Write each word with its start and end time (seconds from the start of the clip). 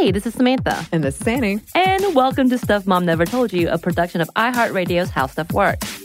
Hey, 0.00 0.12
this 0.12 0.24
is 0.26 0.32
Samantha. 0.32 0.86
And 0.92 1.04
this 1.04 1.20
is 1.20 1.26
Annie. 1.28 1.60
And 1.74 2.14
welcome 2.14 2.48
to 2.48 2.56
Stuff 2.56 2.86
Mom 2.86 3.04
Never 3.04 3.26
Told 3.26 3.52
You, 3.52 3.68
a 3.68 3.76
production 3.76 4.22
of 4.22 4.28
iHeartRadio's 4.34 5.10
How 5.10 5.26
Stuff 5.26 5.52
Works. 5.52 6.00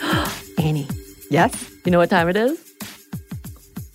Annie, 0.58 0.86
Yes? 1.30 1.52
you 1.84 1.92
know 1.92 1.98
what 1.98 2.10
time 2.10 2.28
it 2.28 2.36
is? 2.36 2.58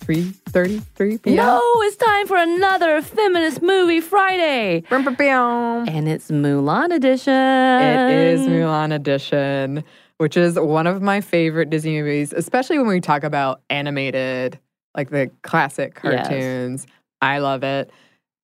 3.33 0.00 1.22
p.m. 1.22 1.36
No, 1.36 1.60
it's 1.82 1.96
time 1.96 2.26
for 2.28 2.36
another 2.36 3.02
Feminist 3.02 3.60
Movie 3.60 4.00
Friday. 4.00 4.84
Brum, 4.88 5.02
brum, 5.02 5.14
brum. 5.16 5.88
And 5.88 6.08
it's 6.08 6.30
Mulan 6.30 6.94
edition. 6.94 7.32
It 7.34 8.10
is 8.34 8.40
Mulan 8.42 8.94
Edition, 8.94 9.82
which 10.18 10.36
is 10.36 10.58
one 10.58 10.86
of 10.86 11.02
my 11.02 11.20
favorite 11.20 11.70
Disney 11.70 12.00
movies, 12.00 12.32
especially 12.32 12.78
when 12.78 12.86
we 12.88 13.00
talk 13.00 13.24
about 13.24 13.60
animated, 13.70 14.58
like 14.96 15.10
the 15.10 15.30
classic 15.42 15.98
Yes. 16.02 16.28
cartoons. 16.28 16.86
I 17.20 17.38
love 17.38 17.62
it. 17.62 17.90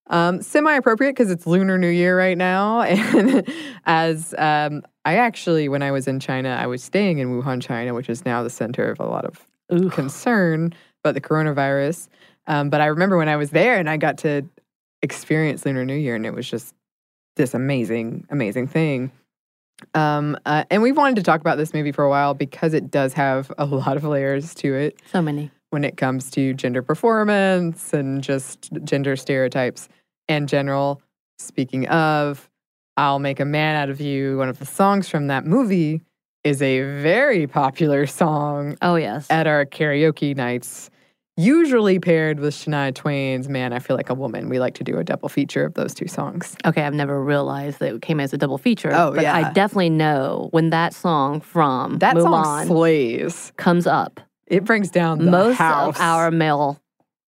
Um, 0.07 0.41
Semi 0.41 0.75
appropriate 0.75 1.11
because 1.11 1.31
it's 1.31 1.47
Lunar 1.47 1.77
New 1.77 1.89
Year 1.89 2.17
right 2.17 2.37
now. 2.37 2.81
And 2.83 3.47
as 3.85 4.33
um, 4.37 4.83
I 5.05 5.15
actually, 5.15 5.69
when 5.69 5.81
I 5.81 5.91
was 5.91 6.07
in 6.07 6.19
China, 6.19 6.57
I 6.59 6.67
was 6.67 6.83
staying 6.83 7.19
in 7.19 7.29
Wuhan, 7.41 7.61
China, 7.61 7.93
which 7.93 8.09
is 8.09 8.25
now 8.25 8.43
the 8.43 8.49
center 8.49 8.91
of 8.91 8.99
a 8.99 9.05
lot 9.05 9.25
of 9.25 9.47
Ooh. 9.73 9.89
concern 9.89 10.73
about 11.03 11.15
the 11.15 11.21
coronavirus. 11.21 12.07
Um, 12.47 12.69
but 12.69 12.81
I 12.81 12.87
remember 12.87 13.17
when 13.17 13.29
I 13.29 13.37
was 13.37 13.51
there 13.51 13.77
and 13.77 13.89
I 13.89 13.97
got 13.97 14.17
to 14.19 14.43
experience 15.01 15.65
Lunar 15.65 15.85
New 15.85 15.95
Year, 15.95 16.15
and 16.15 16.25
it 16.25 16.33
was 16.33 16.49
just 16.49 16.73
this 17.35 17.53
amazing, 17.53 18.25
amazing 18.29 18.67
thing. 18.67 19.11
Um, 19.93 20.37
uh, 20.45 20.63
and 20.69 20.81
we've 20.81 20.97
wanted 20.97 21.15
to 21.17 21.23
talk 21.23 21.41
about 21.41 21.57
this 21.57 21.73
movie 21.73 21.91
for 21.91 22.03
a 22.03 22.09
while 22.09 22.33
because 22.33 22.73
it 22.73 22.91
does 22.91 23.13
have 23.13 23.51
a 23.57 23.65
lot 23.65 23.97
of 23.97 24.03
layers 24.03 24.53
to 24.55 24.73
it 24.75 24.99
So 25.11 25.21
many. 25.21 25.51
when 25.71 25.83
it 25.83 25.97
comes 25.97 26.29
to 26.31 26.53
gender 26.53 26.81
performance 26.81 27.93
and 27.93 28.23
just 28.23 28.69
gender 28.83 29.15
stereotypes 29.15 29.89
and 30.27 30.47
general. 30.49 31.01
Speaking 31.39 31.87
of, 31.87 32.49
I'll 32.97 33.19
Make 33.19 33.39
a 33.39 33.45
Man 33.45 33.75
Out 33.75 33.89
of 33.89 33.99
You, 33.99 34.37
one 34.37 34.49
of 34.49 34.59
the 34.59 34.65
songs 34.65 35.09
from 35.09 35.27
that 35.27 35.45
movie 35.45 36.01
is 36.43 36.61
a 36.61 36.81
very 37.01 37.47
popular 37.47 38.05
song 38.05 38.77
Oh, 38.81 38.95
yes. 38.95 39.27
at 39.29 39.47
our 39.47 39.65
karaoke 39.65 40.35
nights, 40.35 40.89
usually 41.37 41.99
paired 41.99 42.39
with 42.39 42.53
Shania 42.53 42.93
Twain's 42.93 43.49
Man, 43.49 43.73
I 43.73 43.79
Feel 43.79 43.95
Like 43.95 44.09
a 44.09 44.13
Woman. 44.13 44.49
We 44.49 44.59
like 44.59 44.75
to 44.75 44.83
do 44.83 44.97
a 44.97 45.03
double 45.03 45.29
feature 45.29 45.65
of 45.65 45.73
those 45.73 45.93
two 45.93 46.07
songs. 46.07 46.55
Okay, 46.65 46.83
I've 46.83 46.93
never 46.93 47.23
realized 47.23 47.79
that 47.79 47.95
it 47.95 48.01
came 48.01 48.19
as 48.19 48.33
a 48.33 48.37
double 48.37 48.57
feature. 48.57 48.91
Oh, 48.93 49.11
but 49.13 49.25
I 49.25 49.51
definitely 49.51 49.89
know 49.89 50.49
when 50.51 50.69
that 50.69 50.93
song 50.93 51.41
from 51.41 51.97
That 51.99 52.15
Mulan 52.15 52.43
song 52.43 52.67
slays. 52.67 53.51
comes 53.57 53.87
up, 53.87 54.19
It 54.47 54.63
brings 54.63 54.89
down 54.91 55.19
the 55.25 55.31
most 55.31 55.57
house. 55.57 55.95
of 55.95 56.01
our 56.01 56.29
male 56.31 56.79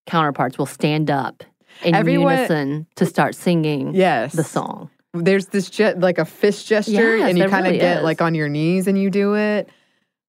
counterparts 0.05 0.57
will 0.57 0.65
stand 0.67 1.09
up 1.09 1.43
in 1.83 1.95
Everyone- 1.95 2.33
unison 2.35 2.87
to 2.95 3.05
start 3.05 3.33
singing 3.35 3.95
yes. 3.95 4.33
the 4.33 4.43
song. 4.43 4.89
There's 5.13 5.47
this 5.47 5.69
ge- 5.69 5.95
like 5.97 6.17
a 6.19 6.25
fist 6.25 6.67
gesture, 6.67 7.17
Yes, 7.17 7.29
and 7.29 7.37
you 7.37 7.45
kind 7.47 7.65
of 7.65 7.71
really 7.71 7.79
get 7.79 7.97
is. 7.99 8.03
like 8.03 8.21
on 8.21 8.35
your 8.35 8.49
knees 8.49 8.85
and 8.87 8.99
you 9.01 9.09
do 9.09 9.35
it. 9.35 9.69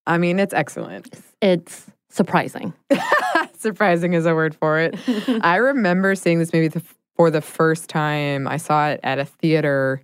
I 0.07 0.17
mean, 0.17 0.39
it's 0.39 0.53
excellent. 0.53 1.13
It's 1.41 1.85
surprising. 2.09 2.73
Surprising 3.61 4.13
is 4.13 4.25
a 4.25 4.33
word 4.35 4.55
for 4.55 4.79
it. 4.79 4.95
I 5.41 5.57
remember 5.57 6.15
seeing 6.15 6.39
this 6.39 6.53
movie 6.53 6.69
for 7.15 7.31
the 7.31 7.41
first 7.41 7.89
time. 7.89 8.47
I 8.47 8.57
saw 8.57 8.89
it 8.89 8.99
at 9.03 9.19
a 9.19 9.25
theater 9.25 10.01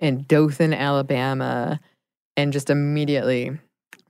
in 0.00 0.22
Dothan, 0.24 0.74
Alabama, 0.74 1.80
and 2.36 2.52
just 2.52 2.68
immediately 2.70 3.58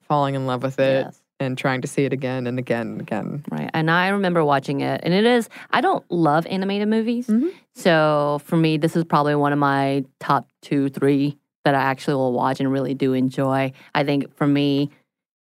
falling 0.09 0.35
in 0.35 0.47
love 0.47 0.62
with 0.62 0.79
it 0.81 1.05
Yes. 1.06 1.23
and 1.39 1.56
trying 1.59 1.83
to 1.83 1.89
see 1.89 2.05
it 2.05 2.12
again 2.12 2.47
and 2.47 2.59
again 2.59 2.87
and 2.89 3.01
again. 3.01 3.45
Right. 3.51 3.71
And 3.75 3.91
I 3.91 4.09
remember 4.09 4.45
watching 4.45 4.81
it, 4.81 5.01
and 5.05 5.12
it 5.12 5.25
is, 5.27 5.49
I 5.71 5.81
don't 5.81 6.05
love 6.11 6.47
animated 6.47 6.89
movies. 6.89 7.27
Mhm. 7.27 7.51
So 7.75 8.41
for 8.45 8.56
me, 8.56 8.79
this 8.79 8.97
is 8.97 9.05
probably 9.05 9.35
one 9.35 9.53
of 9.53 9.59
my 9.59 10.05
top 10.19 10.49
two, 10.62 10.89
three 10.89 11.37
that 11.65 11.75
I 11.75 11.81
actually 11.83 12.15
will 12.15 12.33
watch 12.33 12.61
and 12.61 12.71
really 12.73 12.95
do 12.95 13.12
enjoy. 13.12 13.73
I 13.95 14.05
think 14.05 14.35
for 14.37 14.47
me, 14.47 14.91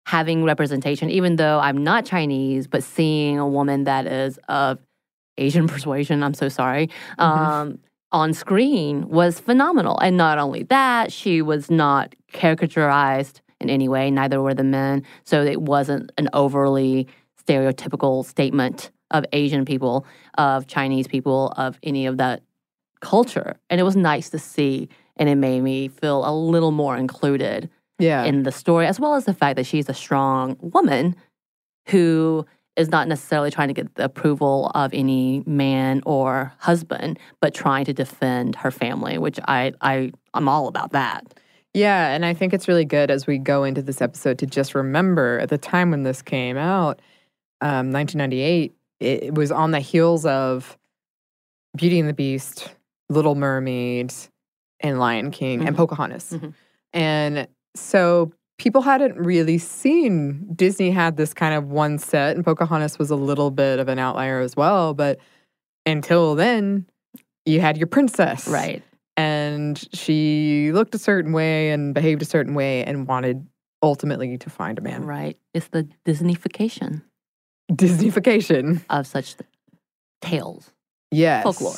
having 0.06 0.44
representation, 0.44 1.09
even 1.09 1.38
though 1.38 1.59
I'm 1.59 1.84
not 1.84 2.06
Chinese, 2.06 2.68
but 2.68 2.84
seeing 2.84 3.40
a 3.40 3.47
woman 3.47 3.86
that 3.86 4.06
is 4.06 4.40
of 4.47 4.80
Asian 5.38 5.68
persuasion, 5.74 6.24
I'm 6.24 6.34
so 6.34 6.50
sorry, 6.50 6.90
um, 7.18 7.80
on 8.12 8.34
screen 8.34 9.08
was 9.09 9.40
phenomenal. 9.40 9.97
And 10.00 10.18
not 10.18 10.38
only 10.38 10.63
that, 10.63 11.12
she 11.12 11.42
was 11.42 11.72
not 11.72 12.16
caricaturized 12.31 13.42
in 13.59 13.69
any 13.69 13.88
way, 13.88 14.12
neither 14.12 14.42
were 14.42 14.53
the 14.53 14.63
men. 14.63 15.03
So 15.24 15.44
it 15.44 15.62
wasn't 15.62 16.12
an 16.18 16.30
overly 16.34 17.07
stereotypical 17.42 18.25
statement 18.25 18.92
of 19.10 19.25
Asian 19.31 19.66
people, 19.66 20.06
of 20.38 20.68
Chinese 20.68 21.07
people, 21.07 21.54
of 21.56 21.80
any 21.81 22.06
of 22.06 22.18
that 22.18 22.44
culture. 23.00 23.56
And 23.69 23.80
it 23.80 23.83
was 23.83 23.95
nice 23.95 24.30
to 24.31 24.39
see. 24.39 24.89
And 25.18 25.30
it 25.30 25.36
made 25.36 25.62
me 25.62 25.88
feel 25.88 26.27
a 26.27 26.33
little 26.36 26.72
more 26.72 26.98
included 26.98 27.69
Yeah. 28.03 28.23
in 28.25 28.44
the 28.44 28.51
story, 28.51 28.85
as 28.88 29.00
well 29.00 29.15
as 29.15 29.25
the 29.25 29.33
fact 29.33 29.55
that 29.55 29.65
she's 29.65 29.89
a 29.89 29.94
strong 29.94 30.57
woman 30.61 31.15
who 31.89 32.45
is 32.75 32.89
not 32.89 33.07
necessarily 33.07 33.51
trying 33.51 33.67
to 33.67 33.73
get 33.73 33.94
the 33.95 34.03
approval 34.05 34.71
of 34.73 34.91
any 34.94 35.44
man 35.45 36.01
or 36.05 36.51
husband, 36.57 37.19
but 37.39 37.53
trying 37.53 37.85
to 37.85 37.94
defend 37.94 38.55
her 38.55 38.71
family, 38.71 39.17
which 39.17 39.39
I, 39.47 39.73
I 39.81 40.11
I'm 40.33 40.50
all 40.50 40.67
about 40.67 40.91
that. 40.94 41.33
Yeah, 41.75 42.09
and 42.13 42.25
I 42.25 42.33
think 42.33 42.53
it's 42.53 42.67
really 42.67 42.85
good 42.85 43.09
as 43.11 43.25
we 43.27 43.38
go 43.38 43.63
into 43.63 43.81
this 43.81 44.01
episode 44.01 44.38
to 44.39 44.45
just 44.45 44.75
remember 44.75 45.39
at 45.39 45.50
the 45.50 45.57
time 45.57 45.91
when 45.91 46.03
this 46.03 46.21
came 46.21 46.57
out, 46.57 47.00
um, 47.61 47.91
1998, 47.91 48.73
it, 49.00 49.33
was 49.35 49.51
on 49.51 49.71
the 49.71 49.79
heels 49.79 50.25
of 50.25 50.77
Beauty 51.75 52.00
and 52.00 52.07
the 52.09 52.13
Beast, 52.13 52.73
Little 53.09 53.35
Mermaid, 53.35 54.13
and 54.79 55.00
Lion 55.00 55.31
King, 55.31 55.65
and 55.65 55.75
Mhm. 55.75 55.77
Pocahontas. 55.77 56.31
Mhm. 56.33 56.53
And 56.94 57.47
so 57.75 58.31
people 58.58 58.81
hadn't 58.81 59.18
really 59.18 59.58
seen 59.58 60.48
Disney 60.56 60.92
had 60.92 61.18
this 61.18 61.34
kind 61.34 61.54
of 61.56 61.66
one 61.72 61.98
set, 61.98 62.36
and 62.36 62.46
Pocahontas 62.46 63.00
was 63.00 63.10
a 63.10 63.16
little 63.16 63.52
bit 63.52 63.80
of 63.80 63.88
an 63.88 64.00
outlier 64.00 64.40
as 64.40 64.56
well. 64.56 64.94
But 64.94 65.20
until 65.86 66.36
then, 66.36 66.86
you 67.46 67.60
had 67.62 67.78
your 67.78 67.88
princess, 67.88 68.48
Right. 68.48 68.81
And 69.16 69.78
she 69.94 70.72
looked 70.72 70.96
a 70.96 70.98
certain 70.98 71.34
way 71.34 71.70
and 71.70 71.94
behaved 71.94 72.22
a 72.24 72.25
certain 72.25 72.56
way, 72.56 72.84
and 72.84 73.08
wanted 73.08 73.46
ultimately 73.84 74.38
to 74.40 74.50
find 74.50 74.80
a 74.80 74.81
man. 74.81 75.06
Right. 75.06 75.38
It's 75.54 75.68
the 75.68 75.88
Disneyfication 76.06 77.04
Disneyfication. 77.72 78.84
of 78.90 79.06
such 79.06 79.36
tales. 80.22 80.72
Yes. 81.12 81.44
Folklore. 81.44 81.75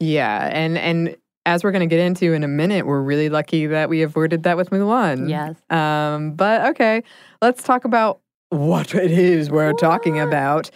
Yeah, 0.00 0.48
and 0.52 0.76
and 0.78 1.16
as 1.46 1.64
we're 1.64 1.72
going 1.72 1.88
to 1.88 1.92
get 1.94 2.00
into 2.00 2.32
in 2.32 2.44
a 2.44 2.48
minute, 2.48 2.86
we're 2.86 3.00
really 3.00 3.28
lucky 3.28 3.66
that 3.66 3.88
we 3.88 4.02
avoided 4.02 4.42
that 4.42 4.56
with 4.56 4.70
Mulan. 4.70 5.28
Yes. 5.28 5.56
Um, 5.70 6.32
but 6.32 6.70
okay, 6.70 7.02
let's 7.40 7.62
talk 7.62 7.84
about 7.84 8.20
what 8.50 8.94
it 8.94 9.10
is 9.10 9.50
we're 9.50 9.72
talking 9.72 10.18
about. 10.18 10.70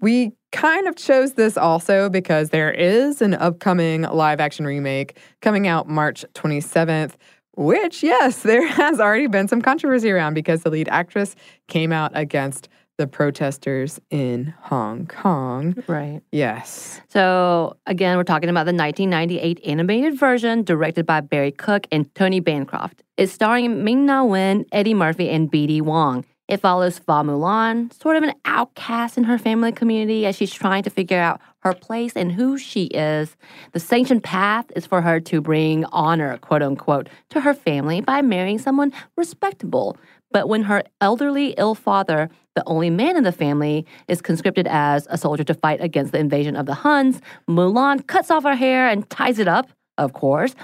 We 0.00 0.32
kind 0.52 0.88
of 0.88 0.96
chose 0.96 1.34
this 1.34 1.56
also 1.56 2.08
because 2.08 2.50
there 2.50 2.70
is 2.70 3.20
an 3.20 3.34
upcoming 3.34 4.02
live 4.02 4.40
action 4.40 4.64
remake 4.64 5.18
coming 5.42 5.66
out 5.66 5.88
March 5.88 6.24
27th, 6.34 7.14
which, 7.56 8.02
yes, 8.02 8.38
there 8.42 8.66
has 8.66 9.00
already 9.00 9.26
been 9.26 9.48
some 9.48 9.60
controversy 9.60 10.10
around 10.10 10.34
because 10.34 10.62
the 10.62 10.70
lead 10.70 10.88
actress 10.88 11.36
came 11.68 11.92
out 11.92 12.12
against 12.14 12.68
the 12.98 13.06
protesters 13.06 14.00
in 14.10 14.54
Hong 14.60 15.06
Kong. 15.06 15.82
Right. 15.86 16.22
Yes. 16.32 17.00
So 17.08 17.76
again, 17.86 18.16
we're 18.16 18.24
talking 18.24 18.48
about 18.48 18.64
the 18.64 18.72
1998 18.72 19.60
animated 19.66 20.18
version 20.18 20.62
directed 20.62 21.06
by 21.06 21.20
Barry 21.20 21.52
Cook 21.52 21.86
and 21.92 22.12
Tony 22.14 22.40
Bancroft. 22.40 23.02
It's 23.16 23.32
starring 23.32 23.84
Ming 23.84 24.06
Na 24.06 24.24
Wen, 24.24 24.64
Eddie 24.72 24.94
Murphy, 24.94 25.28
and 25.28 25.50
B.D. 25.50 25.80
Wong. 25.82 26.24
It 26.48 26.60
follows 26.60 27.00
Fa 27.00 27.24
Mulan, 27.24 27.92
sort 27.92 28.14
of 28.14 28.22
an 28.22 28.32
outcast 28.44 29.18
in 29.18 29.24
her 29.24 29.36
family 29.36 29.72
community 29.72 30.26
as 30.26 30.36
she's 30.36 30.52
trying 30.52 30.84
to 30.84 30.90
figure 30.90 31.18
out 31.18 31.40
her 31.60 31.74
place 31.74 32.12
and 32.14 32.30
who 32.30 32.56
she 32.56 32.84
is. 32.84 33.36
The 33.72 33.80
sanctioned 33.80 34.22
path 34.22 34.66
is 34.76 34.86
for 34.86 35.02
her 35.02 35.18
to 35.18 35.40
bring 35.40 35.84
honor, 35.86 36.38
quote 36.38 36.62
unquote, 36.62 37.08
to 37.30 37.40
her 37.40 37.52
family 37.52 38.00
by 38.00 38.22
marrying 38.22 38.60
someone 38.60 38.92
respectable. 39.16 39.96
But 40.30 40.48
when 40.48 40.64
her 40.64 40.82
elderly, 41.00 41.54
ill 41.56 41.74
father, 41.74 42.28
the 42.54 42.64
only 42.66 42.90
man 42.90 43.16
in 43.16 43.24
the 43.24 43.32
family, 43.32 43.86
is 44.08 44.20
conscripted 44.20 44.66
as 44.66 45.06
a 45.10 45.18
soldier 45.18 45.44
to 45.44 45.54
fight 45.54 45.80
against 45.80 46.12
the 46.12 46.18
invasion 46.18 46.56
of 46.56 46.66
the 46.66 46.74
Huns, 46.74 47.20
Mulan 47.48 48.06
cuts 48.06 48.30
off 48.30 48.44
her 48.44 48.56
hair 48.56 48.88
and 48.88 49.08
ties 49.08 49.38
it 49.38 49.48
up, 49.48 49.70
of 49.98 50.12
course, 50.12 50.54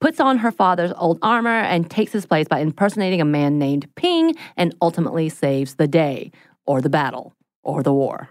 puts 0.00 0.20
on 0.20 0.38
her 0.38 0.52
father's 0.52 0.92
old 0.96 1.18
armor, 1.22 1.48
and 1.48 1.90
takes 1.90 2.12
his 2.12 2.26
place 2.26 2.46
by 2.46 2.60
impersonating 2.60 3.20
a 3.20 3.24
man 3.24 3.58
named 3.58 3.88
Ping 3.96 4.34
and 4.56 4.74
ultimately 4.82 5.28
saves 5.28 5.76
the 5.76 5.88
day, 5.88 6.30
or 6.66 6.80
the 6.80 6.90
battle, 6.90 7.34
or 7.62 7.82
the 7.82 7.94
war. 7.94 8.30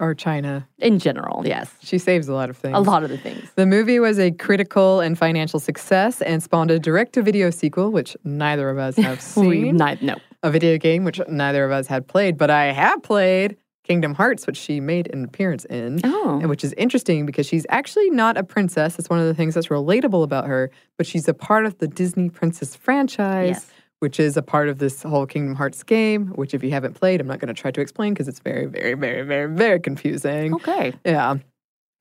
Or 0.00 0.14
China. 0.14 0.66
In 0.78 0.98
general, 0.98 1.42
yes. 1.46 1.70
She 1.82 1.98
saves 1.98 2.26
a 2.28 2.32
lot 2.34 2.48
of 2.50 2.56
things. 2.56 2.74
A 2.76 2.80
lot 2.80 3.04
of 3.04 3.10
the 3.10 3.18
things. 3.18 3.48
The 3.54 3.66
movie 3.66 4.00
was 4.00 4.18
a 4.18 4.30
critical 4.30 5.00
and 5.00 5.16
financial 5.18 5.60
success 5.60 6.22
and 6.22 6.42
spawned 6.42 6.70
a 6.70 6.78
direct 6.78 7.12
to 7.12 7.22
video 7.22 7.50
sequel, 7.50 7.92
which 7.92 8.16
neither 8.24 8.70
of 8.70 8.78
us 8.78 8.96
have 8.96 9.18
We 9.36 9.62
seen. 9.64 9.76
not, 9.76 10.00
no. 10.02 10.16
a 10.42 10.50
video 10.50 10.78
game, 10.78 11.04
which 11.04 11.20
neither 11.28 11.64
of 11.64 11.70
us 11.70 11.86
had 11.86 12.08
played, 12.08 12.38
but 12.38 12.48
I 12.50 12.72
have 12.72 13.02
played 13.02 13.56
Kingdom 13.84 14.14
Hearts, 14.14 14.46
which 14.46 14.56
she 14.56 14.80
made 14.80 15.12
an 15.12 15.24
appearance 15.24 15.64
in. 15.66 16.00
Oh. 16.04 16.38
And 16.40 16.48
which 16.48 16.64
is 16.64 16.72
interesting 16.74 17.26
because 17.26 17.44
she's 17.46 17.66
actually 17.68 18.08
not 18.08 18.38
a 18.38 18.42
princess. 18.42 18.98
It's 18.98 19.10
one 19.10 19.18
of 19.18 19.26
the 19.26 19.34
things 19.34 19.54
that's 19.54 19.66
relatable 19.68 20.22
about 20.24 20.46
her, 20.46 20.70
but 20.96 21.06
she's 21.06 21.28
a 21.28 21.34
part 21.34 21.66
of 21.66 21.76
the 21.78 21.88
Disney 21.88 22.30
Princess 22.30 22.74
franchise, 22.76 23.48
Yes. 23.56 23.70
Which 24.00 24.18
is 24.18 24.36
a 24.36 24.42
part 24.42 24.68
of 24.68 24.78
this 24.78 25.02
whole 25.02 25.26
Kingdom 25.26 25.54
Hearts 25.54 25.82
game, 25.82 26.28
which 26.28 26.52
if 26.52 26.62
you 26.62 26.70
haven't 26.70 26.94
played, 26.94 27.20
I'm 27.20 27.26
not 27.26 27.38
going 27.38 27.54
to 27.54 27.60
try 27.60 27.70
to 27.70 27.80
explain 27.80 28.12
because 28.12 28.28
it's 28.28 28.40
very, 28.40 28.66
very, 28.66 28.94
very, 28.94 29.22
very, 29.22 29.54
very 29.54 29.80
confusing. 29.80 30.54
Okay. 30.54 30.92
Yeah. 31.04 31.36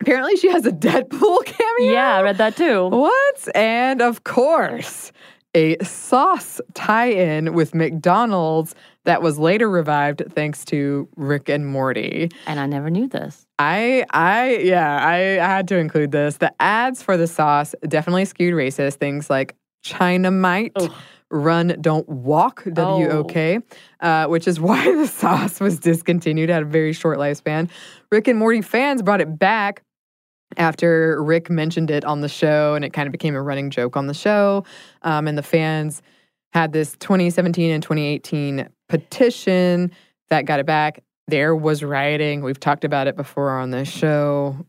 Apparently, 0.01 0.37
she 0.37 0.49
has 0.49 0.65
a 0.65 0.71
Deadpool 0.71 1.45
cameo. 1.45 1.91
Yeah, 1.91 2.15
I 2.15 2.21
read 2.21 2.37
that 2.37 2.55
too. 2.55 2.87
What? 2.87 3.55
And 3.55 4.01
of 4.01 4.23
course, 4.23 5.11
a 5.53 5.77
sauce 5.83 6.61
tie 6.73 7.09
in 7.09 7.53
with 7.53 7.75
McDonald's 7.75 8.75
that 9.03 9.21
was 9.21 9.37
later 9.39 9.69
revived 9.69 10.23
thanks 10.29 10.63
to 10.65 11.09
Rick 11.17 11.49
and 11.49 11.67
Morty. 11.67 12.29
And 12.45 12.59
I 12.59 12.65
never 12.65 12.89
knew 12.89 13.07
this. 13.07 13.45
I, 13.57 14.05
I, 14.11 14.57
yeah, 14.57 14.99
I, 15.03 15.15
I 15.43 15.47
had 15.47 15.67
to 15.69 15.77
include 15.77 16.11
this. 16.11 16.37
The 16.37 16.53
ads 16.61 17.01
for 17.01 17.17
the 17.17 17.27
sauce 17.27 17.75
definitely 17.87 18.25
skewed 18.25 18.53
racist. 18.53 18.95
Things 18.95 19.29
like 19.29 19.55
China-mite, 19.83 20.73
Ugh. 20.75 20.91
Run, 21.31 21.75
don't 21.81 22.07
walk, 22.07 22.63
W 22.71 23.09
O 23.09 23.23
K, 23.23 23.59
uh, 23.99 24.27
which 24.27 24.47
is 24.47 24.59
why 24.59 24.83
the 24.95 25.07
sauce 25.07 25.59
was 25.59 25.79
discontinued, 25.79 26.49
had 26.49 26.63
a 26.63 26.65
very 26.65 26.93
short 26.93 27.17
lifespan. 27.17 27.69
Rick 28.11 28.27
and 28.27 28.39
Morty 28.39 28.61
fans 28.61 29.01
brought 29.01 29.21
it 29.21 29.37
back 29.37 29.83
after 30.57 31.21
Rick 31.23 31.49
mentioned 31.49 31.91
it 31.91 32.03
on 32.05 32.21
the 32.21 32.29
show, 32.29 32.75
and 32.75 32.83
it 32.83 32.93
kind 32.93 33.07
of 33.07 33.11
became 33.11 33.35
a 33.35 33.41
running 33.41 33.69
joke 33.69 33.95
on 33.95 34.07
the 34.07 34.13
show. 34.13 34.65
Um, 35.03 35.27
and 35.27 35.37
the 35.37 35.43
fans 35.43 36.01
had 36.53 36.73
this 36.73 36.95
2017 36.99 37.71
and 37.71 37.83
2018 37.83 38.67
petition 38.87 39.91
that 40.29 40.45
got 40.45 40.59
it 40.59 40.65
back. 40.65 41.03
There 41.27 41.55
was 41.55 41.83
rioting. 41.83 42.41
We've 42.41 42.59
talked 42.59 42.83
about 42.83 43.07
it 43.07 43.15
before 43.15 43.51
on 43.51 43.69
this 43.69 43.87
show. 43.87 44.65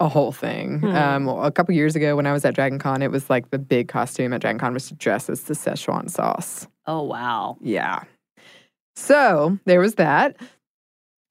A 0.00 0.08
whole 0.08 0.32
thing. 0.32 0.80
Hmm. 0.80 0.86
Um, 0.86 1.28
a 1.28 1.52
couple 1.52 1.74
years 1.74 1.94
ago, 1.94 2.16
when 2.16 2.26
I 2.26 2.32
was 2.32 2.44
at 2.44 2.54
Dragon 2.54 2.78
Con, 2.78 3.00
it 3.00 3.10
was 3.10 3.30
like 3.30 3.50
the 3.50 3.58
big 3.58 3.88
costume 3.88 4.32
at 4.32 4.40
Dragon 4.40 4.58
Con 4.58 4.74
was 4.74 4.88
to 4.88 4.94
dress 4.94 5.30
as 5.30 5.42
the 5.42 5.54
Szechuan 5.54 6.10
sauce. 6.10 6.66
Oh, 6.86 7.02
wow. 7.02 7.56
Yeah. 7.60 8.02
So 8.96 9.58
there 9.64 9.80
was 9.80 9.94
that. 9.94 10.36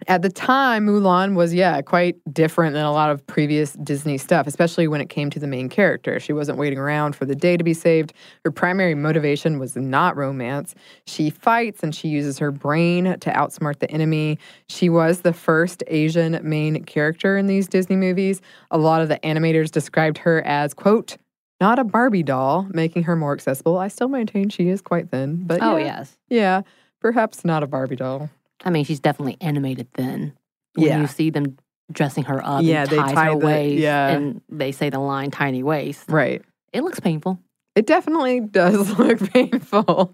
At 0.08 0.22
the 0.22 0.30
time, 0.30 0.88
Mulan 0.88 1.36
was, 1.36 1.54
yeah, 1.54 1.82
quite 1.82 2.18
different 2.34 2.74
than 2.74 2.86
a 2.86 2.92
lot 2.92 3.10
of 3.10 3.26
previous 3.28 3.74
Disney 3.74 4.18
stuff, 4.18 4.48
especially 4.48 4.88
when 4.88 5.02
it 5.02 5.10
came 5.10 5.30
to 5.30 5.40
the 5.40 5.48
main 5.48 5.70
character. 5.70 6.20
She 6.20 6.34
wasn't 6.34 6.58
waiting 6.58 6.80
around 6.80 7.16
for 7.16 7.26
the 7.26 7.36
day 7.36 7.58
to 7.58 7.64
be 7.64 7.74
saved. 7.74 8.14
Her 8.44 8.52
primary 8.52 8.96
motivation 8.96 9.60
was 9.60 9.76
not 9.76 10.16
romance. 10.18 10.76
She 11.06 11.30
fights 11.30 11.84
and 11.84 11.94
she 11.94 12.08
uses 12.08 12.40
her 12.40 12.52
brain 12.52 13.06
to 13.06 13.30
outsmart 13.32 13.80
the 13.80 13.90
enemy. 13.92 14.40
She 14.68 14.90
was 14.90 15.22
the 15.22 15.34
first 15.34 15.84
Asian 15.88 16.40
main 16.44 16.84
character 16.86 17.38
in 17.38 17.48
these 17.48 17.68
Disney 17.68 17.96
movies. 17.96 18.42
A 18.72 18.78
lot 18.78 19.02
of 19.02 19.10
the 19.10 19.20
animators 19.20 19.72
described 19.72 20.18
her 20.20 20.42
as, 20.46 20.74
quote, 20.74 21.18
not 21.62 21.80
a 21.80 21.84
Barbie 21.84 22.24
doll, 22.24 22.68
making 22.72 23.04
her 23.04 23.16
more 23.16 23.32
accessible. 23.32 23.78
I 23.78 23.88
still 23.88 24.10
maintain 24.10 24.50
she 24.50 24.68
is 24.70 24.82
quite 24.82 25.10
thin, 25.10 25.44
but 25.46 25.62
Oh, 25.62 25.78
yeah, 25.78 25.86
yes. 25.86 26.18
yeah, 26.28 26.62
perhaps 27.00 27.46
not 27.46 27.64
a 27.64 27.68
Barbie 27.68 27.96
doll. 27.96 28.30
I 28.64 28.70
mean, 28.70 28.86
she's 28.86 29.00
definitely 29.00 29.38
animated 29.42 29.88
then. 29.96 30.34
When 30.76 30.88
Yeah. 30.88 31.02
you 31.02 31.08
see 31.08 31.30
them 31.30 31.58
dressing 31.92 32.24
her 32.26 32.42
up 32.44 32.64
Yeah, 32.64 32.82
and 32.84 32.90
they 32.90 32.98
tie 32.98 33.26
her 33.26 33.40
the- 33.40 33.46
waist 33.46 33.82
yeah. 33.82 34.10
and 34.10 34.42
they 34.50 34.72
say 34.72 34.90
the 34.90 35.00
line 35.00 35.32
tiny 35.32 35.62
waist. 35.64 36.06
Right. 36.10 36.42
It 36.72 36.84
looks 36.84 37.00
painful. 37.00 37.40
It 37.76 37.86
definitely 37.88 38.40
does 38.40 38.98
look 39.00 39.20
painful. 39.32 40.14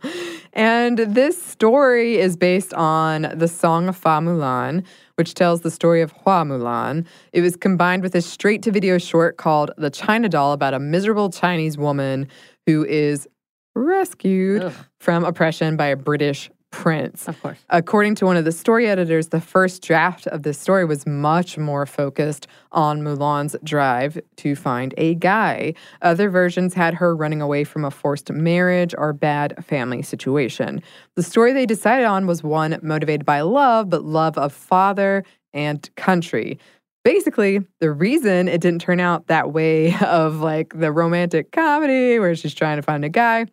And 0.53 0.97
this 0.97 1.41
story 1.41 2.17
is 2.17 2.35
based 2.37 2.73
on 2.73 3.31
the 3.35 3.47
Song 3.49 3.87
of 3.89 3.97
Fa 3.97 4.19
Mulan, 4.21 4.83
which 5.15 5.33
tells 5.33 5.61
the 5.61 5.69
story 5.71 6.01
of 6.01 6.11
Hua 6.23 6.43
Mulan. 6.45 7.05
It 7.33 7.41
was 7.41 7.55
combined 7.57 8.01
with 8.01 8.15
a 8.15 8.21
straight 8.21 8.63
to 8.63 8.71
video 8.71 8.97
short 8.97 9.37
called 9.37 9.71
The 9.77 9.89
China 9.89 10.27
Doll 10.29 10.53
about 10.53 10.73
a 10.73 10.79
miserable 10.79 11.29
Chinese 11.29 11.77
woman 11.77 12.27
who 12.65 12.85
is 12.85 13.27
rescued 13.75 14.63
Ugh. 14.63 14.73
from 14.99 15.23
oppression 15.23 15.75
by 15.77 15.87
a 15.87 15.95
British 15.95 16.49
prince. 16.71 17.27
Of 17.27 17.41
course. 17.41 17.57
According 17.69 18.15
to 18.15 18.25
one 18.25 18.37
of 18.37 18.45
the 18.45 18.51
story 18.51 18.87
editors, 18.87 19.29
the 19.29 19.41
first 19.41 19.81
draft 19.81 20.27
of 20.27 20.43
this 20.43 20.59
story 20.59 20.85
was 20.85 21.05
much 21.05 21.57
more 21.57 21.85
focused 21.85 22.47
on 22.71 23.01
Mulan's 23.01 23.55
drive 23.63 24.19
to 24.37 24.55
find 24.55 24.93
a 24.97 25.15
guy. 25.15 25.73
Other 26.01 26.29
versions 26.29 26.73
had 26.73 26.93
her 26.95 27.15
running 27.15 27.41
away 27.41 27.63
from 27.63 27.85
a 27.85 27.91
forced 27.91 28.31
marriage 28.31 28.93
or 28.97 29.13
bad 29.13 29.63
family 29.65 30.01
situation. 30.01 30.81
The 31.15 31.23
story 31.23 31.53
they 31.53 31.65
decided 31.65 32.05
on 32.05 32.27
was 32.27 32.43
one 32.43 32.77
motivated 32.81 33.25
by 33.25 33.41
love, 33.41 33.89
but 33.89 34.03
love 34.03 34.37
of 34.37 34.53
father 34.53 35.23
and 35.53 35.89
country. 35.95 36.59
Basically, 37.03 37.65
the 37.79 37.91
reason 37.91 38.47
it 38.47 38.61
didn't 38.61 38.81
turn 38.81 38.99
out 38.99 39.27
that 39.27 39.51
way 39.51 39.95
of 40.01 40.41
like 40.41 40.77
the 40.77 40.91
romantic 40.91 41.51
comedy 41.51 42.19
where 42.19 42.35
she's 42.35 42.53
trying 42.53 42.77
to 42.77 42.83
find 42.83 43.03
a 43.03 43.09
guy 43.09 43.45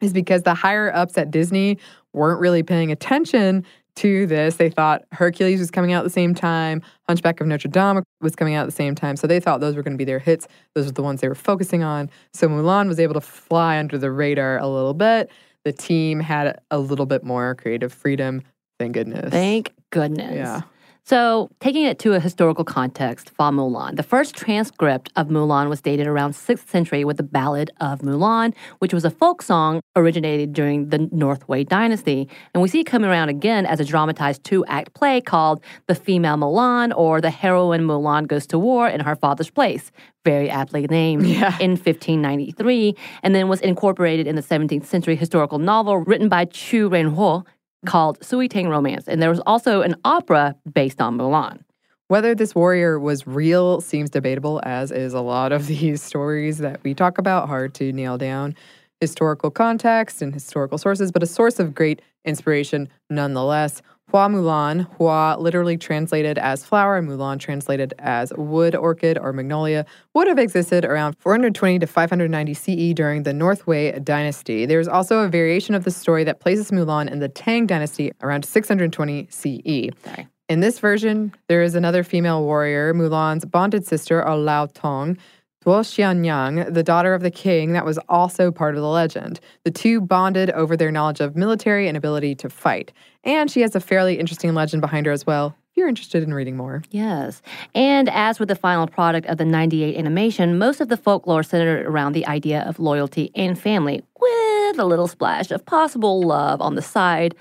is 0.00 0.12
because 0.12 0.42
the 0.42 0.54
higher 0.54 0.94
ups 0.94 1.16
at 1.18 1.30
Disney 1.30 1.78
weren't 2.12 2.40
really 2.40 2.62
paying 2.62 2.92
attention 2.92 3.64
to 3.96 4.26
this. 4.26 4.56
They 4.56 4.68
thought 4.68 5.04
Hercules 5.12 5.58
was 5.58 5.70
coming 5.70 5.92
out 5.92 6.00
at 6.00 6.04
the 6.04 6.10
same 6.10 6.34
time, 6.34 6.82
Hunchback 7.08 7.40
of 7.40 7.46
Notre 7.46 7.68
Dame 7.68 8.02
was 8.20 8.36
coming 8.36 8.54
out 8.54 8.62
at 8.62 8.66
the 8.66 8.72
same 8.72 8.94
time. 8.94 9.16
So 9.16 9.26
they 9.26 9.40
thought 9.40 9.60
those 9.60 9.74
were 9.74 9.82
going 9.82 9.94
to 9.94 9.98
be 9.98 10.04
their 10.04 10.18
hits. 10.18 10.46
Those 10.74 10.86
were 10.86 10.92
the 10.92 11.02
ones 11.02 11.20
they 11.20 11.28
were 11.28 11.34
focusing 11.34 11.82
on. 11.82 12.10
So 12.32 12.48
Mulan 12.48 12.88
was 12.88 13.00
able 13.00 13.14
to 13.14 13.20
fly 13.20 13.78
under 13.78 13.98
the 13.98 14.10
radar 14.10 14.58
a 14.58 14.68
little 14.68 14.94
bit. 14.94 15.30
The 15.64 15.72
team 15.72 16.20
had 16.20 16.60
a 16.70 16.78
little 16.78 17.06
bit 17.06 17.24
more 17.24 17.54
creative 17.54 17.92
freedom. 17.92 18.42
Thank 18.78 18.92
goodness. 18.92 19.30
Thank 19.30 19.72
goodness. 19.90 20.34
Yeah. 20.34 20.60
So, 21.08 21.50
taking 21.60 21.84
it 21.84 22.00
to 22.00 22.14
a 22.14 22.18
historical 22.18 22.64
context, 22.64 23.30
Fa 23.30 23.44
Mulan. 23.44 23.94
The 23.94 24.02
first 24.02 24.34
transcript 24.34 25.12
of 25.14 25.28
Mulan 25.28 25.68
was 25.68 25.80
dated 25.80 26.08
around 26.08 26.32
6th 26.32 26.66
century 26.68 27.04
with 27.04 27.16
the 27.16 27.22
Ballad 27.22 27.70
of 27.80 28.00
Mulan, 28.00 28.52
which 28.80 28.92
was 28.92 29.04
a 29.04 29.10
folk 29.10 29.40
song 29.40 29.80
originated 29.94 30.52
during 30.52 30.88
the 30.88 31.08
North 31.12 31.46
Wei 31.48 31.62
dynasty. 31.62 32.28
And 32.52 32.60
we 32.60 32.68
see 32.68 32.80
it 32.80 32.86
coming 32.86 33.08
around 33.08 33.28
again 33.28 33.66
as 33.66 33.78
a 33.78 33.84
dramatized 33.84 34.42
two 34.42 34.64
act 34.66 34.94
play 34.94 35.20
called 35.20 35.62
The 35.86 35.94
Female 35.94 36.38
Mulan 36.38 36.92
or 36.96 37.20
The 37.20 37.30
Heroine 37.30 37.82
Mulan 37.82 38.26
Goes 38.26 38.48
to 38.48 38.58
War 38.58 38.88
in 38.88 38.98
Her 38.98 39.14
Father's 39.14 39.48
Place. 39.50 39.92
Very 40.24 40.50
aptly 40.50 40.88
named 40.88 41.24
Yeah. 41.26 41.56
in 41.60 41.76
1593, 41.76 42.96
and 43.22 43.32
then 43.32 43.46
was 43.46 43.60
incorporated 43.60 44.26
in 44.26 44.34
the 44.34 44.42
17th 44.42 44.86
century 44.86 45.14
historical 45.14 45.60
novel 45.60 45.98
written 45.98 46.28
by 46.28 46.46
Chu 46.46 46.90
Renhuo 46.90 47.44
called 47.86 48.22
Sui 48.22 48.48
Tang 48.48 48.68
Romance. 48.68 49.08
And 49.08 49.22
there 49.22 49.30
was 49.30 49.40
also 49.46 49.82
an 49.82 49.96
opera 50.04 50.54
based 50.72 51.00
on 51.00 51.16
Mulan. 51.16 51.60
Whether 52.08 52.34
this 52.34 52.54
warrior 52.54 53.00
was 53.00 53.26
real 53.26 53.80
seems 53.80 54.10
debatable, 54.10 54.60
as 54.64 54.92
is 54.92 55.12
a 55.12 55.20
lot 55.20 55.52
of 55.52 55.66
these 55.68 56.02
stories 56.02 56.58
that 56.58 56.82
we 56.84 56.94
talk 56.94 57.18
about. 57.18 57.48
Hard 57.48 57.74
to 57.74 57.92
nail 57.92 58.18
down 58.18 58.54
historical 59.00 59.50
context 59.50 60.22
and 60.22 60.32
historical 60.32 60.78
sources, 60.78 61.12
but 61.12 61.22
a 61.22 61.26
source 61.26 61.58
of 61.58 61.74
great 61.74 62.00
inspiration 62.24 62.88
nonetheless. 63.10 63.82
Hua 64.10 64.28
Mulan, 64.28 64.86
Hua 64.96 65.36
literally 65.38 65.76
translated 65.76 66.38
as 66.38 66.64
flower, 66.64 66.96
and 66.96 67.08
Mulan 67.08 67.40
translated 67.40 67.92
as 67.98 68.32
wood 68.36 68.76
orchid 68.76 69.18
or 69.18 69.32
magnolia, 69.32 69.84
would 70.14 70.28
have 70.28 70.38
existed 70.38 70.84
around 70.84 71.16
420 71.18 71.80
to 71.80 71.86
590 71.86 72.54
CE 72.54 72.94
during 72.94 73.24
the 73.24 73.32
North 73.32 73.66
Wei 73.66 73.92
dynasty. 73.98 74.64
There's 74.64 74.86
also 74.86 75.18
a 75.18 75.28
variation 75.28 75.74
of 75.74 75.84
the 75.84 75.90
story 75.90 76.22
that 76.24 76.38
places 76.38 76.70
Mulan 76.70 77.10
in 77.10 77.18
the 77.18 77.28
Tang 77.28 77.66
dynasty 77.66 78.12
around 78.22 78.44
620 78.44 79.26
CE. 79.28 79.90
Sorry. 80.04 80.28
In 80.48 80.60
this 80.60 80.78
version, 80.78 81.34
there 81.48 81.62
is 81.64 81.74
another 81.74 82.04
female 82.04 82.44
warrior, 82.44 82.94
Mulan's 82.94 83.44
bonded 83.44 83.84
sister, 83.84 84.24
or 84.24 84.36
Lao 84.36 84.66
Tong, 84.66 85.18
Duo 85.66 85.80
Xianyang, 85.80 86.72
the 86.72 86.84
daughter 86.84 87.12
of 87.12 87.22
the 87.22 87.30
king, 87.30 87.72
that 87.72 87.84
was 87.84 87.98
also 88.08 88.52
part 88.52 88.76
of 88.76 88.80
the 88.80 88.88
legend. 88.88 89.40
The 89.64 89.72
two 89.72 90.00
bonded 90.00 90.48
over 90.50 90.76
their 90.76 90.92
knowledge 90.92 91.18
of 91.20 91.34
military 91.34 91.88
and 91.88 91.96
ability 91.96 92.36
to 92.36 92.48
fight. 92.48 92.92
And 93.24 93.50
she 93.50 93.62
has 93.62 93.74
a 93.74 93.80
fairly 93.80 94.16
interesting 94.16 94.54
legend 94.54 94.80
behind 94.80 95.06
her 95.06 95.12
as 95.12 95.26
well, 95.26 95.56
if 95.72 95.76
you're 95.76 95.88
interested 95.88 96.22
in 96.22 96.32
reading 96.32 96.56
more. 96.56 96.84
Yes. 96.92 97.42
And 97.74 98.08
as 98.10 98.38
with 98.38 98.48
the 98.48 98.54
final 98.54 98.86
product 98.86 99.26
of 99.26 99.38
the 99.38 99.44
98 99.44 99.96
animation, 99.96 100.56
most 100.56 100.80
of 100.80 100.88
the 100.88 100.96
folklore 100.96 101.42
centered 101.42 101.84
around 101.84 102.12
the 102.12 102.28
idea 102.28 102.62
of 102.62 102.78
loyalty 102.78 103.32
and 103.34 103.58
family, 103.58 104.04
with 104.20 104.78
a 104.78 104.84
little 104.84 105.08
splash 105.08 105.50
of 105.50 105.66
possible 105.66 106.22
love 106.22 106.60
on 106.60 106.76
the 106.76 106.82
side. 106.82 107.34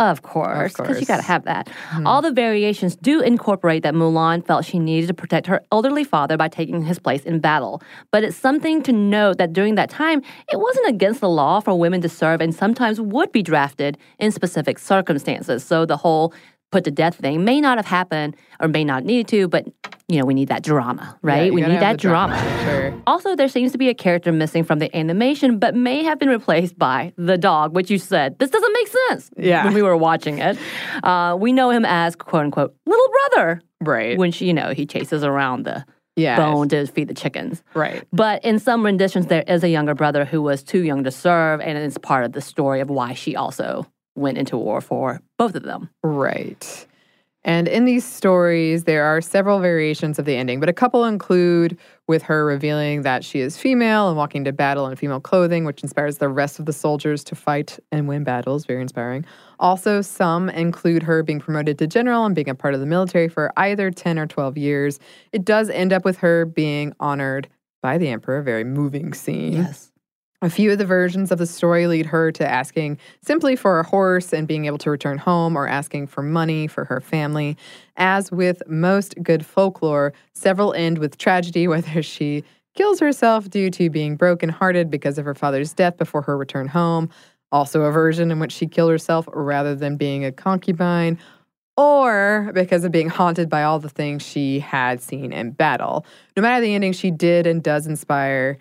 Of 0.00 0.22
course, 0.22 0.72
because 0.72 0.98
you 0.98 1.06
got 1.06 1.18
to 1.18 1.22
have 1.22 1.44
that. 1.44 1.66
Mm-hmm. 1.66 2.06
All 2.06 2.22
the 2.22 2.32
variations 2.32 2.96
do 2.96 3.20
incorporate 3.20 3.82
that 3.82 3.92
Mulan 3.92 4.46
felt 4.46 4.64
she 4.64 4.78
needed 4.78 5.08
to 5.08 5.14
protect 5.14 5.46
her 5.46 5.60
elderly 5.70 6.04
father 6.04 6.38
by 6.38 6.48
taking 6.48 6.82
his 6.82 6.98
place 6.98 7.22
in 7.24 7.38
battle. 7.38 7.82
But 8.10 8.24
it's 8.24 8.36
something 8.36 8.82
to 8.84 8.92
note 8.92 9.36
that 9.36 9.52
during 9.52 9.74
that 9.74 9.90
time, 9.90 10.22
it 10.50 10.58
wasn't 10.58 10.88
against 10.88 11.20
the 11.20 11.28
law 11.28 11.60
for 11.60 11.78
women 11.78 12.00
to 12.00 12.08
serve 12.08 12.40
and 12.40 12.54
sometimes 12.54 12.98
would 12.98 13.30
be 13.30 13.42
drafted 13.42 13.98
in 14.18 14.32
specific 14.32 14.78
circumstances. 14.78 15.62
So 15.62 15.84
the 15.84 15.98
whole 15.98 16.32
put 16.72 16.84
to 16.84 16.90
death 16.90 17.16
thing 17.16 17.44
may 17.44 17.60
not 17.60 17.76
have 17.76 17.86
happened 17.86 18.36
or 18.58 18.68
may 18.68 18.84
not 18.84 19.04
need 19.04 19.28
to, 19.28 19.48
but 19.48 19.66
you 20.10 20.18
know, 20.18 20.26
we 20.26 20.34
need 20.34 20.48
that 20.48 20.62
drama, 20.62 21.16
right? 21.22 21.46
you 21.46 21.52
we 21.54 21.60
need 21.62 21.80
that 21.80 21.92
the 21.92 21.98
drama. 21.98 22.36
Sure. 22.64 23.02
Also, 23.06 23.36
there 23.36 23.48
seems 23.48 23.72
to 23.72 23.78
be 23.78 23.88
a 23.88 23.94
character 23.94 24.32
missing 24.32 24.64
from 24.64 24.78
the 24.80 24.94
animation, 24.96 25.58
but 25.58 25.74
may 25.74 26.02
have 26.02 26.18
been 26.18 26.28
replaced 26.28 26.76
by 26.78 27.12
the 27.16 27.38
dog, 27.38 27.74
which 27.74 27.90
you 27.90 27.98
said 27.98 28.38
this 28.38 28.50
doesn't 28.50 28.72
make 28.72 28.88
sense. 28.88 29.30
Yeah. 29.36 29.64
when 29.64 29.74
we 29.74 29.82
were 29.82 29.96
watching 29.96 30.38
it, 30.38 30.58
uh, 31.02 31.36
we 31.38 31.52
know 31.52 31.70
him 31.70 31.84
as 31.84 32.16
quote 32.16 32.44
unquote 32.44 32.74
little 32.86 33.08
brother, 33.30 33.62
Right. 33.80 34.18
when 34.18 34.32
she, 34.32 34.46
you 34.46 34.54
know 34.54 34.72
he 34.74 34.84
chases 34.84 35.22
around 35.24 35.64
the 35.64 35.84
yeah. 36.16 36.36
bone 36.36 36.68
to 36.70 36.86
feed 36.86 37.08
the 37.08 37.14
chickens. 37.14 37.62
Right. 37.74 38.02
But 38.12 38.44
in 38.44 38.58
some 38.58 38.84
renditions, 38.84 39.26
there 39.28 39.44
is 39.46 39.62
a 39.62 39.68
younger 39.68 39.94
brother 39.94 40.24
who 40.24 40.42
was 40.42 40.62
too 40.62 40.82
young 40.82 41.04
to 41.04 41.10
serve, 41.10 41.60
and 41.60 41.78
it's 41.78 41.96
part 41.98 42.24
of 42.24 42.32
the 42.32 42.40
story 42.40 42.80
of 42.80 42.90
why 42.90 43.14
she 43.14 43.36
also 43.36 43.86
went 44.16 44.36
into 44.38 44.56
war 44.58 44.80
for 44.80 45.20
both 45.38 45.54
of 45.54 45.62
them. 45.62 45.88
Right. 46.02 46.86
And 47.42 47.68
in 47.68 47.86
these 47.86 48.04
stories, 48.04 48.84
there 48.84 49.04
are 49.04 49.22
several 49.22 49.60
variations 49.60 50.18
of 50.18 50.26
the 50.26 50.36
ending, 50.36 50.60
but 50.60 50.68
a 50.68 50.74
couple 50.74 51.06
include 51.06 51.78
with 52.06 52.22
her 52.22 52.44
revealing 52.44 53.02
that 53.02 53.24
she 53.24 53.40
is 53.40 53.56
female 53.56 54.08
and 54.08 54.16
walking 54.16 54.44
to 54.44 54.52
battle 54.52 54.86
in 54.88 54.96
female 54.96 55.20
clothing, 55.20 55.64
which 55.64 55.82
inspires 55.82 56.18
the 56.18 56.28
rest 56.28 56.58
of 56.58 56.66
the 56.66 56.72
soldiers 56.72 57.24
to 57.24 57.34
fight 57.34 57.78
and 57.90 58.08
win 58.08 58.24
battles. 58.24 58.66
Very 58.66 58.82
inspiring. 58.82 59.24
Also, 59.58 60.02
some 60.02 60.50
include 60.50 61.02
her 61.02 61.22
being 61.22 61.40
promoted 61.40 61.78
to 61.78 61.86
general 61.86 62.26
and 62.26 62.34
being 62.34 62.48
a 62.48 62.54
part 62.54 62.74
of 62.74 62.80
the 62.80 62.86
military 62.86 63.28
for 63.28 63.52
either 63.56 63.90
10 63.90 64.18
or 64.18 64.26
12 64.26 64.58
years. 64.58 64.98
It 65.32 65.44
does 65.44 65.70
end 65.70 65.94
up 65.94 66.04
with 66.04 66.18
her 66.18 66.44
being 66.44 66.92
honored 67.00 67.48
by 67.82 67.96
the 67.96 68.08
emperor, 68.08 68.42
very 68.42 68.64
moving 68.64 69.14
scene. 69.14 69.54
Yes. 69.54 69.89
A 70.42 70.48
few 70.48 70.72
of 70.72 70.78
the 70.78 70.86
versions 70.86 71.30
of 71.30 71.36
the 71.36 71.46
story 71.46 71.86
lead 71.86 72.06
her 72.06 72.32
to 72.32 72.50
asking 72.50 72.96
simply 73.20 73.56
for 73.56 73.78
a 73.78 73.84
horse 73.84 74.32
and 74.32 74.48
being 74.48 74.64
able 74.64 74.78
to 74.78 74.90
return 74.90 75.18
home 75.18 75.54
or 75.54 75.68
asking 75.68 76.06
for 76.06 76.22
money 76.22 76.66
for 76.66 76.86
her 76.86 76.98
family. 76.98 77.58
As 77.98 78.32
with 78.32 78.62
most 78.66 79.14
good 79.22 79.44
folklore, 79.44 80.14
several 80.32 80.72
end 80.72 80.96
with 80.96 81.18
tragedy, 81.18 81.68
whether 81.68 82.02
she 82.02 82.42
kills 82.74 83.00
herself 83.00 83.50
due 83.50 83.70
to 83.70 83.90
being 83.90 84.16
brokenhearted 84.16 84.90
because 84.90 85.18
of 85.18 85.26
her 85.26 85.34
father's 85.34 85.74
death 85.74 85.98
before 85.98 86.22
her 86.22 86.38
return 86.38 86.68
home, 86.68 87.10
also 87.52 87.82
a 87.82 87.92
version 87.92 88.30
in 88.30 88.38
which 88.38 88.52
she 88.52 88.66
killed 88.66 88.90
herself 88.90 89.28
rather 89.34 89.74
than 89.74 89.98
being 89.98 90.24
a 90.24 90.32
concubine, 90.32 91.18
or 91.76 92.50
because 92.54 92.84
of 92.84 92.92
being 92.92 93.10
haunted 93.10 93.50
by 93.50 93.62
all 93.62 93.78
the 93.78 93.90
things 93.90 94.22
she 94.22 94.60
had 94.60 95.02
seen 95.02 95.34
in 95.34 95.50
battle. 95.50 96.06
No 96.34 96.40
matter 96.40 96.62
the 96.62 96.74
ending, 96.74 96.92
she 96.94 97.10
did 97.10 97.46
and 97.46 97.62
does 97.62 97.86
inspire. 97.86 98.56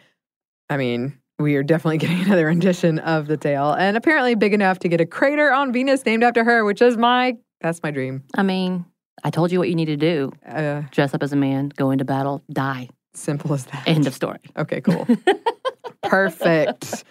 I 0.69 0.75
mean, 0.75 1.19
we 1.39 1.55
are 1.55 1.63
definitely 1.63 1.97
getting 2.03 2.19
another 2.21 2.45
rendition 2.47 2.99
of 2.99 3.27
the 3.27 3.37
tale, 3.37 3.71
and 3.73 3.95
apparently 3.97 4.35
big 4.35 4.53
enough 4.53 4.79
to 4.79 4.89
get 4.89 5.01
a 5.01 5.05
crater 5.05 5.51
on 5.51 5.71
Venus 5.71 6.05
named 6.05 6.23
after 6.23 6.43
her, 6.43 6.63
which 6.65 6.81
is 6.81 6.97
my 6.97 7.37
that's 7.61 7.81
my 7.83 7.91
dream. 7.91 8.23
I 8.35 8.43
mean, 8.43 8.85
I 9.23 9.29
told 9.29 9.51
you 9.51 9.59
what 9.59 9.69
you 9.69 9.75
need 9.75 9.85
to 9.85 9.97
do: 9.97 10.31
Uh, 10.45 10.83
dress 10.91 11.13
up 11.13 11.23
as 11.23 11.33
a 11.33 11.35
man, 11.37 11.69
go 11.75 11.91
into 11.91 12.05
battle, 12.05 12.43
die. 12.51 12.89
simple 13.13 13.53
as 13.53 13.65
that. 13.65 13.83
End 13.87 14.05
of 14.07 14.13
story. 14.13 14.39
Okay, 14.57 14.81
cool. 14.81 15.07
Perfect. 16.03 17.03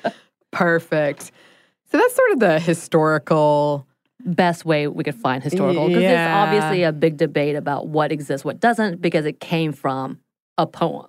Perfect. 0.52 1.32
So 1.90 1.98
that's 1.98 2.14
sort 2.14 2.32
of 2.32 2.40
the 2.40 2.60
historical. 2.60 3.86
best 4.24 4.64
way 4.64 4.88
we 4.88 5.04
could 5.04 5.14
find 5.14 5.42
historical 5.44 5.86
because 5.86 6.02
Yeah. 6.02 6.10
there's 6.24 6.36
obviously 6.48 6.82
a 6.82 6.92
big 6.92 7.16
debate 7.16 7.54
about 7.54 7.86
what 7.86 8.10
exists, 8.10 8.44
what 8.44 8.58
doesn't, 8.58 9.00
because 9.00 9.24
it 9.26 9.38
came 9.40 9.72
from 9.72 10.18
a 10.58 10.66
poem 10.66 11.06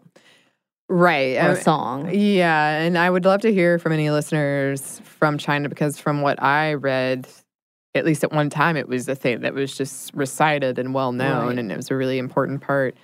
Right. 0.89 1.37
or 1.37 1.51
a 1.51 1.55
song. 1.55 2.09
Yeah, 2.13 2.79
and 2.81 2.97
I 2.97 3.09
would 3.09 3.23
love 3.25 3.41
to 3.41 3.53
hear 3.53 3.77
from 3.79 3.91
any 3.93 4.09
listeners 4.09 4.99
from 5.03 5.37
China 5.37 5.69
because 5.69 5.99
from 5.99 6.21
what 6.21 6.41
I 6.41 6.73
read, 6.73 7.27
at 7.95 8.05
least 8.05 8.23
at 8.23 8.31
one 8.31 8.49
time, 8.49 8.75
it 8.75 8.87
was 8.87 9.07
a 9.07 9.15
thing 9.15 9.41
that 9.41 9.53
was 9.53 9.75
just 9.77 10.13
recited 10.13 10.79
and 10.79 10.93
well 10.93 11.11
known, 11.11 11.47
Right. 11.47 11.59
and 11.59 11.71
it 11.71 11.77
was 11.77 11.91
a 11.91 11.95
really 11.95 12.17
important 12.17 12.61
part 12.61 12.95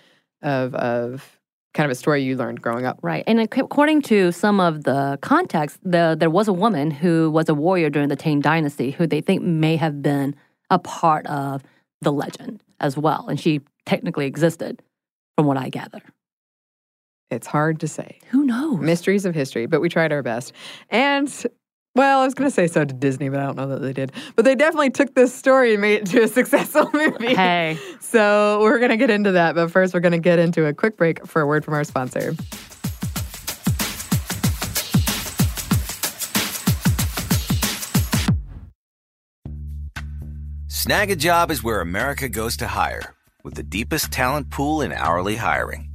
of 0.42 0.74
of 0.75 1.32
kind 1.74 1.86
of 1.86 1.92
a 1.92 1.96
story 1.96 2.24
you 2.24 2.38
learned 2.38 2.62
growing 2.62 2.86
up. 2.86 2.98
Right, 3.01 3.24
and 3.27 3.39
according 3.39 4.01
to 4.04 4.32
some 4.32 4.60
of 4.60 4.86
the 4.86 5.20
context, 5.22 5.77
the, 5.84 6.15
there 6.18 6.30
was 6.30 6.48
a 6.48 6.54
woman 6.54 6.89
who 6.89 7.30
was 7.30 7.50
a 7.50 7.54
warrior 7.54 7.89
during 7.89 8.08
the 8.10 8.15
Tang 8.15 8.39
Dynasty 8.39 8.92
who 8.92 9.06
they 9.06 9.20
think 9.22 9.42
may 9.44 9.75
have 9.75 10.01
been 10.01 10.36
a 10.72 10.80
part 10.80 11.25
of 11.27 11.62
the 12.01 12.12
legend 12.13 12.63
as 12.80 12.98
well, 12.98 13.27
and 13.27 13.39
she 13.39 13.62
technically 13.86 14.25
existed, 14.25 14.82
from 15.38 15.46
what 15.48 15.58
I 15.58 15.68
gather. 15.70 16.01
It's 17.32 17.48
hard 17.48 17.79
to 17.79 17.88
say. 17.88 18.20
Who 18.29 18.46
knows? 18.46 18.79
Mysteries 18.79 19.25
of 19.25 19.34
history, 19.34 19.65
but 19.65 19.82
we 19.82 19.89
tried 19.89 20.12
our 20.12 20.22
best. 20.22 20.53
And 20.89 21.32
well, 21.96 22.20
I 22.20 22.25
was 22.25 22.34
going 22.34 22.50
to 22.50 22.53
say 22.53 22.67
so 22.67 22.86
did 22.86 23.00
Disney, 23.00 23.29
but 23.29 23.39
I 23.39 23.46
don't 23.46 23.55
know 23.55 23.67
that 23.67 23.82
they 23.82 23.94
did. 23.94 24.12
But 24.36 24.46
they 24.46 24.53
definitely 24.53 24.91
took 24.91 25.15
this 25.15 25.34
story 25.34 25.74
and 25.74 25.82
made 25.82 26.01
it 26.01 26.05
to 26.08 26.24
a 26.24 26.27
successful 26.39 26.89
movie. 26.94 27.34
Hey, 27.34 27.79
So 28.00 28.60
we're 28.62 28.79
going 28.79 28.91
to 28.91 28.98
get 28.98 29.10
into 29.10 29.32
that. 29.32 29.55
But 29.55 29.72
first, 29.72 29.94
we're 29.94 30.01
going 30.01 30.12
to 30.12 30.17
get 30.20 30.38
into 30.38 30.65
a 30.65 30.74
quick 30.74 30.98
break 30.98 31.25
for 31.25 31.41
a 31.41 31.48
word 31.48 31.65
from 31.65 31.74
our 31.74 31.84
sponsor. 31.84 32.36
Snagajob 40.67 41.50
is 41.50 41.63
where 41.63 41.82
America 41.82 42.29
goes 42.29 42.58
to 42.58 42.67
hire, 42.67 43.15
with 43.44 43.55
the 43.55 43.63
deepest 43.63 44.12
talent 44.12 44.51
pool 44.51 44.82
in 44.82 44.91
hourly 44.91 45.38
hiring. 45.38 45.94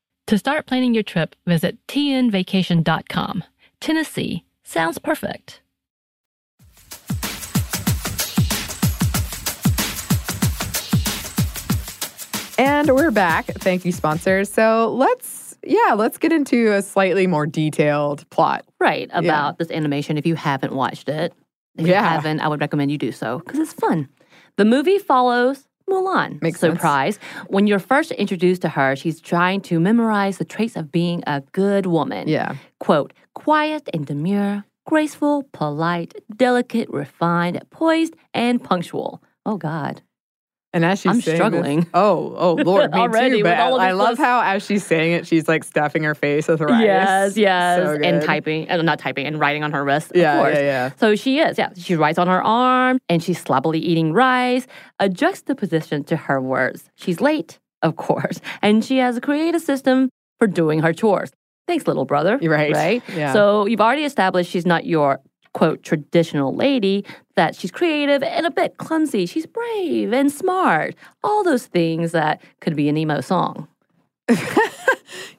To 0.31 0.37
start 0.37 0.65
planning 0.65 0.93
your 0.93 1.03
trip, 1.03 1.35
visit 1.45 1.77
tnvacation.com. 1.87 3.43
Tennessee 3.81 4.45
sounds 4.63 4.97
perfect. 4.97 5.59
And 12.57 12.89
we're 12.95 13.11
back. 13.11 13.47
Thank 13.47 13.83
you, 13.83 13.91
sponsors. 13.91 14.49
So 14.49 14.93
let's, 14.95 15.57
yeah, 15.65 15.95
let's 15.97 16.17
get 16.17 16.31
into 16.31 16.71
a 16.71 16.81
slightly 16.81 17.27
more 17.27 17.45
detailed 17.45 18.23
plot. 18.29 18.63
Right, 18.79 19.09
about 19.11 19.57
this 19.57 19.69
animation 19.69 20.17
if 20.17 20.25
you 20.25 20.35
haven't 20.35 20.71
watched 20.71 21.09
it. 21.09 21.33
If 21.77 21.87
Yeah. 21.87 22.01
you 22.03 22.07
haven't, 22.07 22.39
I 22.39 22.47
would 22.47 22.61
recommend 22.61 22.89
you 22.89 22.97
do 22.97 23.11
so 23.11 23.39
because 23.39 23.59
it's 23.59 23.73
fun. 23.73 24.07
The 24.55 24.63
movie 24.63 24.97
follows 24.97 25.67
Mulan. 25.91 26.41
Makes 26.41 26.59
sense. 26.59 26.75
Surprise. 26.75 27.19
When 27.47 27.67
you're 27.67 27.79
first 27.79 28.11
introduced 28.11 28.61
to 28.63 28.69
her, 28.69 28.95
she's 28.95 29.19
trying 29.19 29.61
to 29.61 29.79
memorize 29.79 30.37
the 30.37 30.45
traits 30.45 30.75
of 30.75 30.91
being 30.91 31.23
a 31.27 31.41
good 31.51 31.85
woman. 31.85 32.27
Yeah. 32.27 32.55
Quote, 32.79 33.13
quiet 33.33 33.89
and 33.93 34.05
demure, 34.05 34.63
graceful, 34.85 35.43
polite, 35.51 36.13
delicate, 36.35 36.89
refined, 36.89 37.61
poised, 37.69 38.15
and 38.33 38.63
punctual. 38.63 39.21
Oh, 39.45 39.57
God. 39.57 40.01
And 40.73 40.85
as 40.85 40.99
she's 40.99 41.11
I'm 41.11 41.21
saying 41.21 41.37
struggling. 41.37 41.79
this- 41.81 41.89
oh, 41.93 42.33
oh, 42.37 42.53
Lord, 42.53 42.91
me 42.93 42.99
Already 42.99 43.37
too. 43.37 43.43
But 43.43 43.57
I 43.57 43.91
love 43.91 44.17
how 44.17 44.41
as 44.41 44.65
she's 44.65 44.85
saying 44.85 45.13
it, 45.13 45.27
she's 45.27 45.47
like 45.47 45.63
stuffing 45.63 46.03
her 46.03 46.15
face 46.15 46.47
with 46.47 46.61
rice. 46.61 46.83
Yes, 46.83 47.37
yes. 47.37 47.79
So 47.79 47.93
and 48.01 48.21
typing, 48.23 48.67
and 48.69 48.83
not 48.85 48.99
typing, 48.99 49.25
and 49.27 49.39
writing 49.39 49.63
on 49.63 49.73
her 49.73 49.83
wrist. 49.83 50.11
Yeah, 50.15 50.35
of 50.35 50.41
course. 50.43 50.55
yeah, 50.55 50.61
yeah. 50.61 50.91
So 50.97 51.15
she 51.15 51.39
is, 51.39 51.57
yeah. 51.57 51.69
She 51.75 51.95
writes 51.95 52.17
on 52.17 52.27
her 52.27 52.41
arm 52.41 52.99
and 53.09 53.21
she's 53.21 53.39
sloppily 53.41 53.79
eating 53.79 54.13
rice, 54.13 54.65
a 54.99 55.09
juxtaposition 55.09 56.03
to 56.05 56.15
her 56.15 56.39
words. 56.41 56.89
She's 56.95 57.19
late, 57.19 57.59
of 57.81 57.97
course, 57.97 58.39
and 58.61 58.83
she 58.85 58.97
has 58.99 59.17
a 59.17 59.21
creative 59.21 59.61
system 59.61 60.09
for 60.39 60.47
doing 60.47 60.79
her 60.79 60.93
chores. 60.93 61.31
Thanks, 61.67 61.85
little 61.85 62.05
brother. 62.05 62.39
You're 62.41 62.51
right. 62.53 62.73
Right? 62.73 63.03
Yeah. 63.13 63.33
So 63.33 63.65
you've 63.65 63.81
already 63.81 64.03
established 64.03 64.49
she's 64.49 64.65
not 64.65 64.85
your 64.85 65.19
quote 65.53 65.83
traditional 65.83 66.55
lady, 66.55 67.05
that 67.35 67.55
she's 67.55 67.71
creative 67.71 68.23
and 68.23 68.45
a 68.45 68.51
bit 68.51 68.77
clumsy. 68.77 69.25
She's 69.25 69.45
brave 69.45 70.13
and 70.13 70.31
smart. 70.31 70.95
All 71.23 71.43
those 71.43 71.67
things 71.67 72.11
that 72.13 72.41
could 72.61 72.75
be 72.75 72.87
an 72.89 72.97
emo 72.97 73.21
song. 73.21 73.67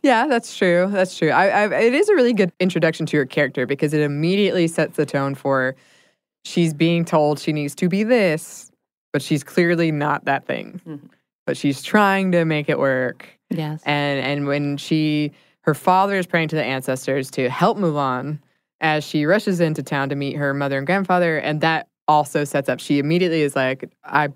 Yeah, 0.03 0.27
that's 0.27 0.57
true. 0.57 0.89
That's 0.91 1.17
true. 1.17 1.31
I, 1.31 1.47
I, 1.49 1.81
it 1.81 1.95
is 1.95 2.09
a 2.09 2.15
really 2.15 2.33
good 2.33 2.53
introduction 2.59 3.07
to 3.07 3.17
your 3.17 3.25
character 3.25 3.67
because 3.67 3.95
it 3.95 4.01
immediately 4.01 4.67
sets 4.67 4.97
the 4.97 5.07
tone 5.07 5.35
for 5.35 5.77
she's 6.45 6.75
being 6.75 7.05
told 7.05 7.39
she 7.39 7.53
needs 7.53 7.75
to 7.77 7.89
be 7.89 8.03
this, 8.03 8.71
but 9.13 9.23
she's 9.23 9.45
clearly 9.45 9.93
not 9.93 10.25
that 10.25 10.45
thing. 10.45 10.81
Mhm. 10.87 11.09
But 11.47 11.57
she's 11.57 11.83
trying 11.83 12.33
to 12.33 12.45
make 12.45 12.69
it 12.69 12.79
work. 12.79 13.29
Yes. 13.51 13.81
And 13.85 14.21
and 14.25 14.47
when 14.47 14.77
she 14.77 15.33
her 15.63 15.75
father 15.75 16.17
is 16.17 16.27
praying 16.27 16.49
to 16.49 16.57
the 16.57 16.65
ancestors 16.65 17.31
to 17.33 17.49
help 17.49 17.79
Mulan 17.79 18.41
as 18.83 19.05
she 19.05 19.25
rushes 19.25 19.61
into 19.61 19.83
town 19.83 20.11
to 20.11 20.17
meet 20.17 20.37
her 20.37 20.53
mother 20.53 20.77
and 20.77 20.87
grandfather, 20.87 21.39
and 21.39 21.61
that 21.63 21.89
also 22.09 22.45
sets 22.45 22.69
up. 22.69 22.81
She 22.81 22.99
immediately 22.99 23.43
is 23.43 23.57
like, 23.57 23.91
I. 24.05 24.29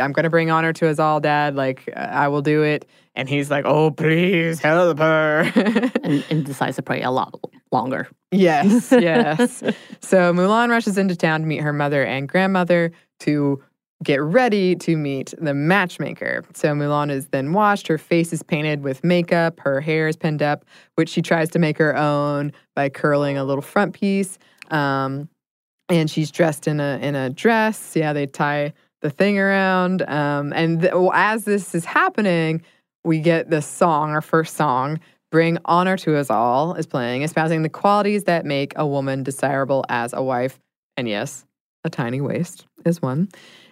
I'm 0.00 0.10
gonna 0.10 0.30
bring 0.30 0.50
honor 0.50 0.72
to 0.72 0.88
us 0.88 0.98
all, 0.98 1.20
Dad. 1.20 1.54
Like 1.54 1.88
I 1.94 2.26
will 2.26 2.42
do 2.42 2.64
it, 2.64 2.86
and 3.14 3.28
he's 3.28 3.52
like, 3.52 3.64
"Oh, 3.66 3.92
please 3.92 4.58
help 4.58 4.98
her." 4.98 5.42
and, 6.02 6.24
and 6.28 6.44
decides 6.44 6.74
to 6.74 6.82
pray 6.82 7.02
a 7.02 7.12
lot 7.12 7.38
longer. 7.70 8.08
Yes, 8.32 8.90
yes. 8.90 9.62
so 10.00 10.32
Mulan 10.32 10.70
rushes 10.70 10.98
into 10.98 11.14
town 11.14 11.42
to 11.42 11.46
meet 11.46 11.60
her 11.60 11.72
mother 11.72 12.02
and 12.04 12.28
grandmother 12.28 12.90
to 13.20 13.62
get 14.04 14.20
ready 14.20 14.76
to 14.76 14.96
meet 14.96 15.32
the 15.38 15.54
matchmaker. 15.54 16.44
So 16.54 16.68
Mulan 16.74 17.10
is 17.10 17.28
then 17.28 17.52
washed, 17.52 17.88
her 17.88 17.98
face 17.98 18.32
is 18.32 18.42
painted 18.42 18.82
with 18.82 19.02
makeup, 19.02 19.58
her 19.60 19.80
hair 19.80 20.06
is 20.08 20.16
pinned 20.16 20.42
up, 20.42 20.64
which 20.96 21.08
she 21.08 21.22
tries 21.22 21.50
to 21.50 21.58
make 21.58 21.78
her 21.78 21.96
own 21.96 22.52
by 22.74 22.88
curling 22.88 23.38
a 23.38 23.44
little 23.44 23.62
front 23.62 23.94
piece. 23.94 24.38
Um, 24.70 25.28
and 25.88 26.10
she's 26.10 26.30
dressed 26.30 26.66
in 26.66 26.80
a 26.80 26.98
in 27.00 27.14
a 27.14 27.30
dress. 27.30 27.94
Yeah, 27.94 28.12
they 28.12 28.26
tie 28.26 28.72
the 29.02 29.10
thing 29.10 29.38
around. 29.38 30.02
Um, 30.02 30.52
and 30.52 30.80
th- 30.80 30.92
as 31.12 31.44
this 31.44 31.74
is 31.74 31.84
happening, 31.84 32.62
we 33.04 33.20
get 33.20 33.50
the 33.50 33.62
song, 33.62 34.10
our 34.10 34.20
first 34.20 34.56
song, 34.56 34.98
Bring 35.30 35.58
Honor 35.64 35.96
to 35.98 36.16
Us 36.16 36.28
All, 36.28 36.74
is 36.74 36.86
playing, 36.86 37.22
espousing 37.22 37.62
the 37.62 37.68
qualities 37.68 38.24
that 38.24 38.44
make 38.44 38.72
a 38.76 38.86
woman 38.86 39.22
desirable 39.22 39.84
as 39.88 40.12
a 40.12 40.22
wife. 40.22 40.58
And 40.96 41.08
yes, 41.08 41.44
a 41.84 41.90
tiny 41.90 42.20
waist 42.20 42.66
is 42.84 43.00
one. 43.00 43.28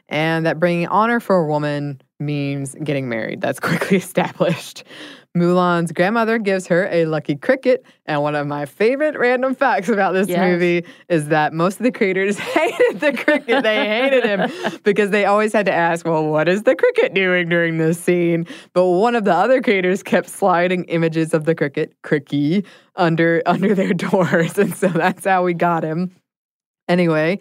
And 0.08 0.44
that 0.46 0.60
bringing 0.60 0.86
honor 0.88 1.18
for 1.18 1.36
a 1.36 1.46
woman 1.46 2.00
means 2.20 2.74
getting 2.84 3.08
married. 3.08 3.40
That's 3.40 3.60
quickly 3.68 3.96
established. 3.96 4.84
Mulan's 5.36 5.90
grandmother 5.90 6.38
gives 6.38 6.68
her 6.68 6.86
a 6.92 7.06
lucky 7.06 7.34
cricket. 7.34 7.84
And 8.06 8.22
one 8.22 8.36
of 8.36 8.46
my 8.46 8.66
favorite 8.66 9.18
random 9.18 9.54
facts 9.56 9.88
about 9.88 10.12
this 10.12 10.28
Yes. 10.28 10.38
movie 10.38 10.84
is 11.08 11.26
that 11.28 11.52
most 11.52 11.80
of 11.80 11.84
the 11.84 11.90
creators 11.90 12.38
hated 12.54 13.00
the 13.00 13.12
cricket. 13.12 13.64
They 13.64 13.84
hated 13.84 14.24
him 14.24 14.78
because 14.84 15.10
they 15.10 15.24
always 15.24 15.52
had 15.52 15.66
to 15.66 15.72
ask, 15.72 16.06
well, 16.06 16.24
what 16.26 16.48
is 16.48 16.62
the 16.62 16.76
cricket 16.76 17.14
doing 17.14 17.48
during 17.48 17.78
this 17.78 17.98
scene? 17.98 18.46
But 18.74 18.86
one 18.86 19.16
of 19.16 19.24
the 19.24 19.34
other 19.34 19.60
creators 19.60 20.04
kept 20.04 20.28
sliding 20.28 20.84
images 20.84 21.34
of 21.34 21.46
the 21.46 21.54
cricket, 21.56 21.94
Cri-Kee, 22.02 22.62
under 22.94 23.42
under 23.46 23.74
their 23.74 23.92
doors. 23.94 24.56
And 24.56 24.72
so 24.72 24.86
that's 24.86 25.24
how 25.24 25.42
we 25.42 25.52
got 25.54 25.82
him. 25.82 26.14
Anyway, 26.88 27.40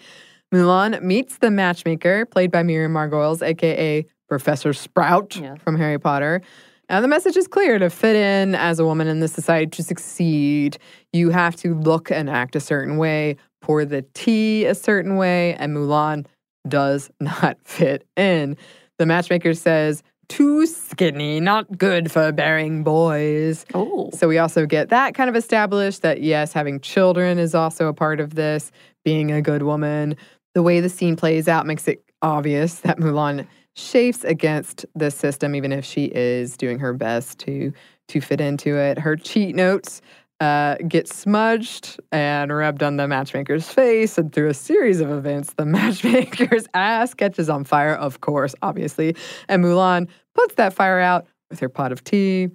Mulan 0.54 1.02
meets 1.02 1.40
the 1.40 1.50
matchmaker, 1.50 2.28
played 2.28 2.52
by 2.52 2.62
Miriam 2.62 2.94
Margolyes, 2.94 3.42
aka 3.42 4.06
Professor 4.30 4.72
Sprout 4.72 5.34
from 5.64 5.76
Harry 5.76 5.98
Potter. 5.98 6.42
Now, 6.90 7.02
the 7.02 7.08
message 7.08 7.36
is 7.38 7.48
clear 7.48 7.80
to 7.80 7.90
fit 7.90 8.16
in 8.16 8.54
as 8.54 8.78
a 8.78 8.86
woman 8.86 9.08
in 9.08 9.20
this 9.20 9.34
society, 9.34 9.72
to 9.72 9.84
succeed, 9.84 10.78
you 11.12 11.32
have 11.32 11.56
to 11.58 11.74
look 11.74 12.12
and 12.12 12.30
act 12.30 12.56
a 12.56 12.60
certain 12.60 12.98
way, 12.98 13.38
pour 13.62 13.84
the 13.84 14.04
tea 14.14 14.66
a 14.66 14.76
certain 14.76 15.16
way, 15.16 15.56
and 15.56 15.76
Mulan 15.76 16.28
does 16.68 17.10
not 17.20 17.58
fit 17.64 18.06
in. 18.16 18.56
The 19.00 19.08
matchmaker 19.08 19.56
says, 19.56 20.04
too 20.30 20.68
skinny, 20.68 21.40
not 21.40 21.78
good 21.78 22.12
for 22.12 22.32
bearing 22.32 22.84
boys. 22.84 23.66
Oh. 23.74 24.12
So 24.14 24.28
we 24.28 24.38
also 24.38 24.68
get 24.68 24.90
that 24.90 25.16
kind 25.16 25.30
of 25.30 25.36
established 25.36 26.04
that 26.04 26.22
yes, 26.22 26.54
having 26.54 26.80
children 26.80 27.40
is 27.40 27.56
also 27.56 27.88
a 27.88 27.94
part 27.94 28.20
of 28.20 28.36
this, 28.36 28.72
being 29.04 29.32
a 29.32 29.42
good 29.42 29.64
woman. 29.64 30.16
The 30.54 30.64
way 30.64 30.80
the 30.80 30.90
scene 30.90 31.16
plays 31.16 31.48
out 31.48 31.66
makes 31.66 31.88
it 31.88 32.04
obvious 32.22 32.82
that 32.82 33.00
Mulan 33.00 33.48
chafes 33.76 34.24
against 34.24 34.86
the 34.96 35.10
system, 35.10 35.56
even 35.56 35.72
if 35.72 35.84
she 35.84 36.06
is 36.06 36.58
doing 36.58 36.80
her 36.80 36.94
best 36.94 37.40
to 37.40 37.74
to 38.10 38.22
fit 38.22 38.42
into 38.42 38.78
it. 38.78 39.00
Her 39.00 39.16
cheat 39.16 39.56
notes 39.56 40.02
uh, 40.40 40.76
get 40.88 41.08
smudged 41.08 42.00
and 42.12 42.56
rubbed 42.56 42.84
on 42.84 42.98
the 42.98 43.08
matchmaker's 43.08 43.70
face, 43.70 44.18
and 44.18 44.32
through 44.34 44.50
a 44.50 44.54
series 44.54 45.00
of 45.00 45.10
events, 45.10 45.54
the 45.54 45.66
matchmaker's 45.78 46.68
ass 46.74 47.14
catches 47.14 47.50
on 47.50 47.64
fire. 47.64 47.96
Of 47.96 48.22
course, 48.22 48.54
obviously, 48.62 49.16
and 49.48 49.64
Mulan 49.64 50.08
puts 50.36 50.56
that 50.56 50.74
fire 50.74 51.00
out 51.00 51.26
with 51.50 51.60
her 51.60 51.70
pot 51.70 51.92
of 51.92 52.04
tea. 52.04 52.50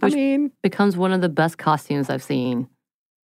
I 0.00 0.10
mean, 0.10 0.52
Becomes 0.62 0.96
one 0.96 1.12
of 1.12 1.20
the 1.20 1.28
best 1.28 1.58
costumes 1.58 2.08
I've 2.08 2.22
seen 2.22 2.68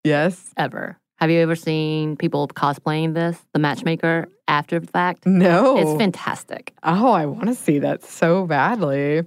yes, 0.04 0.52
ever. 0.58 0.98
Have 1.20 1.32
you 1.32 1.40
ever 1.40 1.56
seen 1.56 2.18
people 2.18 2.48
cosplaying 2.48 3.14
this, 3.14 3.38
the 3.54 3.60
matchmaker, 3.60 4.28
after 4.48 4.80
the 4.80 4.88
fact? 4.88 5.26
no, 5.26 5.78
It's 5.78 5.98
fantastic. 5.98 6.74
Oh, 6.84 7.12
I 7.12 7.26
want 7.26 7.48
to 7.48 7.56
see 7.56 7.80
that 7.80 8.04
so 8.04 8.46
badly. 8.46 9.24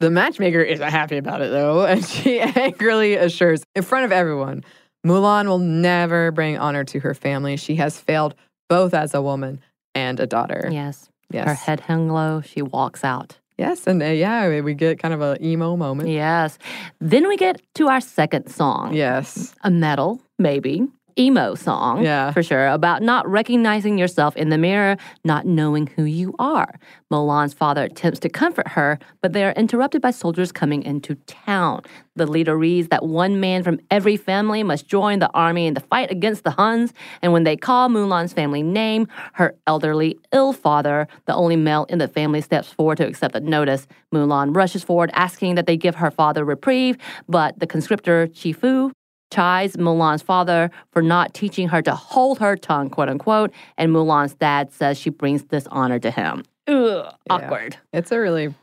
The 0.00 0.10
matchmaker 0.10 0.60
isn't 0.60 0.90
happy 0.90 1.16
about 1.16 1.42
it 1.42 1.50
though, 1.50 1.86
and 1.86 2.04
she 2.04 2.40
angrily 2.40 3.14
assures 3.14 3.62
in 3.76 3.82
front 3.82 4.04
of 4.04 4.12
everyone 4.12 4.64
Mulan 5.06 5.46
will 5.46 5.58
never 5.58 6.30
bring 6.30 6.58
honor 6.58 6.84
to 6.84 7.00
her 7.00 7.14
family. 7.14 7.56
She 7.56 7.76
has 7.76 7.98
failed 7.98 8.34
both 8.68 8.94
as 8.94 9.14
a 9.14 9.22
woman 9.22 9.60
and 9.94 10.18
a 10.20 10.26
daughter. 10.26 10.68
Yes. 10.70 11.08
Yes. 11.30 11.46
Her 11.46 11.54
head 11.54 11.80
hung 11.80 12.08
low. 12.08 12.40
She 12.40 12.62
walks 12.62 13.04
out. 13.04 13.38
Yes, 13.62 13.86
and 13.86 14.02
uh, 14.02 14.06
yeah, 14.06 14.60
we 14.60 14.74
get 14.74 14.98
kind 14.98 15.14
of 15.14 15.20
a 15.20 15.36
emo 15.40 15.76
moment. 15.76 16.08
Yes. 16.08 16.58
Then 17.00 17.28
we 17.28 17.36
get 17.36 17.62
to 17.74 17.88
our 17.88 18.00
second 18.00 18.48
song. 18.50 18.92
Yes. 18.92 19.54
A 19.62 19.70
metal, 19.70 20.20
maybe. 20.38 20.82
Emo 21.18 21.54
song. 21.54 22.02
Yeah. 22.02 22.32
For 22.32 22.42
sure. 22.42 22.68
About 22.68 23.02
not 23.02 23.28
recognizing 23.28 23.98
yourself 23.98 24.36
in 24.36 24.48
the 24.48 24.58
mirror, 24.58 24.96
not 25.24 25.46
knowing 25.46 25.86
who 25.88 26.04
you 26.04 26.34
are. 26.38 26.78
Mulan's 27.10 27.54
father 27.54 27.84
attempts 27.84 28.20
to 28.20 28.28
comfort 28.28 28.68
her, 28.68 28.98
but 29.20 29.32
they 29.32 29.44
are 29.44 29.52
interrupted 29.52 30.00
by 30.00 30.10
soldiers 30.10 30.52
coming 30.52 30.82
into 30.82 31.14
town. 31.26 31.82
The 32.16 32.26
leader 32.26 32.56
reads 32.56 32.88
that 32.88 33.04
one 33.04 33.40
man 33.40 33.62
from 33.62 33.80
every 33.90 34.16
family 34.16 34.62
must 34.62 34.86
join 34.86 35.18
the 35.18 35.30
army 35.32 35.66
in 35.66 35.74
the 35.74 35.80
fight 35.80 36.10
against 36.10 36.44
the 36.44 36.50
Huns. 36.50 36.92
And 37.22 37.32
when 37.32 37.44
they 37.44 37.56
call 37.56 37.88
Mulan's 37.88 38.32
family 38.32 38.62
name, 38.62 39.08
her 39.34 39.54
elderly, 39.66 40.18
ill 40.32 40.52
father, 40.52 41.08
the 41.26 41.34
only 41.34 41.56
male 41.56 41.86
in 41.88 41.98
the 41.98 42.08
family, 42.08 42.40
steps 42.40 42.72
forward 42.72 42.98
to 42.98 43.06
accept 43.06 43.32
the 43.34 43.40
notice. 43.40 43.86
Mulan 44.12 44.54
rushes 44.54 44.84
forward, 44.84 45.10
asking 45.14 45.54
that 45.54 45.66
they 45.66 45.76
give 45.76 45.96
her 45.96 46.10
father 46.10 46.44
reprieve, 46.44 46.98
but 47.28 47.58
the 47.58 47.66
conscriptor 47.66 48.28
Chi-Fu 48.40 48.92
chides 49.32 49.76
Mulan's 49.76 50.22
father 50.22 50.70
for 50.90 51.02
not 51.02 51.34
teaching 51.34 51.68
her 51.68 51.82
to 51.82 51.94
hold 51.94 52.38
her 52.38 52.56
tongue, 52.56 52.90
quote 52.90 53.08
unquote, 53.08 53.52
and 53.78 53.90
Mulan's 53.92 54.34
dad 54.34 54.72
says 54.72 54.98
she 54.98 55.10
brings 55.10 55.42
dishonor 55.42 55.98
to 55.98 56.10
him. 56.10 56.44
Ugh, 56.68 57.12
awkward. 57.30 57.76
It's 57.92 58.12
a 58.12 58.18
really 58.18 58.54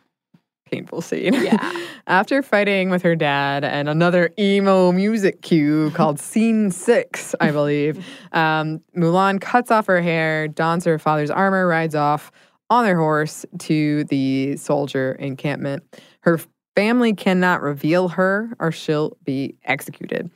painful 0.70 1.02
scene. 1.02 1.34
Yeah. 1.34 1.86
After 2.08 2.42
fighting 2.42 2.90
with 2.90 3.02
her 3.02 3.16
dad 3.16 3.64
and 3.64 3.90
another 3.90 4.30
emo 4.38 4.92
music 4.92 5.42
cue 5.42 5.92
called 5.92 6.20
Scene 6.20 6.72
Six, 6.72 7.36
I 7.40 7.52
believe, 7.52 8.06
um, 8.32 8.82
Mulan 8.96 9.42
cuts 9.42 9.72
off 9.72 9.88
her 9.88 10.02
hair, 10.02 10.48
dons 10.48 10.86
her 10.86 11.00
father's 11.00 11.32
armor, 11.32 11.68
rides 11.68 11.96
off 11.96 12.32
on 12.70 12.86
their 12.86 12.98
horse 12.98 13.46
to 13.60 14.04
the 14.06 14.56
soldier 14.58 15.14
encampment. 15.14 15.84
Her 16.22 16.40
family 16.76 17.14
cannot 17.14 17.62
reveal 17.62 18.10
her 18.10 18.56
or 18.60 18.72
she'll 18.72 19.18
be 19.24 19.56
executed. 19.66 20.30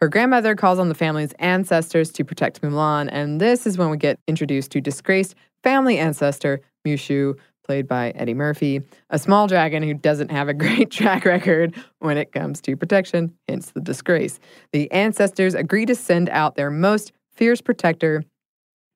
Her 0.00 0.08
grandmother 0.08 0.54
calls 0.54 0.78
on 0.78 0.90
the 0.90 0.94
family's 0.94 1.32
ancestors 1.38 2.12
to 2.12 2.24
protect 2.24 2.60
Mulan, 2.60 3.08
and 3.10 3.40
this 3.40 3.66
is 3.66 3.78
when 3.78 3.88
we 3.88 3.96
get 3.96 4.18
introduced 4.26 4.70
to 4.72 4.80
disgraced 4.80 5.34
family 5.62 5.98
ancestor 5.98 6.60
Mushu, 6.86 7.34
played 7.64 7.88
by 7.88 8.10
Eddie 8.10 8.34
Murphy, 8.34 8.82
a 9.08 9.18
small 9.18 9.46
dragon 9.46 9.82
who 9.82 9.94
doesn't 9.94 10.30
have 10.30 10.48
a 10.48 10.54
great 10.64 10.90
track 10.90 11.24
record 11.24 11.74
when 12.00 12.18
it 12.18 12.32
comes 12.32 12.60
to 12.60 12.76
protection, 12.76 13.32
hence 13.48 13.70
the 13.70 13.80
disgrace. 13.80 14.38
The 14.72 14.90
ancestors 14.92 15.54
agree 15.54 15.86
to 15.86 15.94
send 15.94 16.28
out 16.28 16.56
their 16.56 16.70
most 16.70 17.12
fierce 17.32 17.62
protector, 17.62 18.22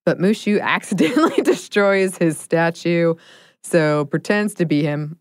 but 0.04 0.18
Mushu 0.18 0.60
accidentally 0.62 1.36
destroys 1.42 2.18
his 2.18 2.38
statue, 2.38 3.14
so 3.64 4.04
pretends 4.04 4.52
to 4.54 4.66
be 4.66 4.82
him, 4.82 5.18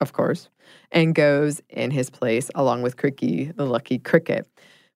of 0.00 0.12
course, 0.12 0.48
and 0.92 1.12
goes 1.12 1.60
in 1.68 1.90
his 1.90 2.08
place 2.08 2.52
along 2.54 2.82
with 2.82 2.96
Cri-Kee, 2.96 3.46
the 3.56 3.66
lucky 3.66 3.98
cricket. 3.98 4.46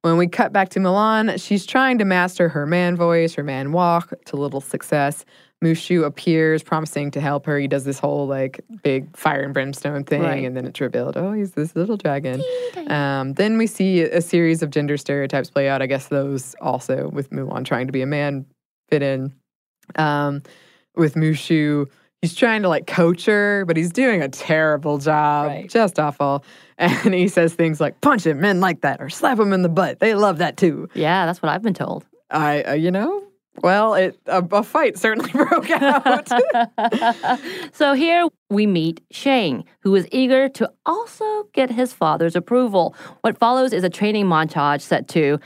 When 0.03 0.17
we 0.17 0.27
cut 0.27 0.53
back 0.53 0.71
to 0.71 0.81
Mulan, 0.81 1.41
she's 1.41 1.65
trying 1.65 1.99
to 1.99 2.05
master 2.05 2.49
her 2.49 2.67
man 2.67 2.97
voice, 2.97 3.35
her 3.35 3.45
man 3.45 3.71
walk 3.71 4.13
to 4.27 4.37
little 4.37 4.61
success. 4.61 5.25
Mushu 5.65 6.05
appears, 6.05 6.61
promising 6.65 7.13
to 7.13 7.21
help 7.21 7.47
her. 7.47 7.57
He 7.57 7.69
does 7.69 7.85
this 7.85 8.01
whole 8.01 8.27
like 8.27 8.61
big 8.83 9.17
fire 9.17 9.43
and 9.43 9.55
brimstone 9.55 10.03
thing, 10.03 10.23
Right. 10.23 10.45
and 10.45 10.57
then 10.57 10.67
it's 10.67 10.81
revealed, 10.81 11.17
oh, 11.17 11.31
he's 11.33 11.53
this 11.53 11.77
little 11.77 11.97
dragon. 11.97 12.43
Um, 12.89 13.35
then 13.35 13.59
we 13.59 13.69
see 13.69 14.03
a 14.03 14.21
series 14.21 14.61
of 14.65 14.71
gender 14.71 14.97
stereotypes 14.97 15.51
play 15.51 15.69
out. 15.69 15.83
I 15.83 15.87
guess 15.87 16.09
those 16.09 16.57
also 16.61 17.09
with 17.11 17.31
Mulan 17.31 17.65
trying 17.65 17.87
to 17.87 17.93
be 17.93 18.03
a 18.03 18.07
man 18.07 18.45
fit 18.91 19.03
in. 19.03 19.33
Um, 19.95 20.43
with 20.97 21.15
Mushu, 21.15 21.89
he's 22.23 22.35
trying 22.35 22.63
to 22.63 22.69
like 22.69 22.89
coach 22.89 23.27
her, 23.27 23.65
but 23.65 23.77
he's 23.77 23.93
doing 23.93 24.21
a 24.21 24.29
terrible 24.29 24.99
job, 24.99 25.47
Right. 25.47 25.71
just 25.71 26.01
awful. 26.01 26.45
And 27.05 27.15
he 27.15 27.29
says 27.29 27.55
things 27.55 27.81
like 27.81 28.01
"punch 28.01 28.27
him, 28.27 28.41
men 28.41 28.61
like 28.61 28.81
that," 28.83 29.01
or 29.01 29.09
"slap 29.09 29.39
him 29.39 29.53
in 29.53 29.63
the 29.63 29.69
butt." 29.69 30.01
They 30.01 30.15
love 30.15 30.39
that 30.39 30.57
too. 30.57 30.89
Yeah, 30.95 31.27
that's 31.27 31.41
what 31.41 31.51
I've 31.51 31.63
been 31.63 31.75
told. 31.75 32.05
I, 32.31 32.63
uh, 32.63 32.73
you 32.73 32.91
know, 32.91 33.23
well, 33.61 33.95
it 33.95 34.19
a, 34.27 34.43
a 34.51 34.63
fight 34.63 34.99
certainly 34.99 35.31
broke 35.33 35.71
out. 35.71 36.29
so 37.73 37.93
here 37.93 38.27
we 38.51 38.67
meet 38.67 39.03
Shang, 39.11 39.65
who 39.81 39.95
is 39.95 40.09
eager 40.11 40.49
to 40.51 40.71
also 40.87 41.45
get 41.53 41.71
his 41.71 41.93
father's 41.93 42.35
approval. 42.35 42.95
What 43.21 43.39
follows 43.39 43.73
is 43.73 43.85
a 43.85 43.91
training 43.91 44.27
montage 44.27 44.81
set 44.81 45.07
to 45.09 45.39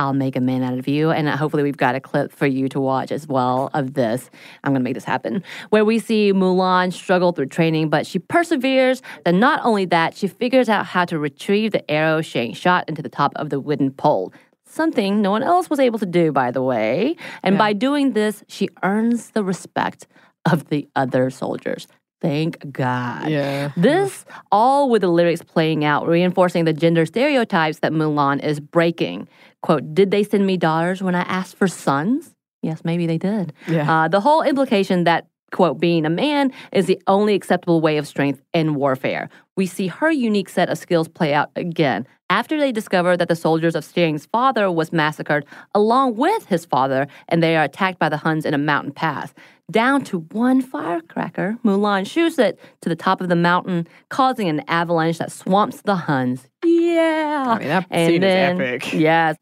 I'll 0.00 0.14
make 0.14 0.34
a 0.34 0.40
man 0.40 0.62
out 0.62 0.78
of 0.78 0.88
you. 0.88 1.10
And 1.10 1.28
hopefully, 1.28 1.62
we've 1.62 1.76
got 1.76 1.94
a 1.94 2.00
clip 2.00 2.32
for 2.32 2.46
you 2.46 2.70
to 2.70 2.80
watch 2.80 3.12
as 3.12 3.26
well 3.26 3.68
of 3.74 3.92
this. 3.92 4.30
I'm 4.64 4.72
going 4.72 4.80
to 4.80 4.84
make 4.84 4.94
this 4.94 5.04
happen. 5.04 5.44
Where 5.68 5.84
we 5.84 5.98
see 5.98 6.32
Mulan 6.32 6.90
struggle 6.90 7.32
through 7.32 7.46
training, 7.46 7.90
but 7.90 8.06
she 8.06 8.18
perseveres. 8.18 9.02
Then, 9.26 9.38
not 9.38 9.60
only 9.62 9.84
that, 9.86 10.16
she 10.16 10.26
figures 10.26 10.70
out 10.70 10.86
how 10.86 11.04
to 11.04 11.18
retrieve 11.18 11.72
the 11.72 11.88
arrow 11.90 12.22
Shang 12.22 12.54
shot 12.54 12.88
into 12.88 13.02
the 13.02 13.10
top 13.10 13.32
of 13.36 13.50
the 13.50 13.60
wooden 13.60 13.90
pole. 13.90 14.32
Something 14.64 15.20
no 15.20 15.30
one 15.32 15.42
else 15.42 15.68
was 15.68 15.78
able 15.78 15.98
to 15.98 16.06
do, 16.06 16.32
by 16.32 16.50
the 16.50 16.62
way. 16.62 17.16
And 17.42 17.58
by 17.58 17.74
doing 17.74 18.12
this, 18.12 18.42
she 18.48 18.68
earns 18.82 19.30
the 19.30 19.44
respect 19.44 20.06
of 20.46 20.70
the 20.70 20.88
other 20.96 21.28
soldiers. 21.28 21.86
Thank 22.20 22.70
God. 22.70 23.30
yeah. 23.30 23.72
This, 23.76 24.26
all 24.52 24.90
with 24.90 25.00
the 25.00 25.08
lyrics 25.08 25.42
playing 25.42 25.84
out, 25.84 26.06
reinforcing 26.06 26.64
the 26.66 26.72
gender 26.72 27.06
stereotypes 27.06 27.78
that 27.78 27.92
Mulan 27.92 28.44
is 28.44 28.60
breaking. 28.60 29.26
Quote, 29.62 29.94
Did 29.94 30.10
they 30.10 30.22
send 30.22 30.46
me 30.46 30.56
daughters 30.56 31.02
when 31.02 31.14
I 31.14 31.22
asked 31.22 31.56
for 31.56 31.68
sons? 31.68 32.34
Yes, 32.62 32.82
maybe 32.84 33.06
they 33.06 33.18
did. 33.18 33.52
Yeah. 33.68 34.04
Uh, 34.04 34.08
the 34.08 34.20
whole 34.20 34.42
implication 34.42 35.04
that, 35.04 35.26
quote, 35.50 35.80
being 35.80 36.04
a 36.04 36.10
man 36.10 36.52
is 36.72 36.86
the 36.86 37.00
only 37.06 37.34
acceptable 37.34 37.80
way 37.80 37.96
of 37.96 38.06
strength 38.06 38.42
in 38.52 38.74
warfare. 38.74 39.30
We 39.56 39.66
see 39.66 39.88
her 39.88 40.10
unique 40.10 40.48
set 40.48 40.68
of 40.68 40.78
skills 40.78 41.08
play 41.08 41.32
out 41.34 41.50
again. 41.56 42.06
After 42.28 42.58
they 42.58 42.70
discover 42.70 43.16
that 43.16 43.28
the 43.28 43.34
soldiers 43.34 43.74
of 43.74 43.84
Shang's 43.84 44.26
father 44.26 44.70
was 44.70 44.92
massacred 44.92 45.44
along 45.74 46.16
with 46.16 46.46
his 46.46 46.64
father, 46.64 47.08
and 47.28 47.42
they 47.42 47.56
are 47.56 47.64
attacked 47.64 47.98
by 47.98 48.08
the 48.08 48.18
Huns 48.18 48.44
in 48.44 48.54
a 48.54 48.58
mountain 48.58 48.92
pass. 48.92 49.34
Down 49.70 50.02
to 50.04 50.20
one 50.32 50.62
firecracker, 50.62 51.56
Mulan 51.64 52.06
shoots 52.06 52.38
it 52.38 52.58
to 52.82 52.88
the 52.88 52.96
top 52.96 53.20
of 53.20 53.28
the 53.28 53.36
mountain, 53.36 53.86
causing 54.10 54.48
an 54.48 54.62
avalanche 54.68 55.18
that 55.18 55.32
swamps 55.32 55.82
the 55.82 55.96
Huns. 55.96 56.46
Yeah. 56.64 57.44
I 57.48 57.58
mean, 57.58 57.68
that 57.68 57.88
scene 57.90 58.22
is 58.22 58.60
epic. 58.60 58.92
Yes. 58.92 59.36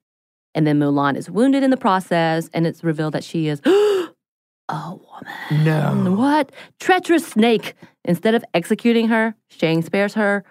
And 0.55 0.67
then 0.67 0.79
Mulan 0.79 1.17
is 1.17 1.31
wounded 1.31 1.63
in 1.63 1.71
the 1.71 1.77
process, 1.77 2.49
and 2.53 2.67
it's 2.67 2.83
revealed 2.83 3.15
that 3.15 3.25
she 3.25 3.49
is 3.49 3.61
a 3.67 4.11
woman. 4.71 5.65
No. 5.65 6.15
What? 6.17 6.53
Treacherous 6.81 7.27
snake. 7.27 7.75
Instead 8.05 8.35
of 8.35 8.45
executing 8.55 9.09
her, 9.09 9.35
Shang 9.49 9.83
spares 9.83 10.15
her, 10.15 10.45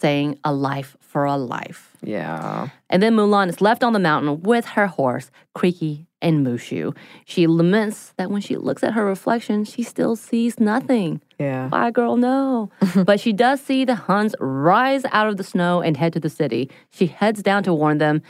saying 0.00 0.38
a 0.44 0.52
life 0.52 0.96
for 1.00 1.24
a 1.24 1.36
life. 1.36 1.96
Yeah. 2.02 2.68
And 2.90 3.02
then 3.02 3.14
Mulan 3.14 3.48
is 3.48 3.60
left 3.60 3.84
on 3.84 3.92
the 3.92 3.98
mountain 3.98 4.42
with 4.42 4.64
her 4.66 4.86
horse, 4.86 5.30
Cri-Kee 5.54 6.06
and 6.20 6.44
Mushu. 6.44 6.96
She 7.24 7.46
laments 7.46 8.14
that 8.16 8.30
when 8.30 8.40
she 8.40 8.56
looks 8.56 8.82
at 8.82 8.94
her 8.94 9.04
reflection, 9.04 9.64
she 9.64 9.82
still 9.82 10.16
sees 10.16 10.58
nothing. 10.58 11.20
Yeah. 11.38 11.68
Why, 11.68 11.90
girl, 11.90 12.16
no. 12.16 12.70
but 13.04 13.20
she 13.20 13.32
does 13.32 13.60
see 13.60 13.84
the 13.84 13.94
Huns 13.94 14.34
rise 14.40 15.04
out 15.12 15.28
of 15.28 15.36
the 15.36 15.44
snow 15.44 15.82
and 15.82 15.96
head 15.96 16.14
to 16.14 16.20
the 16.20 16.30
city. 16.30 16.70
She 16.90 17.06
heads 17.06 17.42
down 17.42 17.62
to 17.64 17.74
warn 17.74 17.98
them. 17.98 18.22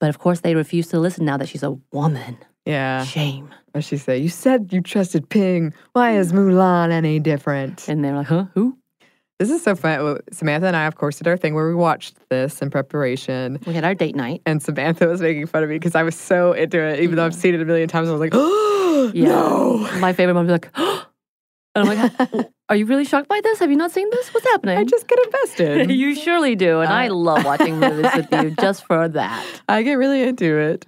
But 0.00 0.10
of 0.10 0.18
course, 0.18 0.40
they 0.40 0.54
refuse 0.54 0.88
to 0.88 0.98
listen 0.98 1.24
now 1.24 1.36
that 1.36 1.48
she's 1.48 1.62
a 1.62 1.72
woman. 1.92 2.38
Yeah. 2.64 3.04
Shame. 3.04 3.50
What 3.72 3.84
she 3.84 3.96
say? 3.96 4.18
You 4.18 4.28
said 4.28 4.72
you 4.72 4.80
trusted 4.80 5.28
Ping. 5.28 5.72
Why 5.92 6.16
is 6.16 6.32
Mulan 6.32 6.90
any 6.90 7.18
different? 7.20 7.88
And 7.88 8.04
they're 8.04 8.16
like, 8.16 8.26
huh? 8.26 8.46
Who? 8.54 8.76
This 9.38 9.50
is 9.50 9.62
so 9.62 9.74
fun. 9.76 10.18
Samantha 10.32 10.66
and 10.66 10.76
I, 10.76 10.86
of 10.86 10.96
course, 10.96 11.18
did 11.18 11.28
our 11.28 11.36
thing 11.36 11.54
where 11.54 11.68
we 11.68 11.74
watched 11.74 12.16
this 12.30 12.62
in 12.62 12.70
preparation. 12.70 13.58
We 13.66 13.74
had 13.74 13.84
our 13.84 13.94
date 13.94 14.16
night. 14.16 14.40
And 14.46 14.62
Samantha 14.62 15.06
was 15.06 15.20
making 15.20 15.46
fun 15.46 15.62
of 15.62 15.68
me 15.68 15.76
because 15.76 15.94
I 15.94 16.02
was 16.02 16.14
so 16.18 16.52
into 16.52 16.80
it, 16.80 17.00
even 17.00 17.16
though 17.16 17.26
I've 17.26 17.34
seen 17.34 17.54
it 17.54 17.60
a 17.60 17.64
million 17.66 17.88
times. 17.88 18.08
I 18.08 18.12
was 18.12 18.20
like, 18.20 18.32
oh, 18.32 19.10
Yeah. 19.14 19.28
no. 19.28 19.88
My 19.98 20.12
favorite 20.12 20.34
one 20.34 20.46
was 20.46 20.52
like, 20.52 20.70
and 21.76 21.88
I'm 21.88 21.96
like, 22.28 22.48
are 22.68 22.76
you 22.76 22.86
really 22.86 23.04
shocked 23.04 23.28
by 23.28 23.40
this? 23.42 23.58
Have 23.60 23.70
you 23.70 23.76
not 23.76 23.92
seen 23.92 24.08
this? 24.10 24.32
What's 24.34 24.46
happening? 24.46 24.76
I 24.78 24.84
just 24.84 25.06
get 25.06 25.18
invested. 25.26 25.90
you 26.02 26.14
surely 26.14 26.56
do. 26.56 26.80
And 26.80 26.92
I 26.92 27.08
Uh, 27.08 27.14
love 27.14 27.44
watching 27.44 27.78
movies 27.78 28.10
with 28.16 28.28
you 28.32 28.50
just 28.60 28.84
for 28.86 29.08
that. 29.08 29.46
I 29.68 29.82
get 29.82 29.94
really 29.94 30.22
into 30.22 30.58
it. 30.58 30.86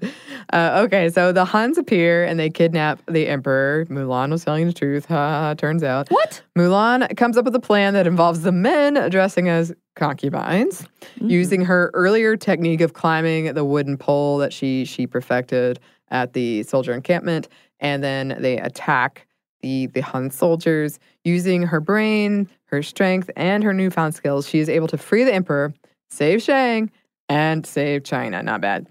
Uh, 0.52 0.82
okay, 0.86 1.08
so 1.10 1.30
the 1.32 1.44
Huns 1.44 1.78
appear 1.78 2.24
and 2.24 2.40
they 2.40 2.50
kidnap 2.50 3.00
the 3.06 3.28
emperor. 3.28 3.86
Mulan 3.90 4.30
was 4.30 4.44
telling 4.44 4.66
the 4.66 4.72
truth. 4.72 5.04
Ha, 5.06 5.14
ha, 5.14 5.54
turns 5.54 5.82
out. 5.84 6.08
What? 6.10 6.42
Mulan 6.56 7.16
comes 7.16 7.36
up 7.36 7.44
with 7.44 7.54
a 7.54 7.60
plan 7.60 7.94
that 7.94 8.06
involves 8.06 8.40
the 8.42 8.52
men 8.52 8.94
dressing 9.10 9.48
as 9.48 9.72
concubines, 9.94 10.86
using 11.20 11.64
her 11.64 11.90
earlier 11.94 12.36
technique 12.36 12.80
of 12.80 12.94
climbing 12.94 13.52
the 13.54 13.64
wooden 13.64 13.96
pole 13.98 14.38
that 14.38 14.52
she 14.52 14.84
she 14.84 15.06
perfected 15.06 15.78
at 16.10 16.32
the 16.32 16.62
soldier 16.62 16.92
encampment, 16.94 17.46
and 17.80 18.02
then 18.02 18.36
they 18.40 18.56
attack 18.58 19.26
the 19.60 19.86
the 19.86 20.00
Hun 20.00 20.30
soldiers 20.30 20.98
using 21.24 21.62
her 21.62 21.80
brain, 21.80 22.48
her 22.66 22.82
strength, 22.82 23.30
and 23.36 23.62
her 23.64 23.74
newfound 23.74 24.14
skills. 24.14 24.48
She 24.48 24.58
is 24.60 24.68
able 24.68 24.88
to 24.88 24.98
free 24.98 25.24
the 25.24 25.34
emperor, 25.34 25.74
save 26.10 26.42
Shang, 26.42 26.90
and 27.28 27.66
save 27.66 28.04
China. 28.04 28.42
Not 28.42 28.60
bad. 28.60 28.86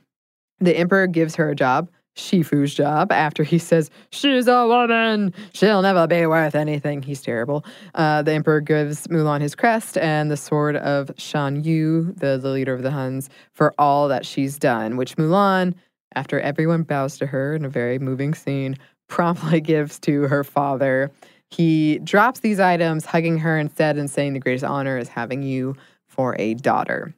The 0.59 0.77
emperor 0.77 1.07
gives 1.07 1.35
her 1.35 1.49
a 1.49 1.55
job, 1.55 1.89
Chi-Fu's 2.17 2.73
job, 2.73 3.11
after 3.11 3.43
he 3.43 3.59
says, 3.59 3.89
She's 4.09 4.47
a 4.47 4.65
woman. 4.67 5.33
She'll 5.53 5.81
never 5.81 6.07
be 6.07 6.25
worth 6.25 6.55
anything. 6.55 7.03
He's 7.03 7.21
terrible. 7.21 7.63
Uh, 7.93 8.23
the 8.23 8.33
emperor 8.33 8.59
gives 8.59 9.07
Mulan 9.07 9.41
his 9.41 9.55
crest 9.55 9.97
and 9.97 10.31
the 10.31 10.37
sword 10.37 10.75
of 10.77 11.11
Shan 11.17 11.63
Yu, 11.63 12.13
the, 12.17 12.37
the 12.37 12.49
leader 12.49 12.73
of 12.73 12.81
the 12.81 12.91
Huns, 12.91 13.29
for 13.53 13.73
all 13.77 14.07
that 14.07 14.25
she's 14.25 14.57
done, 14.57 14.97
which 14.97 15.15
Mulan, 15.15 15.75
after 16.15 16.39
everyone 16.39 16.83
bows 16.83 17.17
to 17.19 17.27
her 17.27 17.53
in 17.53 17.63
a 17.63 17.69
very 17.69 17.99
moving 17.99 18.33
scene, 18.33 18.77
promptly 19.07 19.61
gives 19.61 19.99
to 19.99 20.23
her 20.23 20.43
father. 20.43 21.11
He 21.49 21.99
drops 21.99 22.41
these 22.41 22.59
items, 22.59 23.05
hugging 23.05 23.37
her 23.39 23.57
instead 23.57 23.97
and 23.97 24.09
saying 24.09 24.33
the 24.33 24.39
greatest 24.39 24.65
honor 24.65 24.97
is 24.97 25.07
having 25.07 25.43
you 25.43 25.75
for 26.07 26.35
a 26.39 26.55
daughter. 26.55 27.13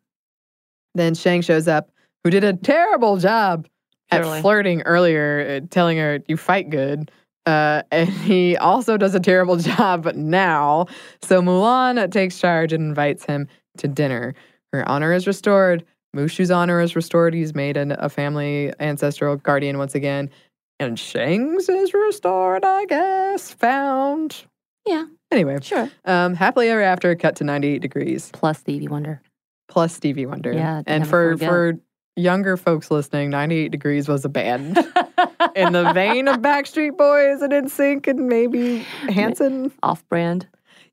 Then 0.96 1.16
Shang 1.16 1.42
shows 1.42 1.68
up, 1.68 1.90
who 2.24 2.30
did 2.30 2.44
a 2.44 2.54
terrible 2.54 3.18
job 3.18 3.68
Surely. 4.12 4.38
at 4.38 4.42
flirting 4.42 4.82
earlier, 4.84 5.62
uh, 5.64 5.68
telling 5.70 5.98
her 5.98 6.20
you 6.28 6.38
fight 6.38 6.70
good. 6.70 7.12
Uh, 7.46 7.82
and 7.92 8.10
he 8.10 8.58
also 8.58 8.98
does 8.98 9.16
a 9.16 9.20
terrible 9.20 9.58
job 9.58 10.12
now. 10.16 10.86
So 11.24 11.42
Mulan 11.42 12.12
takes 12.12 12.40
charge 12.40 12.74
and 12.74 12.84
invites 12.84 13.26
him 13.26 13.48
to 13.78 13.88
dinner. 13.88 14.36
Her 14.74 14.88
honor 14.88 15.14
is 15.14 15.26
restored. 15.26 15.84
Mushu's 16.16 16.52
honor 16.52 16.82
is 16.82 16.96
restored. 16.96 17.34
He's 17.34 17.54
made 17.54 17.78
an, 17.78 17.96
a 17.98 18.10
family 18.10 18.74
ancestral 18.80 19.36
guardian 19.38 19.78
once 19.78 19.96
again. 19.96 20.30
And 20.80 20.98
Shang's 20.98 21.68
is 21.70 21.94
restored, 21.94 22.64
I 22.64 22.86
guess. 22.86 23.52
Found. 23.56 24.44
Yeah. 24.88 25.06
Anyway, 25.32 25.58
Sure. 25.62 25.90
um, 26.06 26.34
happily 26.36 26.70
ever 26.70 26.82
after, 26.82 27.14
cut 27.16 27.36
to 27.38 27.44
98 27.44 27.82
degrees 27.82 28.30
Plus 28.34 28.60
Stevie 28.60 28.88
Wonder. 28.88 29.22
plus 29.68 29.94
Stevie 29.94 30.26
Wonder. 30.26 30.54
Yeah, 30.54 30.82
and 30.88 31.08
for 31.08 31.34
forget. 31.34 31.50
for 31.50 31.80
younger 32.16 32.58
folks 32.58 32.90
listening, 32.90 33.30
98 33.30 33.72
Degrees 33.72 34.08
was 34.08 34.26
a 34.26 34.30
band 34.30 34.78
in 35.56 35.74
the 35.74 35.92
vein 35.94 36.28
of 36.28 36.38
Backstreet 36.38 36.98
Boys 36.98 37.42
and 37.42 37.52
NSYNC 37.54 38.08
and 38.08 38.28
maybe 38.28 38.80
Hanson. 39.10 39.72
Off 39.84 40.04
brand. 40.10 40.48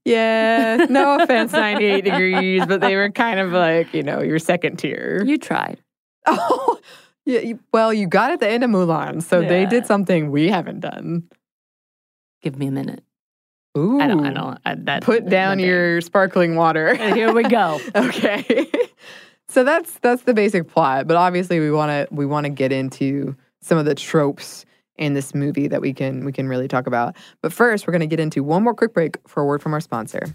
Yeah, 0.05 0.87
no 0.91 1.19
offense, 1.23 1.53
98 1.53 2.05
Degrees, 2.05 2.67
but 2.67 2.81
they 2.81 2.95
were 2.97 3.11
kind 3.11 3.41
of 3.41 3.53
like 3.53 3.93
you 3.95 4.03
know 4.03 4.21
your 4.21 4.39
second 4.39 4.77
tier. 4.79 5.23
You 5.25 5.39
tried. 5.39 5.79
oh, 6.27 6.79
yeah. 7.27 7.41
You, 7.41 7.59
well, 7.73 7.93
you 7.93 8.07
got 8.07 8.31
at 8.31 8.41
the 8.41 8.49
end 8.49 8.65
of 8.65 8.71
Mulan, 8.71 9.23
so 9.23 9.43
they 9.43 9.67
did 9.67 9.85
something 9.87 10.31
we 10.31 10.49
haven't 10.49 10.81
done. 10.81 11.25
Give 12.41 12.59
me 12.59 12.69
a 12.69 12.71
minute. 12.71 13.03
Ooh, 13.77 14.01
I 14.01 14.07
don't. 14.07 14.25
I 14.25 14.33
don't. 14.33 14.59
I, 14.65 14.75
that, 14.75 15.03
Put 15.03 15.29
down 15.29 15.59
your 15.59 16.01
sparkling 16.01 16.57
water. 16.57 16.91
Uh, 16.91 17.15
here 17.15 17.33
we 17.33 17.43
go. 17.43 17.79
okay. 17.95 18.71
so 19.49 19.65
that's 19.65 19.99
that's 19.99 20.23
the 20.23 20.33
basic 20.33 20.69
plot, 20.69 21.07
but 21.07 21.17
obviously 21.17 21.61
we 21.61 21.71
want 21.71 21.91
to 21.91 22.15
we 22.15 22.25
want 22.25 22.45
to 22.45 22.51
get 22.51 22.73
into 22.73 23.37
some 23.61 23.77
of 23.77 23.85
the 23.85 23.95
tropes 23.95 24.65
in 24.97 25.13
this 25.13 25.35
movie 25.35 25.69
that 25.69 25.83
we 25.83 25.93
can 25.93 26.25
we 26.25 26.33
can 26.33 26.49
really 26.49 26.69
talk 26.69 26.87
about. 26.87 27.17
But 27.43 27.53
first, 27.53 27.87
we're 27.87 27.93
going 27.93 28.01
to 28.01 28.07
get 28.07 28.21
into 28.21 28.43
one 28.43 28.63
more 28.63 28.75
quick 28.75 28.95
break 28.95 29.19
for 29.29 29.43
a 29.43 29.47
word 29.47 29.63
from 29.63 29.75
our 29.75 29.81
sponsor. 29.81 30.35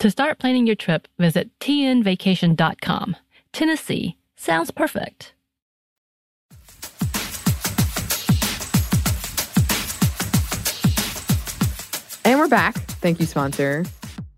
To 0.00 0.10
start 0.10 0.38
planning 0.38 0.66
your 0.66 0.76
trip, 0.76 1.08
visit 1.18 1.50
tnvacation.com. 1.60 3.16
Tennessee 3.52 4.16
sounds 4.36 4.70
perfect. 4.70 5.32
And 12.26 12.38
we're 12.38 12.48
back. 12.48 12.74
Thank 12.74 13.20
you, 13.20 13.26
sponsor. 13.26 13.84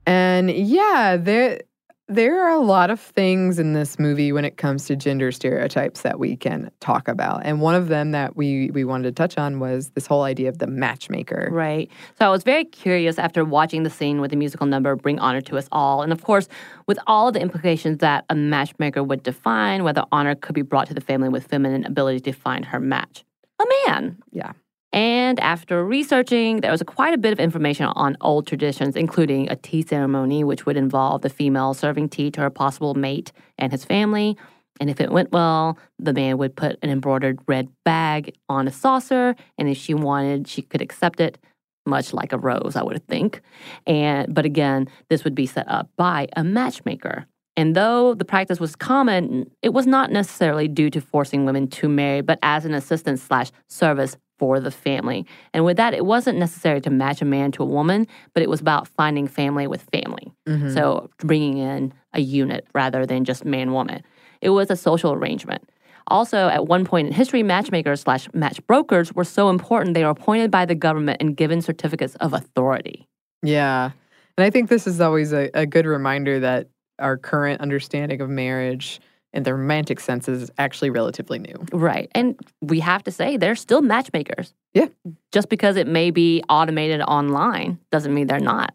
And 0.07 0.51
yeah, 0.51 1.17
there 1.17 1.63
there 2.09 2.41
are 2.41 2.53
a 2.53 2.61
lot 2.61 2.91
of 2.91 3.01
things 3.01 3.59
in 3.59 3.73
this 3.73 3.99
movie 3.99 4.31
when 4.31 4.45
it 4.45 4.57
comes 4.57 4.85
to 4.85 4.95
gender 4.95 5.33
stereotypes 5.33 6.03
that 6.03 6.21
we 6.21 6.37
can 6.37 6.71
talk 6.79 7.09
about. 7.09 7.45
And 7.45 7.61
one 7.61 7.75
of 7.75 7.89
them 7.89 8.13
that 8.13 8.37
we 8.37 8.71
we 8.71 8.85
wanted 8.85 9.05
to 9.05 9.13
touch 9.13 9.37
on 9.37 9.59
was 9.59 9.91
this 9.91 10.07
whole 10.07 10.23
idea 10.23 10.49
of 10.49 10.59
the 10.59 10.69
matchmaker. 10.69 11.49
Right. 11.51 11.91
So 12.19 12.27
I 12.27 12.29
was 12.29 12.45
very 12.45 12.65
curious 12.65 13.19
after 13.19 13.45
watching 13.45 13.83
the 13.83 13.91
scene 13.91 14.21
with 14.21 14.31
the 14.31 14.37
musical 14.37 14.67
number 14.67 14.95
Bring 14.95 15.19
Honor 15.19 15.41
to 15.43 15.59
Us 15.59 15.69
All. 15.73 16.03
And 16.03 16.13
of 16.13 16.23
course, 16.23 16.49
with 16.87 16.99
all 17.09 17.29
of 17.29 17.35
the 17.35 17.41
implications 17.41 17.99
that 17.99 18.25
a 18.31 18.37
matchmaker 18.37 19.03
would 19.03 19.25
define, 19.25 19.83
whether 19.83 20.05
honor 20.13 20.37
could 20.37 20.55
be 20.55 20.63
brought 20.63 20.87
to 20.89 20.95
the 20.95 21.01
family 21.01 21.29
with 21.29 21.47
feminine 21.49 21.85
ability 21.85 22.21
to 22.21 22.33
find 22.33 22.65
her 22.67 22.79
match. 22.79 23.25
A 23.59 23.65
man. 23.87 24.19
Yeah. 24.31 24.53
And 24.97 25.39
after 25.41 25.85
researching, 25.85 26.63
there 26.63 26.71
was 26.71 26.83
quite 26.87 27.13
a 27.13 27.19
bit 27.19 27.31
of 27.31 27.39
information 27.39 27.85
on 27.85 28.17
old 28.23 28.47
traditions, 28.47 28.97
including 28.97 29.47
a 29.51 29.57
tea 29.57 29.83
ceremony, 29.83 30.43
which 30.43 30.65
would 30.65 30.79
involve 30.79 31.21
the 31.21 31.29
female 31.29 31.75
serving 31.75 32.09
tea 32.09 32.31
to 32.31 32.41
her 32.41 32.49
possible 32.49 32.95
mate 32.95 33.31
and 33.59 33.73
his 33.73 33.85
family. 33.85 34.39
And 34.81 34.89
if 34.89 34.99
it 34.99 35.13
went 35.13 35.33
well, 35.33 35.79
the 35.99 36.15
man 36.15 36.39
would 36.39 36.57
put 36.57 36.79
an 36.81 36.89
embroidered 36.89 37.41
red 37.47 37.69
bag 37.85 38.39
on 38.49 38.67
a 38.67 38.73
saucer. 38.73 39.37
And 39.59 39.69
if 39.69 39.77
she 39.77 39.93
wanted, 39.93 40.49
she 40.49 40.63
could 40.63 40.81
accept 40.81 41.21
it, 41.21 41.37
much 41.85 42.15
like 42.15 42.33
a 42.33 42.39
rose, 42.39 42.75
I 42.75 42.83
would 42.83 43.07
think. 43.07 43.43
And 43.87 44.35
but 44.35 44.47
again, 44.47 44.89
this 45.11 45.25
would 45.25 45.35
be 45.35 45.45
set 45.45 45.69
up 45.69 45.91
by 45.99 46.29
a 46.37 46.43
matchmaker. 46.43 47.27
And 47.55 47.77
though 47.77 48.15
the 48.15 48.25
practice 48.25 48.61
was 48.61 48.75
common, 48.77 49.51
it 49.61 49.75
was 49.75 49.87
not 49.87 50.11
necessarily 50.11 50.69
due 50.69 50.89
to 50.89 51.03
forcing 51.03 51.45
women 51.45 51.69
to 51.69 51.89
marry, 51.89 52.23
but 52.23 52.39
as 52.43 52.65
an 52.65 52.73
assistance 52.73 53.23
slash 53.23 53.51
service 53.69 54.17
for 54.39 54.61
the 54.61 54.71
family. 54.71 55.27
And 55.53 55.65
with 55.65 55.77
that, 55.77 55.95
it 55.95 56.05
wasn't 56.05 56.39
necessary 56.39 56.81
to 56.83 56.91
match 56.91 57.23
a 57.23 57.25
man 57.25 57.53
to 57.53 57.63
a 57.63 57.67
woman, 57.67 58.07
but 58.35 58.43
it 58.43 58.51
was 58.51 58.61
about 58.61 58.89
finding 58.89 59.27
family 59.27 59.67
with 59.67 59.83
family. 59.93 60.33
Mm-hmm. 60.47 60.75
So 60.75 61.11
bringing 61.19 61.59
in 61.59 61.93
a 62.13 62.21
unit 62.21 62.67
rather 62.75 63.07
than 63.07 63.25
just 63.25 63.45
man 63.45 63.73
woman. 63.73 64.03
It 64.41 64.51
was 64.51 64.71
a 64.71 64.77
social 64.77 65.13
arrangement. 65.13 65.69
Also, 66.09 66.49
at 66.49 66.67
one 66.67 66.85
point 66.85 67.09
in 67.09 67.13
history, 67.13 67.43
matchmakers 67.43 68.03
slash 68.03 68.29
match 68.33 68.65
brokers 68.67 69.13
were 69.13 69.25
so 69.25 69.51
important 69.51 69.95
they 69.95 70.05
were 70.05 70.11
appointed 70.11 70.51
by 70.51 70.65
the 70.65 70.75
government 70.75 71.19
and 71.21 71.37
given 71.37 71.61
certificates 71.61 72.15
of 72.17 72.33
authority. 72.33 73.09
Yeah. 73.43 73.91
And 74.39 74.45
I 74.45 74.51
think 74.51 74.69
this 74.69 74.87
is 74.87 75.01
always 75.01 75.33
a, 75.33 75.51
a 75.55 75.67
good 75.67 75.87
reminder 75.87 76.41
that 76.41 76.69
our 76.99 77.17
current 77.17 77.61
understanding 77.61 78.21
of 78.21 78.29
marriage 78.29 79.01
in 79.37 79.43
the 79.45 79.55
romantic 79.55 80.01
sense 80.01 80.29
is 80.29 80.51
actually 80.59 80.91
relatively 80.91 81.39
new. 81.39 81.55
Right. 81.73 82.11
And 82.15 82.41
we 82.63 82.81
have 82.81 83.05
to 83.05 83.11
say 83.13 83.37
they're 83.37 83.55
still 83.55 83.83
matchmakers. 83.83 84.55
Yeah. 84.75 84.87
Just 85.31 85.49
because 85.49 85.77
it 85.77 85.87
may 85.87 86.11
be 86.11 86.43
automated 86.49 87.03
online 87.03 87.79
doesn't 87.93 88.13
mean 88.13 88.27
they're 88.27 88.41
not. 88.41 88.75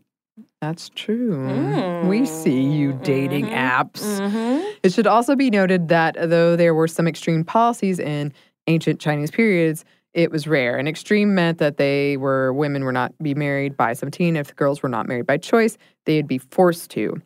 That's 0.62 0.89
true. 0.89 2.04
We 2.06 2.26
see 2.28 2.62
you 2.62 2.93
dating 3.02 3.47
Mhm. 3.47 3.54
apps. 3.56 4.19
Mm-hmm. 4.19 4.67
It 4.84 4.93
should 4.93 5.08
also 5.08 5.36
be 5.36 5.50
noted 5.50 5.88
that 5.88 6.15
though 6.30 6.56
there 6.56 6.76
were 6.76 6.88
some 6.88 7.08
extreme 7.08 7.43
policies 7.43 8.00
in 8.00 8.32
ancient 8.67 9.00
Chinese 9.00 9.32
periods, 9.32 9.84
it 10.13 10.30
was 10.30 10.47
rare. 10.47 10.78
And 10.78 10.88
extreme 10.88 11.34
meant 11.34 11.58
that 11.58 11.78
they 11.78 12.17
were 12.17 12.54
women 12.54 12.84
were 12.84 12.91
not 12.91 13.17
be 13.24 13.34
married 13.34 13.76
by 13.76 13.93
17. 13.93 14.36
If 14.36 14.47
the 14.50 14.54
girls 14.54 14.84
were 14.84 14.89
not 14.89 15.08
married 15.08 15.26
by 15.26 15.38
choice, 15.38 15.78
they'd 16.06 16.28
be 16.28 16.38
forced 16.38 16.91
to. 16.91 17.19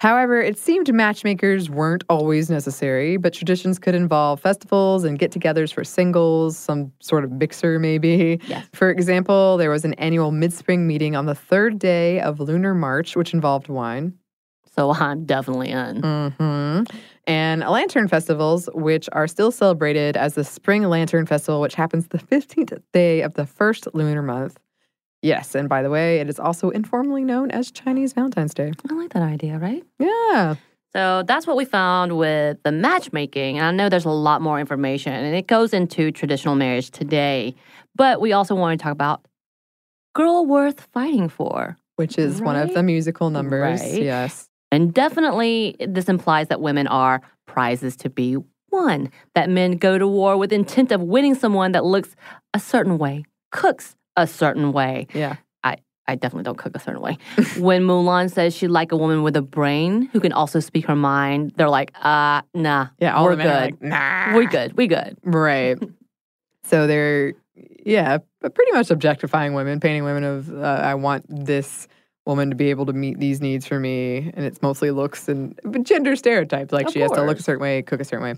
However, 0.00 0.40
it 0.40 0.58
seemed 0.58 0.92
matchmakers 0.94 1.68
weren't 1.68 2.04
always 2.08 2.48
necessary, 2.48 3.18
but 3.18 3.34
traditions 3.34 3.78
could 3.78 3.94
involve 3.94 4.40
festivals 4.40 5.04
and 5.04 5.18
get 5.18 5.30
togethers 5.30 5.74
for 5.74 5.84
singles, 5.84 6.56
some 6.56 6.90
sort 7.00 7.22
of 7.22 7.32
mixer 7.32 7.78
maybe. 7.78 8.40
Yes. 8.46 8.66
For 8.72 8.90
example, 8.90 9.58
there 9.58 9.68
was 9.68 9.84
an 9.84 9.92
annual 9.94 10.32
mid 10.32 10.54
spring 10.54 10.86
meeting 10.86 11.16
on 11.16 11.26
the 11.26 11.34
third 11.34 11.78
day 11.78 12.18
of 12.20 12.40
Lunar 12.40 12.74
March, 12.74 13.14
which 13.14 13.34
involved 13.34 13.68
wine. 13.68 14.14
So 14.74 14.90
I'm 14.92 15.26
definitely 15.26 15.68
in. 15.68 16.02
hmm 16.02 16.82
And 17.26 17.60
lantern 17.60 18.08
festivals, 18.08 18.70
which 18.72 19.06
are 19.12 19.28
still 19.28 19.50
celebrated 19.52 20.16
as 20.16 20.32
the 20.32 20.44
Spring 20.44 20.84
Lantern 20.84 21.26
Festival, 21.26 21.60
which 21.60 21.74
happens 21.74 22.08
the 22.08 22.18
15th 22.18 22.80
day 22.94 23.20
of 23.20 23.34
the 23.34 23.44
first 23.44 23.86
lunar 23.92 24.22
month. 24.22 24.58
Yes, 25.22 25.54
and 25.54 25.68
by 25.68 25.82
the 25.82 25.90
way, 25.90 26.18
it 26.20 26.28
is 26.28 26.40
also 26.40 26.70
informally 26.70 27.24
known 27.24 27.50
as 27.50 27.70
Chinese 27.70 28.14
Valentine's 28.14 28.54
Day. 28.54 28.72
I 28.90 28.94
like 28.94 29.12
that 29.12 29.22
idea, 29.22 29.58
right? 29.58 29.84
Yeah. 29.98 30.54
So 30.92 31.22
that's 31.26 31.46
what 31.46 31.56
we 31.56 31.64
found 31.64 32.16
with 32.16 32.58
the 32.64 32.72
matchmaking. 32.72 33.58
And 33.58 33.66
I 33.66 33.70
know 33.70 33.88
there's 33.88 34.06
a 34.06 34.10
lot 34.10 34.42
more 34.42 34.58
information 34.58 35.12
and 35.12 35.36
it 35.36 35.46
goes 35.46 35.72
into 35.72 36.10
traditional 36.10 36.56
marriage 36.56 36.90
today. 36.90 37.54
But 37.94 38.20
we 38.20 38.32
also 38.32 38.54
want 38.54 38.78
to 38.78 38.82
talk 38.82 38.92
about 38.92 39.24
girl 40.14 40.46
worth 40.46 40.80
fighting 40.92 41.28
for. 41.28 41.76
Which 41.96 42.18
is 42.18 42.40
one 42.40 42.56
of 42.56 42.72
the 42.72 42.82
musical 42.82 43.30
numbers. 43.30 43.80
Right. 43.80 44.02
Yes. 44.02 44.48
And 44.72 44.94
definitely, 44.94 45.76
this 45.80 46.08
implies 46.08 46.48
that 46.48 46.60
women 46.60 46.86
are 46.86 47.20
prizes 47.46 47.94
to 47.96 48.10
be 48.10 48.38
won, 48.70 49.10
that 49.34 49.50
men 49.50 49.72
go 49.72 49.98
to 49.98 50.08
war 50.08 50.36
with 50.36 50.52
intent 50.52 50.92
of 50.92 51.02
winning 51.02 51.34
someone 51.34 51.72
that 51.72 51.84
looks 51.84 52.16
a 52.54 52.60
certain 52.60 52.96
way, 52.96 53.24
cooks 53.52 53.96
a 54.16 54.26
certain 54.26 54.72
way. 54.72 55.06
Yeah. 55.14 55.36
I 55.64 55.76
I 56.06 56.14
definitely 56.16 56.44
don't 56.44 56.58
cook 56.58 56.74
a 56.74 56.80
certain 56.80 57.00
way. 57.00 57.18
when 57.58 57.82
Mulan 57.82 58.30
says 58.32 58.54
she'd 58.54 58.68
like 58.68 58.92
a 58.92 58.96
woman 58.96 59.22
with 59.22 59.36
a 59.36 59.42
brain 59.42 60.08
who 60.12 60.20
can 60.20 60.32
also 60.32 60.60
speak 60.60 60.86
her 60.86 60.96
mind, 60.96 61.52
they're 61.56 61.68
like, 61.68 61.92
uh, 62.02 62.42
nah, 62.54 62.88
Yeah. 62.98 63.14
All 63.14 63.24
we're 63.24 63.30
the 63.32 63.36
men 63.38 63.46
are 63.46 63.52
good. 63.70 63.80
like, 63.80 63.82
nah. 63.82 64.36
we 64.38 64.46
good, 64.46 64.76
we 64.76 64.86
good. 64.86 65.16
Right. 65.24 65.78
so 66.64 66.86
they're, 66.86 67.34
yeah, 67.86 68.18
but 68.40 68.54
pretty 68.54 68.72
much 68.72 68.90
objectifying 68.90 69.54
women, 69.54 69.80
painting 69.80 70.04
women 70.04 70.24
of, 70.24 70.50
uh, 70.52 70.60
I 70.62 70.94
want 70.94 71.24
this 71.28 71.86
woman 72.30 72.48
to 72.48 72.54
be 72.56 72.70
able 72.70 72.86
to 72.86 72.92
meet 72.92 73.18
these 73.18 73.40
needs 73.40 73.66
for 73.66 73.80
me. 73.80 74.30
And 74.34 74.44
it's 74.44 74.62
mostly 74.62 74.92
looks 74.92 75.28
and 75.28 75.58
gender 75.82 76.14
stereotypes. 76.14 76.72
Like 76.72 76.86
Of 76.86 76.92
she 76.92 77.00
has 77.00 77.10
to 77.10 77.22
look 77.22 77.40
a 77.40 77.42
certain 77.42 77.60
way, 77.60 77.82
cook 77.82 78.00
a 78.00 78.04
certain 78.04 78.22
way. 78.22 78.34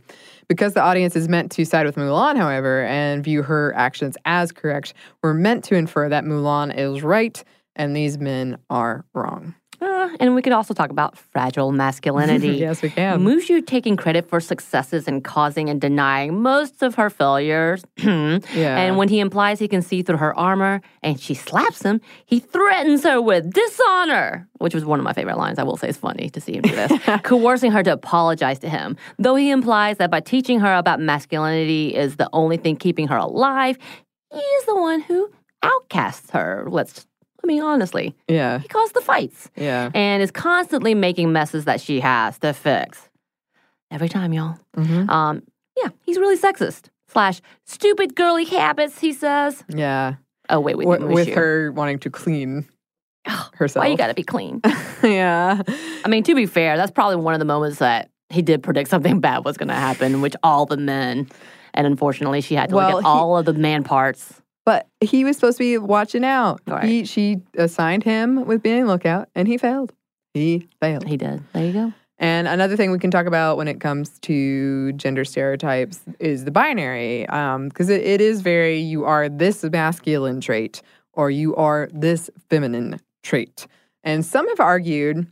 Because 0.48 0.72
the 0.72 0.80
audience 0.80 1.14
is 1.14 1.28
meant 1.28 1.52
to 1.52 1.64
side 1.64 1.84
with 1.84 1.96
Mulan, 1.96 2.36
however, 2.36 2.84
and 2.84 3.22
view 3.22 3.42
her 3.42 3.74
actions 3.76 4.16
as 4.24 4.50
correct, 4.50 4.94
we're 5.22 5.34
meant 5.34 5.62
to 5.64 5.74
infer 5.74 6.08
that 6.08 6.24
Mulan 6.24 6.74
is 6.74 7.02
right 7.02 7.44
and 7.76 7.94
these 7.94 8.18
men 8.18 8.58
are 8.70 9.04
wrong. 9.14 9.54
Uh, 9.82 10.16
and 10.20 10.34
we 10.34 10.42
could 10.42 10.52
also 10.52 10.74
talk 10.74 10.90
about 10.90 11.18
fragile 11.18 11.72
masculinity. 11.72 12.48
yes, 12.58 12.82
we 12.82 12.90
can. 12.90 13.20
Mushu 13.20 13.66
taking 13.66 13.96
credit 13.96 14.28
for 14.28 14.38
successes 14.40 15.08
and 15.08 15.24
causing 15.24 15.68
and 15.68 15.80
denying 15.80 16.40
most 16.40 16.82
of 16.82 16.94
her 16.94 17.10
failures. 17.10 17.84
Yeah. 18.52 18.78
And 18.78 18.96
when 18.96 19.08
he 19.08 19.20
implies 19.20 19.58
he 19.58 19.68
can 19.68 19.82
see 19.82 20.02
through 20.02 20.18
her 20.18 20.36
armor 20.38 20.80
and 21.02 21.18
she 21.18 21.34
slaps 21.34 21.82
him, 21.82 22.00
he 22.26 22.38
threatens 22.38 23.04
her 23.04 23.20
with 23.20 23.52
dishonor, 23.52 24.48
which 24.58 24.74
was 24.74 24.84
one 24.84 24.98
of 24.98 25.04
my 25.04 25.12
favorite 25.12 25.36
lines. 25.38 25.58
I 25.58 25.62
will 25.62 25.76
say 25.76 25.88
it's 25.88 25.98
funny 25.98 26.28
to 26.30 26.40
see 26.40 26.54
him 26.56 26.62
do 26.62 26.74
this, 26.74 26.92
coercing 27.22 27.72
her 27.72 27.82
to 27.82 27.92
apologize 27.92 28.58
to 28.60 28.68
him. 28.68 28.96
Though 29.18 29.34
he 29.36 29.50
implies 29.50 29.98
that 29.98 30.10
by 30.10 30.20
teaching 30.20 30.60
her 30.60 30.74
about 30.74 31.00
masculinity 31.00 31.94
is 31.94 32.16
the 32.16 32.28
only 32.32 32.56
thing 32.56 32.76
keeping 32.76 33.08
her 33.08 33.16
alive, 33.16 33.78
he 34.30 34.38
is 34.38 34.64
the 34.66 34.76
one 34.76 35.00
who 35.00 35.30
outcasts 35.62 36.30
her. 36.30 36.66
Let's, 36.68 37.06
I 37.42 37.46
mean, 37.46 37.62
honestly, 37.62 38.14
yeah. 38.28 38.58
he 38.60 38.68
caused 38.68 38.94
the 38.94 39.00
fights 39.00 39.50
Yeah. 39.56 39.90
and 39.94 40.22
is 40.22 40.30
constantly 40.30 40.94
making 40.94 41.32
messes 41.32 41.64
that 41.64 41.80
she 41.80 42.00
has 42.00 42.38
to 42.38 42.52
fix. 42.52 43.08
Every 43.90 44.08
time, 44.08 44.32
y'all. 44.32 44.58
Mhm. 44.76 45.08
Um, 45.10 45.42
yeah, 45.76 45.90
he's 46.02 46.18
really 46.18 46.38
sexist. 46.38 46.86
Slash 47.08 47.40
stupid 47.66 48.14
girly 48.14 48.44
habits, 48.44 49.00
he 49.00 49.12
says. 49.12 49.64
Yeah. 49.68 50.14
Oh 50.48 50.60
wait, 50.60 50.76
wait, 50.78 50.84
Wi- 50.86 51.12
with 51.12 51.28
her 51.34 51.72
wanting 51.72 51.98
to 52.00 52.10
clean 52.10 52.66
herself. 53.54 53.84
Why 53.84 53.88
you 53.90 53.96
gotta 53.96 54.14
be 54.14 54.22
clean? 54.22 54.60
yeah. 55.02 55.62
I 56.04 56.08
mean, 56.08 56.22
to 56.24 56.34
be 56.34 56.46
fair, 56.46 56.76
that's 56.76 56.90
probably 56.90 57.16
one 57.16 57.34
of 57.34 57.38
the 57.40 57.44
moments 57.46 57.78
that 57.78 58.08
he 58.30 58.40
did 58.42 58.62
predict 58.62 58.88
something 58.90 59.20
bad 59.20 59.44
was 59.44 59.56
gonna 59.56 59.74
happen, 59.74 60.20
which 60.22 60.34
all 60.42 60.64
the 60.66 60.76
men, 60.76 61.28
and 61.74 61.86
unfortunately, 61.86 62.40
she 62.40 62.54
had 62.54 62.70
to 62.70 62.76
Well, 62.76 62.90
look 62.92 63.02
he- 63.02 63.06
at 63.06 63.10
all 63.10 63.36
of 63.36 63.44
the 63.44 63.52
man 63.54 63.84
parts. 63.84 64.41
But 64.64 64.86
he 65.00 65.24
was 65.24 65.36
supposed 65.36 65.58
to 65.58 65.64
be 65.64 65.78
watching 65.78 66.24
out. 66.24 66.60
Right. 66.66 66.84
He 66.84 67.04
she 67.04 67.40
assigned 67.56 68.04
him 68.04 68.46
with 68.46 68.62
being 68.62 68.86
lookout, 68.86 69.28
and 69.34 69.48
he 69.48 69.58
failed. 69.58 69.92
He 70.34 70.68
failed. 70.80 71.06
He 71.06 71.16
did. 71.16 71.42
There 71.52 71.66
you 71.66 71.72
go. 71.72 71.92
And 72.18 72.46
another 72.46 72.76
thing 72.76 72.92
we 72.92 73.00
can 73.00 73.10
talk 73.10 73.26
about 73.26 73.56
when 73.56 73.66
it 73.66 73.80
comes 73.80 74.20
to 74.20 74.92
gender 74.92 75.24
stereotypes 75.24 76.00
is 76.20 76.44
the 76.44 76.52
binary, 76.52 77.28
um, 77.28 77.68
because 77.68 77.88
it, 77.88 78.02
it 78.02 78.20
is 78.20 78.42
very 78.42 78.78
you 78.78 79.04
are 79.04 79.28
this 79.28 79.64
masculine 79.64 80.40
trait 80.40 80.82
or 81.14 81.30
you 81.30 81.56
are 81.56 81.88
this 81.92 82.30
feminine 82.48 83.00
trait. 83.24 83.66
And 84.04 84.24
some 84.24 84.48
have 84.48 84.60
argued 84.60 85.26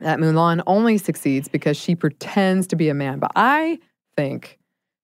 that 0.00 0.18
Mulan 0.18 0.62
only 0.66 0.98
succeeds 0.98 1.48
because 1.48 1.76
she 1.76 1.94
pretends 1.94 2.66
to 2.68 2.76
be 2.76 2.88
a 2.88 2.94
man, 2.94 3.18
but 3.18 3.32
I 3.34 3.78
think 4.16 4.55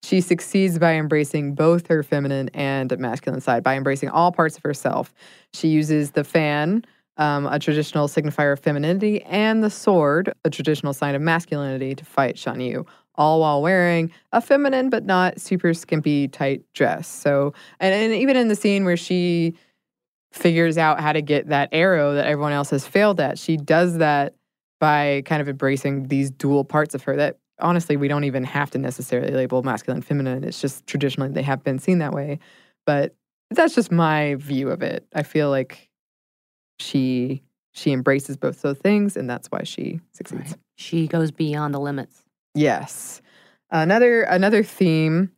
she 0.02 0.20
succeeds 0.20 0.78
by 0.78 0.94
embracing 0.94 1.54
both 1.54 1.86
her 1.86 2.02
feminine 2.02 2.50
and 2.54 2.96
masculine 2.98 3.40
side, 3.40 3.62
by 3.62 3.76
embracing 3.76 4.08
all 4.08 4.32
parts 4.32 4.56
of 4.56 4.62
herself. 4.62 5.14
She 5.54 5.68
uses 5.68 6.10
the 6.12 6.24
fan, 6.24 6.84
um, 7.16 7.46
a 7.46 7.58
traditional 7.58 8.08
signifier 8.08 8.52
of 8.52 8.60
femininity, 8.60 9.22
and 9.22 9.62
the 9.62 9.70
sword, 9.70 10.32
a 10.44 10.50
traditional 10.50 10.92
sign 10.92 11.14
of 11.14 11.22
masculinity, 11.22 11.94
to 11.94 12.04
fight 12.04 12.38
Shan 12.38 12.60
Yu, 12.60 12.84
all 13.14 13.40
while 13.40 13.62
wearing 13.62 14.10
a 14.32 14.40
feminine 14.40 14.90
but 14.90 15.04
not 15.04 15.40
super 15.40 15.72
skimpy 15.72 16.28
tight 16.28 16.64
dress. 16.74 17.06
So, 17.06 17.54
and, 17.78 17.94
and 17.94 18.12
even 18.14 18.36
in 18.36 18.48
the 18.48 18.56
scene 18.56 18.84
where 18.84 18.96
she 18.96 19.54
figures 20.32 20.78
out 20.78 20.98
how 20.98 21.12
to 21.12 21.22
get 21.22 21.48
that 21.48 21.68
arrow 21.72 22.14
that 22.14 22.26
everyone 22.26 22.52
else 22.52 22.70
has 22.70 22.86
failed 22.86 23.20
at. 23.20 23.38
She 23.38 23.56
does 23.56 23.98
that 23.98 24.34
by 24.80 25.22
kind 25.26 25.40
of 25.42 25.48
embracing 25.48 26.08
these 26.08 26.30
dual 26.30 26.64
parts 26.64 26.94
of 26.94 27.02
her 27.04 27.14
that 27.16 27.38
honestly 27.62 27.96
we 27.96 28.08
don't 28.08 28.24
even 28.24 28.44
have 28.44 28.70
to 28.72 28.78
necessarily 28.78 29.32
label 29.32 29.62
masculine 29.62 30.02
feminine. 30.02 30.44
It's 30.44 30.60
just 30.60 30.86
traditionally 30.86 31.30
they 31.30 31.42
have 31.42 31.64
been 31.64 31.78
seen 31.78 31.98
that 31.98 32.12
way. 32.12 32.38
But 32.84 33.14
that's 33.50 33.74
just 33.74 33.92
my 33.92 34.34
view 34.36 34.70
of 34.70 34.82
it. 34.82 35.06
I 35.14 35.22
feel 35.22 35.50
like 35.50 35.88
she 36.78 37.42
she 37.72 37.92
embraces 37.92 38.36
both 38.36 38.60
those 38.62 38.78
things 38.78 39.16
and 39.16 39.28
that's 39.28 39.48
why 39.48 39.62
she 39.62 40.00
succeeds. 40.12 40.50
Right. 40.50 40.56
She 40.76 41.06
goes 41.06 41.30
beyond 41.30 41.74
the 41.74 41.80
limits. 41.80 42.24
Yes. 42.54 43.22
Another 43.70 44.22
another 44.22 44.62
theme 44.62 45.30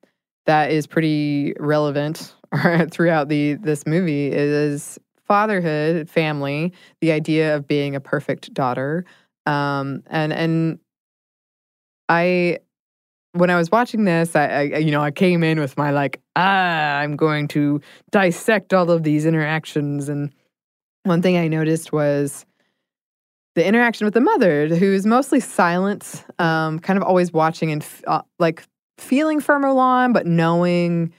that 0.47 0.71
is 0.71 0.87
pretty 0.87 1.55
relevant 1.59 2.35
throughout 2.91 3.29
the 3.29 3.55
this 3.55 3.87
movie 3.87 4.33
is 4.33 4.99
fatherhood, 5.27 6.09
family, 6.09 6.73
the 7.01 7.13
idea 7.13 7.57
of 7.57 7.67
being 7.67 7.95
a 7.95 8.01
perfect 8.01 8.53
daughter. 8.53 9.05
Um, 9.47 10.03
and 10.07 10.33
and 10.33 10.79
I 12.09 12.59
when 13.33 13.51
I 13.51 13.57
was 13.57 13.71
watching 13.71 14.05
this, 14.05 14.37
I, 14.37 14.47
I, 14.47 14.63
you 14.79 14.91
know 14.91 15.03
I 15.03 15.11
came 15.11 15.43
in 15.43 15.59
with 15.59 15.77
my 15.77 15.91
like 15.91 16.21
ah 16.37 16.99
I'm 16.99 17.17
going 17.17 17.49
to 17.49 17.81
dissect 18.11 18.73
all 18.73 18.91
of 18.91 19.03
these 19.03 19.27
interactions 19.27 20.09
and 20.09 20.33
one 21.05 21.21
thing 21.21 21.37
I 21.37 21.49
noticed 21.49 21.93
was 21.93 22.47
the 23.55 23.67
interaction 23.67 24.05
with 24.05 24.15
the 24.15 24.21
mother 24.21 24.67
who's 24.69 25.07
mostly 25.07 25.39
silent, 25.39 26.25
um, 26.39 26.79
kind 26.81 26.97
of 26.97 27.03
always 27.05 27.33
watching 27.33 27.71
and 27.71 27.83
f- 27.83 28.03
uh, 28.07 28.23
like 28.39 28.65
feeling 28.99 29.41
for 29.41 29.59
Mulan 29.59 30.13
but 30.13 30.27
knowing 30.27 31.13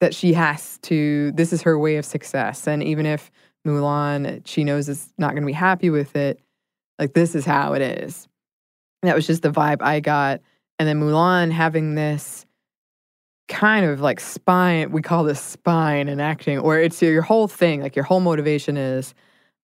that 0.00 0.14
she 0.14 0.34
has 0.34 0.78
to 0.82 1.32
this 1.32 1.52
is 1.52 1.62
her 1.62 1.78
way 1.78 1.96
of 1.96 2.04
success 2.04 2.66
and 2.66 2.82
even 2.82 3.06
if 3.06 3.30
Mulan 3.66 4.46
she 4.46 4.62
knows 4.62 4.88
is 4.88 5.12
not 5.18 5.30
going 5.30 5.42
to 5.42 5.46
be 5.46 5.52
happy 5.52 5.90
with 5.90 6.14
it 6.16 6.38
like 6.98 7.14
this 7.14 7.34
is 7.34 7.44
how 7.44 7.72
it 7.72 7.82
is. 7.82 8.28
That 9.06 9.16
was 9.16 9.26
just 9.26 9.42
the 9.42 9.50
vibe 9.50 9.82
I 9.82 10.00
got 10.00 10.40
and 10.78 10.88
then 10.88 11.00
Mulan 11.00 11.50
having 11.50 11.94
this 11.94 12.44
kind 13.48 13.86
of 13.86 14.00
like 14.00 14.20
spine, 14.20 14.90
we 14.90 15.02
call 15.02 15.24
this 15.24 15.40
spine 15.40 16.08
in 16.08 16.20
acting, 16.20 16.62
where 16.62 16.80
it's 16.80 17.00
your 17.00 17.22
whole 17.22 17.48
thing, 17.48 17.80
like 17.80 17.96
your 17.96 18.04
whole 18.04 18.20
motivation 18.20 18.76
is 18.76 19.14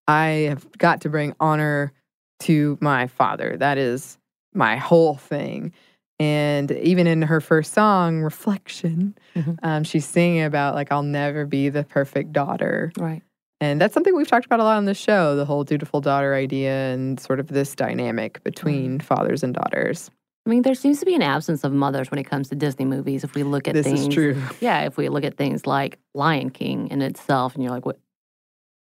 I 0.08 0.24
have 0.48 0.66
got 0.78 1.00
to 1.02 1.08
bring 1.08 1.34
honor 1.40 1.92
to 2.40 2.78
my 2.80 3.06
father. 3.06 3.56
That 3.58 3.78
is 3.78 4.18
my 4.54 4.76
whole 4.76 5.16
thing. 5.16 5.72
And 6.18 6.70
even 6.70 7.06
in 7.06 7.22
her 7.22 7.40
first 7.40 7.72
song, 7.72 8.20
Reflection, 8.20 9.16
mm-hmm. 9.34 9.54
um, 9.62 9.82
she's 9.82 10.06
singing 10.06 10.44
about, 10.44 10.74
like, 10.74 10.92
I'll 10.92 11.02
never 11.02 11.46
be 11.46 11.68
the 11.68 11.82
perfect 11.82 12.32
daughter. 12.32 12.92
Right. 12.96 13.22
And 13.62 13.80
that's 13.80 13.94
something 13.94 14.16
we've 14.16 14.26
talked 14.26 14.44
about 14.44 14.58
a 14.58 14.64
lot 14.64 14.76
on 14.76 14.86
the 14.86 14.94
show 14.94 15.36
the 15.36 15.44
whole 15.44 15.62
dutiful 15.62 16.00
daughter 16.00 16.34
idea 16.34 16.92
and 16.92 17.20
sort 17.20 17.38
of 17.38 17.46
this 17.46 17.76
dynamic 17.76 18.42
between 18.42 18.98
mm-hmm. 18.98 19.06
fathers 19.06 19.44
and 19.44 19.54
daughters. 19.54 20.10
I 20.44 20.50
mean, 20.50 20.62
there 20.62 20.74
seems 20.74 20.98
to 20.98 21.06
be 21.06 21.14
an 21.14 21.22
absence 21.22 21.62
of 21.62 21.72
mothers 21.72 22.10
when 22.10 22.18
it 22.18 22.24
comes 22.24 22.48
to 22.48 22.56
Disney 22.56 22.84
movies. 22.84 23.22
If 23.22 23.36
we 23.36 23.44
look 23.44 23.68
at 23.68 23.74
this 23.74 23.86
things, 23.86 24.00
is 24.00 24.08
true. 24.08 24.42
Yeah, 24.60 24.80
if 24.80 24.96
we 24.96 25.08
look 25.08 25.22
at 25.22 25.36
things 25.36 25.64
like 25.64 26.00
Lion 26.12 26.50
King 26.50 26.88
in 26.88 27.02
itself, 27.02 27.54
and 27.54 27.62
you're 27.62 27.72
like, 27.72 27.86
"What? 27.86 28.00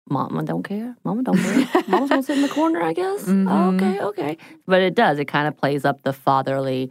Mama 0.09 0.43
don't 0.43 0.63
care. 0.63 0.97
Mama 1.05 1.23
don't 1.23 1.37
care. 1.37 1.83
Mama's 1.87 2.09
gonna 2.09 2.23
sit 2.23 2.37
in 2.37 2.43
the 2.43 2.49
corner, 2.49 2.81
I 2.81 2.93
guess. 3.03 3.25
Mm-hmm. 3.25 3.49
Oh, 3.49 3.75
okay, 3.75 4.01
okay." 4.01 4.39
But 4.67 4.81
it 4.81 4.95
does. 4.95 5.19
It 5.19 5.27
kind 5.27 5.47
of 5.47 5.55
plays 5.59 5.85
up 5.85 6.03
the 6.05 6.15
fatherly 6.15 6.91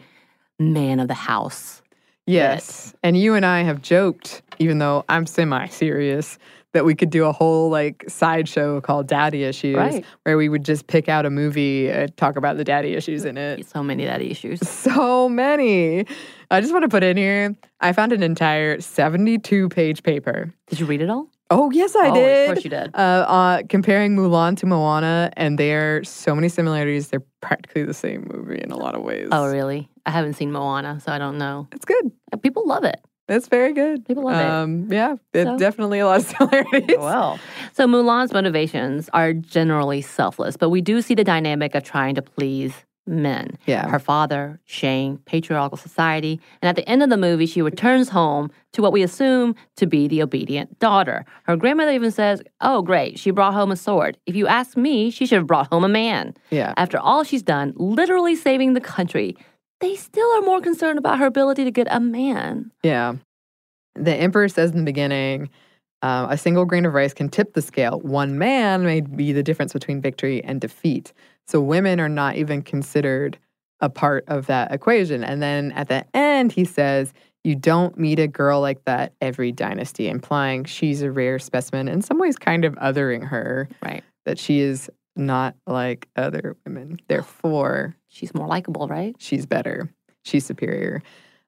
man 0.60 1.00
of 1.00 1.08
the 1.08 1.16
house. 1.16 1.82
Yes, 2.28 2.92
bit. 2.92 3.00
and 3.02 3.18
you 3.18 3.34
and 3.34 3.44
I 3.48 3.64
have 3.64 3.82
joked, 3.82 4.44
even 4.60 4.78
though 4.78 5.04
I'm 5.10 5.26
semi-serious, 5.26 6.38
that 6.74 6.86
we 6.86 6.96
could 6.96 7.10
do 7.10 7.26
a 7.26 7.32
whole 7.32 7.70
like 7.70 8.04
sideshow 8.08 8.82
called 8.82 9.08
Daddy 9.08 9.44
Issues, 9.44 9.76
right. 9.76 10.06
where 10.24 10.38
we 10.38 10.50
would 10.50 10.66
just 10.66 10.88
pick 10.88 11.08
out 11.08 11.26
a 11.26 11.30
movie 11.30 11.90
and 11.90 12.16
talk 12.18 12.36
about 12.36 12.58
the 12.58 12.64
daddy 12.64 12.96
issues 12.96 13.26
in 13.26 13.38
it. 13.38 13.68
So 13.68 13.84
many 13.84 14.06
daddy 14.06 14.30
issues. 14.30 14.60
So 14.68 15.30
many. 15.30 16.06
I 16.52 16.62
just 16.62 16.74
want 16.74 16.84
to 16.84 16.90
put 16.90 17.04
in 17.04 17.16
here. 17.18 17.56
I 17.80 17.94
found 17.94 18.12
an 18.12 18.22
entire 18.22 18.82
72 18.82 19.70
page 19.70 20.04
paper. 20.04 20.54
Did 20.68 20.80
you 20.80 20.86
read 20.86 21.02
it 21.02 21.10
all? 21.10 21.30
Oh 21.50 21.72
yes, 21.72 21.96
I 21.96 22.10
oh, 22.10 22.14
did. 22.14 22.50
Of 22.50 22.56
course 22.56 22.64
you 22.64 22.70
did. 22.70 22.96
Uh, 22.96 22.98
uh, 22.98 23.62
comparing 23.70 24.16
Mulan 24.16 24.58
to 24.58 24.66
Moana, 24.66 25.32
and 25.38 25.58
there 25.58 25.98
are 25.98 26.04
so 26.04 26.34
many 26.34 26.50
similarities. 26.50 27.10
They're 27.10 27.24
practically 27.42 27.84
the 27.84 27.94
same 27.94 28.28
movie 28.32 28.60
in 28.62 28.72
a 28.72 28.78
lot 28.78 28.96
of 28.96 29.04
ways. 29.04 29.30
Oh 29.32 29.48
really? 29.48 29.90
I 30.06 30.12
haven't 30.12 30.34
seen 30.34 30.52
Moana, 30.52 31.00
so 31.00 31.12
I 31.12 31.18
don't 31.18 31.38
know. 31.38 31.68
It's 31.72 31.86
good. 31.86 32.12
People 32.42 32.68
love 32.68 32.84
it. 32.84 33.00
That's 33.28 33.48
very 33.48 33.74
good. 33.74 34.06
People 34.06 34.26
love 34.26 34.36
um, 34.36 34.92
it. 34.92 34.96
Yeah, 34.96 35.16
it's 35.34 35.50
so. 35.50 35.58
definitely 35.58 36.00
a 36.00 36.06
lot 36.06 36.20
of 36.20 36.26
similarities. 36.38 36.98
Well, 36.98 37.40
so 37.72 37.88
Mulan's 37.88 38.34
motivations 38.34 39.10
are 39.14 39.34
generally 39.34 40.02
selfless, 40.02 40.58
but 40.58 40.70
we 40.70 40.82
do 40.82 41.02
see 41.02 41.16
the 41.16 41.24
dynamic 41.24 41.74
of 41.76 41.84
trying 41.84 42.16
to 42.16 42.22
please 42.22 42.74
men. 43.06 43.58
Yeah. 43.66 43.88
Her 43.90 44.00
father, 44.00 44.60
Shang, 44.66 45.18
patriarchal 45.26 45.78
society, 45.78 46.40
and 46.62 46.70
at 46.70 46.76
the 46.76 46.88
end 46.88 47.04
of 47.04 47.10
the 47.10 47.18
movie, 47.18 47.46
she 47.46 47.62
returns 47.62 48.10
home 48.10 48.50
to 48.74 48.82
what 48.82 48.94
we 48.94 49.04
assume 49.04 49.56
to 49.76 49.86
be 49.86 50.08
the 50.08 50.22
obedient 50.22 50.80
daughter. 50.80 51.26
Her 51.44 51.58
grandmother 51.58 51.92
even 51.92 52.12
says, 52.12 52.42
"Oh, 52.62 52.82
great, 52.82 53.20
she 53.20 53.32
brought 53.32 53.54
home 53.54 53.72
a 53.72 53.76
sword. 53.76 54.18
If 54.26 54.36
you 54.36 54.48
ask 54.48 54.78
me, 54.78 55.10
she 55.10 55.26
should 55.26 55.38
have 55.38 55.48
brought 55.48 55.68
home 55.68 55.84
a 55.84 55.90
man." 55.90 56.34
Yeah. 56.50 56.74
After 56.78 56.98
all 56.98 57.24
she's 57.24 57.44
done, 57.44 57.74
literally 57.76 58.36
saving 58.36 58.74
the 58.74 58.82
country, 58.82 59.36
they 59.84 59.96
still 59.98 60.30
are 60.38 60.42
more 60.42 60.62
concerned 60.62 60.98
about 60.98 61.20
her 61.20 61.26
ability 61.26 61.66
to 61.66 61.72
get 61.72 61.88
a 61.92 62.00
man. 62.00 62.72
Yeah. 62.84 63.16
The 63.96 64.16
emperor 64.16 64.48
says 64.48 64.72
in 64.72 64.78
the 64.78 64.86
beginning, 64.86 65.50
uh, 66.02 66.28
a 66.30 66.38
single 66.38 66.64
grain 66.64 66.86
of 66.86 66.94
rice 66.94 67.14
can 67.14 67.28
tip 67.28 67.54
the 67.54 67.62
scale. 67.62 68.00
One 68.00 68.38
man 68.38 68.86
may 68.86 69.02
be 69.02 69.34
the 69.34 69.44
difference 69.44 69.74
between 69.74 70.02
victory 70.02 70.42
and 70.42 70.62
defeat. 70.62 71.12
So 71.48 71.60
women 71.60 72.00
are 72.00 72.10
not 72.10 72.38
even 72.38 72.62
considered 72.62 73.38
a 73.82 73.90
part 73.90 74.24
of 74.28 74.48
that 74.48 74.72
equation. 74.72 75.22
And 75.22 75.42
then 75.42 75.74
at 75.74 75.90
the 75.90 76.06
end, 76.16 76.54
he 76.54 76.64
says, 76.64 77.14
You 77.44 77.56
don't 77.56 77.98
meet 77.98 78.20
a 78.20 78.28
girl 78.28 78.62
like 78.62 78.86
that 78.86 79.12
every 79.20 79.52
dynasty, 79.52 80.08
implying 80.08 80.64
she's 80.64 81.02
a 81.02 81.12
rare 81.12 81.40
specimen, 81.40 81.90
in 81.90 82.02
some 82.02 82.20
ways, 82.20 82.38
kind 82.38 82.64
of 82.64 82.74
othering 82.76 83.28
her. 83.28 83.68
Right. 83.84 84.04
That 84.26 84.40
she 84.40 84.62
is 84.62 84.90
not 85.18 85.56
like 85.68 86.08
other 86.16 86.56
women. 86.66 87.00
Therefore, 87.10 87.98
she's 88.14 88.34
more 88.34 88.48
likable, 88.48 88.88
right? 88.88 89.16
She's 89.18 89.46
better. 89.46 89.90
She's 90.24 90.46
superior. 90.46 91.02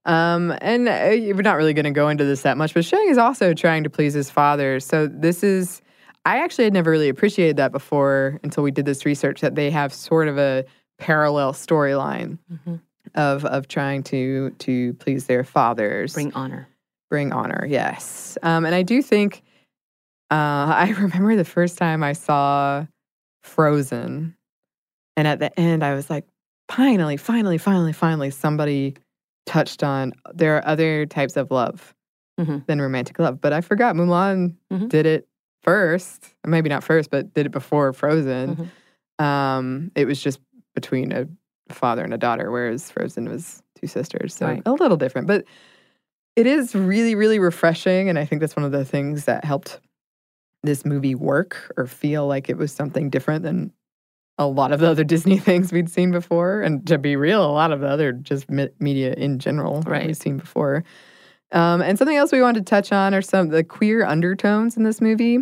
Um, 0.06 0.56
and 0.62 0.88
uh, 0.88 1.34
we're 1.34 1.42
not 1.42 1.58
really 1.58 1.74
going 1.74 1.86
to 1.86 1.92
go 1.92 2.10
into 2.10 2.26
this 2.26 2.42
that 2.42 2.58
much, 2.58 2.74
but 2.74 2.86
Shang 2.86 3.08
is 3.10 3.18
also 3.18 3.54
trying 3.54 3.84
to 3.84 3.90
please 3.90 4.14
his 4.14 4.30
father. 4.30 4.80
So 4.80 5.08
this 5.08 5.44
is, 5.44 5.82
I 6.26 6.40
actually 6.40 6.66
had 6.66 6.74
never 6.74 6.92
really 6.92 7.10
appreciated 7.10 7.58
that 7.58 7.72
before 7.72 8.40
until 8.44 8.64
we 8.64 8.72
did 8.72 8.86
this 8.86 9.06
research 9.06 9.42
that 9.42 9.56
they 9.56 9.72
have 9.72 9.94
sort 9.94 10.28
of 10.28 10.38
a 10.38 10.66
parallel 10.98 11.54
storyline 11.54 12.38
mm-hmm. 12.52 12.76
of 13.16 13.44
of 13.46 13.68
trying 13.68 14.02
to 14.04 14.52
to 14.60 14.94
please 14.94 15.26
their 15.26 15.44
fathers, 15.44 16.14
bring 16.14 16.34
honor, 16.34 16.68
bring 17.10 17.34
honor. 17.34 17.66
Yes, 17.68 18.38
um, 18.44 18.66
and 18.66 18.74
I 18.74 18.82
do 18.82 19.02
think 19.02 19.44
uh, 20.32 20.34
I 20.36 20.96
remember 20.98 21.36
the 21.36 21.46
first 21.46 21.78
time 21.78 22.04
I 22.04 22.14
saw 22.14 22.86
Frozen. 23.44 24.36
And 25.18 25.28
at 25.28 25.40
the 25.40 25.58
end, 25.58 25.84
I 25.84 25.94
was 25.94 26.10
like, 26.10 26.26
finally, 26.70 27.18
finally, 27.18 27.58
finally, 27.58 27.94
finally, 27.94 28.32
somebody 28.32 28.96
touched 29.46 29.84
on 29.84 30.14
there 30.34 30.58
are 30.58 30.68
other 30.68 31.06
types 31.06 31.38
of 31.38 31.52
love 31.52 31.94
mm-hmm. 32.40 32.60
than 32.68 32.82
romantic 32.82 33.20
love. 33.20 33.42
But 33.42 33.54
I 33.54 33.62
forgot 33.62 33.96
Mulan 33.96 34.56
mm-hmm. 34.72 34.88
did 34.88 35.06
it 35.06 35.28
first. 35.64 36.34
Maybe 36.46 36.70
not 36.70 36.84
first, 36.84 37.10
but 37.10 37.34
did 37.34 37.46
it 37.46 37.52
before 37.52 37.94
Frozen. 37.94 38.56
Mm-hmm. 38.56 39.26
Um, 39.26 39.92
it 39.96 40.06
was 40.06 40.22
just 40.22 40.40
between 40.74 41.12
a 41.12 41.28
father 41.70 42.04
and 42.04 42.14
a 42.14 42.18
daughter, 42.18 42.52
whereas 42.52 42.92
Frozen 42.92 43.30
was 43.30 43.64
two 43.80 43.88
sisters. 43.88 44.36
So 44.36 44.48
right. 44.48 44.62
a 44.66 44.74
little 44.74 44.98
different. 44.98 45.28
But 45.28 45.46
it 46.36 46.48
is 46.48 46.76
really, 46.76 47.16
really 47.16 47.40
refreshing. 47.40 48.10
And 48.10 48.20
I 48.20 48.26
think 48.26 48.42
that's 48.42 48.56
one 48.56 48.66
of 48.66 48.72
the 48.72 48.86
things 48.86 49.26
that 49.26 49.46
helped 49.46 49.80
this 50.64 50.86
movie 50.86 51.16
work 51.16 51.72
or 51.78 51.86
feel 51.88 52.28
like 52.28 52.50
it 52.50 52.58
was 52.58 52.72
something 52.72 53.10
different 53.10 53.44
than 53.44 53.72
a 54.38 54.48
lot 54.48 54.72
of 54.72 54.80
the 54.80 54.90
other 54.90 55.04
Disney 55.16 55.38
things 55.38 55.72
we'd 55.72 55.90
seen 55.90 56.12
before. 56.12 56.62
And 56.62 56.86
to 56.88 56.98
be 56.98 57.16
real, 57.16 57.44
a 57.44 57.52
lot 57.52 57.72
of 57.72 57.80
the 57.80 57.88
other 57.88 58.12
just 58.12 58.50
media 58.50 59.14
in 59.14 59.40
general 59.40 59.82
right. 59.82 60.08
we've 60.08 60.18
seen 60.18 60.38
before. 60.38 60.84
Um, 61.52 61.82
and 61.82 61.98
something 61.98 62.18
else 62.18 62.32
we 62.32 62.42
wanted 62.42 62.66
to 62.66 62.70
touch 62.70 62.92
on 62.92 63.14
are 63.14 63.22
some 63.22 63.48
of 63.48 63.52
the 63.52 63.64
queer 63.64 64.06
undertones 64.06 64.78
in 64.78 64.84
this 64.84 65.00
movie. 65.00 65.40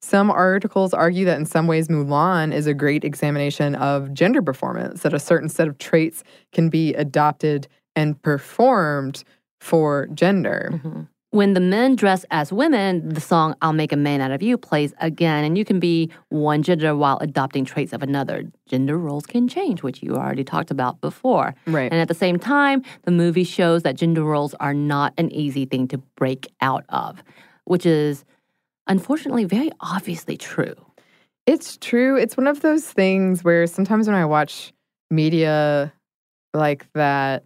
Some 0.00 0.30
articles 0.30 0.92
argue 0.92 1.24
that 1.24 1.38
in 1.38 1.46
some 1.46 1.66
ways 1.66 1.88
Mulan 1.88 2.52
is 2.52 2.66
a 2.66 2.74
great 2.74 3.02
examination 3.02 3.74
of 3.74 4.12
gender 4.12 4.42
performance, 4.42 5.02
that 5.02 5.14
a 5.14 5.18
certain 5.18 5.48
set 5.48 5.66
of 5.66 5.78
traits 5.78 6.22
can 6.52 6.68
be 6.68 6.94
adopted 6.94 7.66
and 7.96 8.20
performed 8.22 9.24
for 9.60 10.06
gender. 10.08 10.70
Mm-hmm. 10.74 11.02
When 11.36 11.52
the 11.52 11.60
men 11.60 11.96
dress 11.96 12.24
as 12.30 12.50
women, 12.50 13.10
the 13.10 13.20
song 13.20 13.56
I'll 13.60 13.74
Make 13.74 13.92
a 13.92 13.96
Man 13.96 14.22
Out 14.22 14.30
of 14.30 14.40
You 14.40 14.56
plays 14.56 14.94
again, 15.02 15.44
and 15.44 15.58
you 15.58 15.66
can 15.66 15.78
be 15.78 16.10
one 16.30 16.62
gender 16.62 16.96
while 16.96 17.18
adopting 17.18 17.66
traits 17.66 17.92
of 17.92 18.02
another. 18.02 18.44
Gender 18.66 18.96
roles 18.96 19.26
can 19.26 19.46
change, 19.46 19.82
which 19.82 20.02
you 20.02 20.14
already 20.14 20.44
talked 20.44 20.70
about 20.70 21.02
before. 21.02 21.54
Right. 21.66 21.92
And 21.92 22.00
at 22.00 22.08
the 22.08 22.14
same 22.14 22.38
time, 22.38 22.82
the 23.02 23.10
movie 23.10 23.44
shows 23.44 23.82
that 23.82 23.96
gender 23.96 24.24
roles 24.24 24.54
are 24.60 24.72
not 24.72 25.12
an 25.18 25.30
easy 25.30 25.66
thing 25.66 25.88
to 25.88 25.98
break 26.16 26.50
out 26.62 26.86
of, 26.88 27.22
which 27.64 27.84
is 27.84 28.24
unfortunately 28.86 29.44
very 29.44 29.70
obviously 29.80 30.38
true. 30.38 30.74
It's 31.44 31.76
true. 31.76 32.16
It's 32.16 32.38
one 32.38 32.46
of 32.46 32.62
those 32.62 32.90
things 32.90 33.44
where 33.44 33.66
sometimes 33.66 34.06
when 34.06 34.16
I 34.16 34.24
watch 34.24 34.72
media 35.10 35.92
like 36.54 36.90
that 36.94 37.44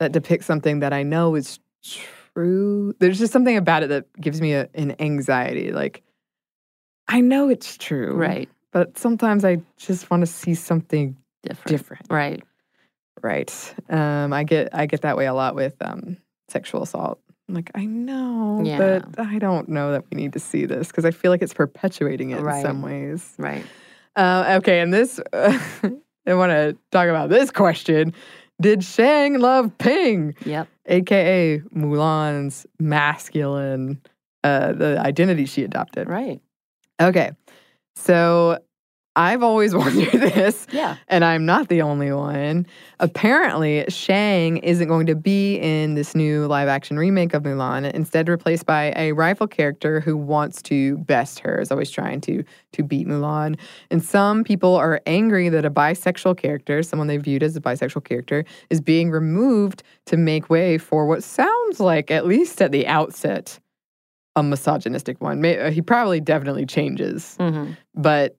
that 0.00 0.10
depicts 0.10 0.46
something 0.46 0.80
that 0.80 0.92
I 0.92 1.04
know 1.04 1.36
is 1.36 1.60
true, 1.84 2.02
there's 2.36 3.18
just 3.18 3.32
something 3.32 3.56
about 3.56 3.82
it 3.84 3.88
that 3.90 4.12
gives 4.20 4.40
me 4.40 4.54
a, 4.54 4.68
an 4.74 4.96
anxiety. 5.00 5.72
Like, 5.72 6.02
I 7.08 7.20
know 7.20 7.48
it's 7.48 7.76
true. 7.76 8.14
Right. 8.14 8.48
But 8.72 8.98
sometimes 8.98 9.44
I 9.44 9.58
just 9.76 10.10
want 10.10 10.22
to 10.22 10.26
see 10.26 10.54
something 10.54 11.16
Different. 11.42 11.66
different. 11.68 12.06
Right. 12.10 12.42
Right. 13.22 13.74
Um, 13.88 14.32
I 14.32 14.44
get 14.44 14.74
I 14.74 14.86
get 14.86 15.02
that 15.02 15.16
way 15.16 15.26
a 15.26 15.34
lot 15.34 15.54
with 15.54 15.76
um, 15.80 16.16
sexual 16.48 16.82
assault. 16.82 17.20
I'm 17.48 17.54
like, 17.54 17.70
I 17.74 17.84
know, 17.84 18.62
Yeah. 18.64 18.78
but 18.78 19.20
I 19.26 19.38
don't 19.38 19.68
know 19.68 19.92
that 19.92 20.04
we 20.10 20.16
need 20.16 20.32
to 20.32 20.38
see 20.40 20.64
this 20.64 20.88
because 20.88 21.04
I 21.04 21.10
feel 21.10 21.30
like 21.30 21.42
it's 21.42 21.52
perpetuating 21.54 22.30
it 22.30 22.40
Right. 22.40 22.56
in 22.56 22.62
some 22.62 22.80
ways. 22.82 23.34
Right. 23.38 23.64
Uh, 24.16 24.56
okay, 24.58 24.80
and 24.80 24.92
this, 24.94 25.20
I 25.34 25.90
want 26.26 26.50
to 26.52 26.76
talk 26.90 27.08
about 27.08 27.28
this 27.28 27.50
question. 27.50 28.14
Did 28.60 28.84
Shang 28.84 29.38
love 29.38 29.76
Ping, 29.78 30.34
Yep. 30.44 30.68
aka 30.86 31.58
Mulan's 31.74 32.66
masculine, 32.78 34.00
uh, 34.44 34.72
the 34.72 34.98
identity 35.00 35.44
she 35.46 35.64
adopted? 35.64 36.08
Right. 36.08 36.40
Okay, 37.00 37.32
so 37.96 38.58
I've 39.16 39.42
always 39.42 39.74
wondered 39.76 40.10
this, 40.12 40.66
Yeah. 40.72 40.96
and 41.08 41.24
I'm 41.24 41.46
not 41.46 41.68
the 41.68 41.82
only 41.82 42.10
one. 42.12 42.66
Apparently, 42.98 43.84
Shang 43.88 44.56
isn't 44.58 44.88
going 44.88 45.06
to 45.06 45.14
be 45.14 45.56
in 45.56 45.94
this 45.94 46.14
new 46.14 46.46
live 46.46 46.68
action 46.68 46.96
remake 46.98 47.32
of 47.34 47.42
Mulan, 47.44 47.90
instead 47.92 48.28
replaced 48.28 48.66
by 48.66 48.92
a 48.96 49.12
rival 49.12 49.46
character 49.46 50.00
who 50.00 50.16
wants 50.16 50.60
to 50.62 50.96
best 50.98 51.38
her, 51.40 51.60
is 51.60 51.70
always 51.70 51.90
trying 51.90 52.20
to 52.22 52.42
to 52.72 52.82
beat 52.82 53.06
Mulan. 53.06 53.56
And 53.90 54.02
some 54.04 54.42
people 54.42 54.74
are 54.74 55.00
angry 55.06 55.48
that 55.48 55.64
a 55.64 55.70
bisexual 55.70 56.36
character, 56.36 56.82
someone 56.82 57.06
they 57.06 57.18
viewed 57.18 57.42
as 57.44 57.56
a 57.56 57.60
bisexual 57.60 58.04
character, 58.04 58.44
is 58.70 58.80
being 58.80 59.10
removed 59.12 59.82
to 60.06 60.16
make 60.16 60.50
way 60.50 60.76
for 60.78 61.06
what 61.06 61.22
sounds 61.22 61.78
like, 61.78 62.10
at 62.10 62.26
least 62.26 62.60
at 62.60 62.72
the 62.72 62.86
outset, 62.88 63.60
a 64.34 64.42
misogynistic 64.42 65.20
one. 65.20 65.42
He 65.72 65.80
probably 65.80 66.20
definitely 66.20 66.66
changes 66.66 67.36
hmm 67.38 67.72
but 67.94 68.36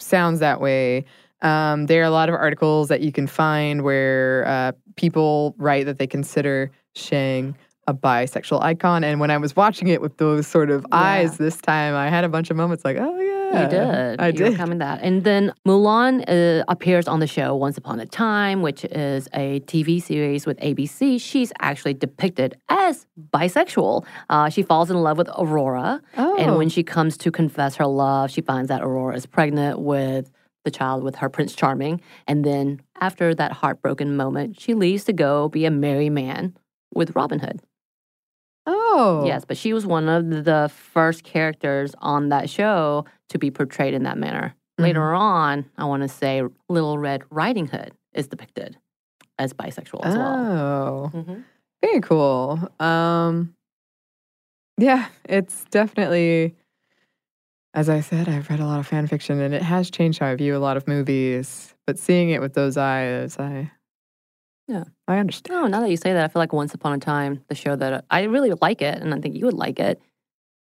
sounds 0.00 0.40
that 0.40 0.60
way. 0.60 1.04
Um, 1.42 1.86
there 1.86 2.02
are 2.02 2.06
a 2.06 2.10
lot 2.10 2.28
of 2.28 2.34
articles 2.34 2.88
that 2.88 3.00
you 3.00 3.12
can 3.12 3.26
find 3.26 3.82
where 3.82 4.44
uh, 4.46 4.72
people 4.96 5.54
write 5.58 5.86
that 5.86 5.98
they 5.98 6.06
consider 6.06 6.70
Shang 6.94 7.56
a 7.86 7.94
bisexual 7.94 8.60
icon. 8.62 9.04
And 9.04 9.18
when 9.20 9.30
I 9.30 9.38
was 9.38 9.54
watching 9.56 9.88
it 9.88 10.00
with 10.02 10.16
those 10.18 10.46
sort 10.46 10.70
of 10.70 10.84
Yeah. 10.90 10.98
eyes 10.98 11.38
this 11.38 11.56
time, 11.60 11.94
I 11.94 12.08
had 12.08 12.24
a 12.24 12.28
bunch 12.28 12.50
of 12.50 12.56
moments 12.56 12.84
like, 12.84 12.96
oh, 12.98 13.18
yeah. 13.20 13.37
You 13.52 13.68
did. 13.68 14.20
I 14.20 14.26
you 14.28 14.32
did. 14.32 14.56
Coming 14.56 14.78
that. 14.78 15.00
And 15.02 15.24
then 15.24 15.52
Mulan 15.66 16.24
uh, 16.28 16.64
appears 16.68 17.08
on 17.08 17.20
the 17.20 17.26
show 17.26 17.54
Once 17.54 17.78
Upon 17.78 18.00
a 18.00 18.06
Time, 18.06 18.62
which 18.62 18.84
is 18.84 19.28
a 19.32 19.60
TV 19.60 20.02
series 20.02 20.46
with 20.46 20.58
ABC. 20.60 21.20
She's 21.20 21.52
actually 21.60 21.94
depicted 21.94 22.56
as 22.68 23.06
bisexual. 23.32 24.04
Uh, 24.28 24.48
she 24.48 24.62
falls 24.62 24.90
in 24.90 24.96
love 24.98 25.18
with 25.18 25.28
Aurora. 25.38 26.00
Oh. 26.16 26.36
And 26.38 26.56
when 26.56 26.68
she 26.68 26.82
comes 26.82 27.16
to 27.18 27.30
confess 27.30 27.76
her 27.76 27.86
love, 27.86 28.30
she 28.30 28.40
finds 28.40 28.68
that 28.68 28.82
Aurora 28.82 29.16
is 29.16 29.26
pregnant 29.26 29.80
with 29.80 30.30
the 30.64 30.70
child 30.70 31.02
with 31.02 31.16
her 31.16 31.28
Prince 31.28 31.54
Charming. 31.54 32.00
And 32.26 32.44
then 32.44 32.82
after 33.00 33.34
that 33.34 33.52
heartbroken 33.52 34.16
moment, 34.16 34.60
she 34.60 34.74
leaves 34.74 35.04
to 35.04 35.12
go 35.12 35.48
be 35.48 35.64
a 35.64 35.70
merry 35.70 36.10
man 36.10 36.56
with 36.92 37.14
Robin 37.14 37.38
Hood. 37.38 37.60
Oh. 38.68 39.24
Yes, 39.26 39.44
but 39.44 39.56
she 39.56 39.72
was 39.72 39.84
one 39.86 40.08
of 40.08 40.44
the 40.44 40.70
first 40.74 41.24
characters 41.24 41.94
on 41.98 42.28
that 42.28 42.48
show 42.48 43.04
to 43.30 43.38
be 43.38 43.50
portrayed 43.50 43.94
in 43.94 44.04
that 44.04 44.18
manner. 44.18 44.54
Later 44.80 45.12
on, 45.12 45.64
I 45.76 45.86
want 45.86 46.02
to 46.04 46.08
say 46.08 46.40
Little 46.68 46.98
Red 46.98 47.24
Riding 47.30 47.66
Hood 47.66 47.92
is 48.14 48.28
depicted 48.28 48.76
as 49.36 49.52
bisexual 49.52 50.04
as 50.04 50.16
well. 50.16 51.10
Oh. 51.12 51.18
Mhm. 51.18 51.42
Very 51.82 52.00
cool. 52.00 52.60
Um, 52.78 53.54
yeah, 54.76 55.08
it's 55.24 55.64
definitely, 55.70 56.54
as 57.74 57.88
I 57.88 58.00
said, 58.00 58.28
I've 58.28 58.48
read 58.50 58.60
a 58.60 58.66
lot 58.66 58.78
of 58.78 58.86
fan 58.86 59.08
fiction 59.08 59.40
and 59.40 59.52
it 59.52 59.62
has 59.62 59.90
changed 59.90 60.20
how 60.20 60.28
I 60.28 60.36
view 60.36 60.56
a 60.56 60.58
lot 60.58 60.76
of 60.76 60.86
movies. 60.86 61.74
But 61.86 61.98
seeing 61.98 62.30
it 62.30 62.40
with 62.40 62.54
those 62.54 62.76
eyes, 62.76 63.36
I, 63.38 63.72
Yeah. 64.68 64.84
I 65.08 65.18
understand. 65.18 65.58
Oh, 65.58 65.66
now 65.66 65.80
that 65.80 65.90
you 65.90 65.96
say 65.96 66.12
that, 66.12 66.24
I 66.24 66.28
feel 66.28 66.40
like 66.40 66.52
Once 66.52 66.74
Upon 66.74 66.92
a 66.92 66.98
Time, 66.98 67.42
the 67.48 67.54
show 67.54 67.74
that 67.76 68.04
I 68.10 68.24
really 68.24 68.52
like 68.60 68.82
it, 68.82 69.00
and 69.02 69.14
I 69.14 69.18
think 69.18 69.34
you 69.34 69.46
would 69.46 69.54
like 69.54 69.80
it, 69.80 70.00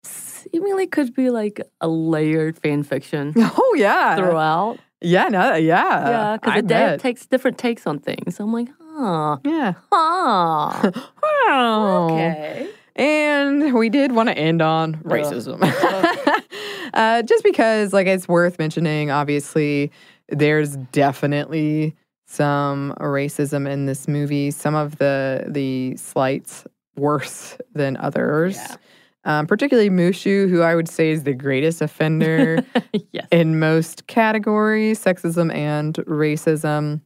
seemingly 0.05 0.87
could 0.87 1.15
be 1.15 1.31
like 1.31 1.61
a 1.81 1.89
layered 1.89 2.59
fan 2.59 2.83
fiction 2.83 3.33
Oh 3.37 3.75
yeah, 3.77 4.17
throughout. 4.17 4.79
yeah, 5.01 5.25
no, 5.29 5.55
yeah, 5.55 6.09
yeah, 6.09 6.37
because 6.43 6.65
it 6.71 7.01
takes 7.01 7.27
different 7.27 7.59
takes 7.59 7.87
on 7.87 7.99
things. 7.99 8.37
So 8.37 8.45
I'm 8.45 8.53
like, 8.53 8.69
huh, 8.81 9.37
yeah. 9.45 9.75
huh. 9.93 10.91
Wow. 11.23 12.09
okay. 12.11 12.69
And 12.95 13.75
we 13.75 13.89
did 13.89 14.13
want 14.13 14.29
to 14.29 14.37
end 14.37 14.61
on 14.63 14.97
racism. 14.97 15.59
uh, 16.95 17.23
just 17.23 17.43
because, 17.43 17.93
like, 17.93 18.07
it's 18.07 18.29
worth 18.29 18.59
mentioning, 18.59 19.11
obviously, 19.11 19.91
there's 20.29 20.77
definitely 20.93 21.97
some 22.27 22.95
racism 22.99 23.69
in 23.69 23.87
this 23.87 24.09
movie. 24.09 24.51
Some 24.51 24.75
of 24.75 24.99
the 24.99 25.45
the 25.49 25.97
slights 25.97 26.67
worse 26.97 27.57
than 27.75 27.97
others. 27.97 28.57
Yeah. 28.57 28.77
Um, 29.25 29.47
particularly 29.47 29.89
Mushu, 29.89 30.49
who 30.51 30.63
I 30.63 30.75
would 30.75 30.89
say 30.89 31.11
is 31.11 31.23
the 31.23 31.35
greatest 31.35 31.81
offender 31.81 32.65
yes. 33.13 33.27
in 33.31 33.61
most 33.61 34.09
categories, 34.09 35.03
sexism 35.03 35.55
and 35.55 35.95
racism. 35.95 37.03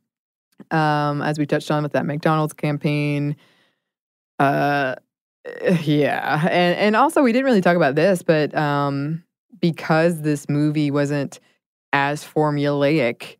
Um, 0.70 1.20
as 1.20 1.38
we 1.38 1.44
touched 1.44 1.70
on 1.70 1.82
with 1.82 1.92
that 1.92 2.06
McDonald's 2.06 2.54
campaign. 2.54 3.36
Uh, 4.38 4.94
yeah, 5.82 6.48
and 6.50 6.78
and 6.78 6.96
also 6.96 7.22
we 7.22 7.32
didn't 7.32 7.44
really 7.44 7.60
talk 7.60 7.76
about 7.76 7.94
this, 7.94 8.22
but 8.22 8.54
um, 8.56 9.22
because 9.60 10.22
this 10.22 10.48
movie 10.48 10.90
wasn't 10.90 11.40
as 11.92 12.24
formulaic, 12.24 13.36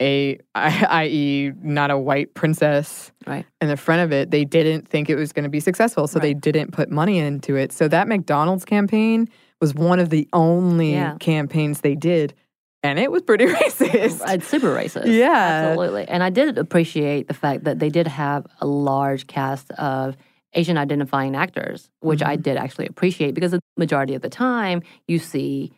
a 0.00 0.38
i.e. 0.54 1.52
not 1.62 1.90
a 1.90 1.98
white 1.98 2.34
princess 2.34 3.12
Right. 3.26 3.44
in 3.60 3.68
the 3.68 3.76
front 3.76 4.02
of 4.02 4.12
it, 4.12 4.30
they 4.30 4.44
didn't 4.44 4.88
think 4.88 5.10
it 5.10 5.16
was 5.16 5.32
going 5.32 5.44
to 5.44 5.48
be 5.48 5.60
successful, 5.60 6.06
so 6.06 6.18
they 6.18 6.34
didn't 6.34 6.72
put 6.72 6.90
money 6.90 7.18
into 7.18 7.56
it. 7.56 7.72
So 7.72 7.88
that 7.88 8.06
McDonald's 8.08 8.64
campaign 8.64 9.28
was 9.60 9.74
one 9.74 9.98
of 9.98 10.10
the 10.10 10.28
only 10.32 10.92
Yeah. 10.92 11.16
campaigns 11.18 11.80
they 11.80 11.94
did, 11.94 12.34
and 12.82 12.98
it 12.98 13.10
was 13.10 13.22
pretty 13.22 13.46
racist. 13.60 14.22
It's 14.32 14.46
super 14.46 14.74
racist. 14.74 15.06
Yeah. 15.06 15.68
Absolutely. 15.70 16.06
And 16.08 16.22
I 16.22 16.30
did 16.30 16.58
appreciate 16.58 17.26
the 17.28 17.34
fact 17.34 17.64
that 17.64 17.78
they 17.78 17.88
did 17.88 18.06
have 18.06 18.46
a 18.60 18.66
large 18.66 19.26
cast 19.26 19.70
of 19.72 20.16
Asian 20.52 20.78
identifying 20.78 21.34
actors, 21.34 21.90
which 22.00 22.22
I 22.22 22.34
mm-hmm. 22.34 22.42
did 22.42 22.56
actually 22.56 22.86
appreciate 22.86 23.34
because 23.34 23.50
the 23.50 23.60
majority 23.76 24.14
of 24.14 24.22
the 24.22 24.30
time 24.30 24.82
you 25.08 25.18
see 25.18 25.72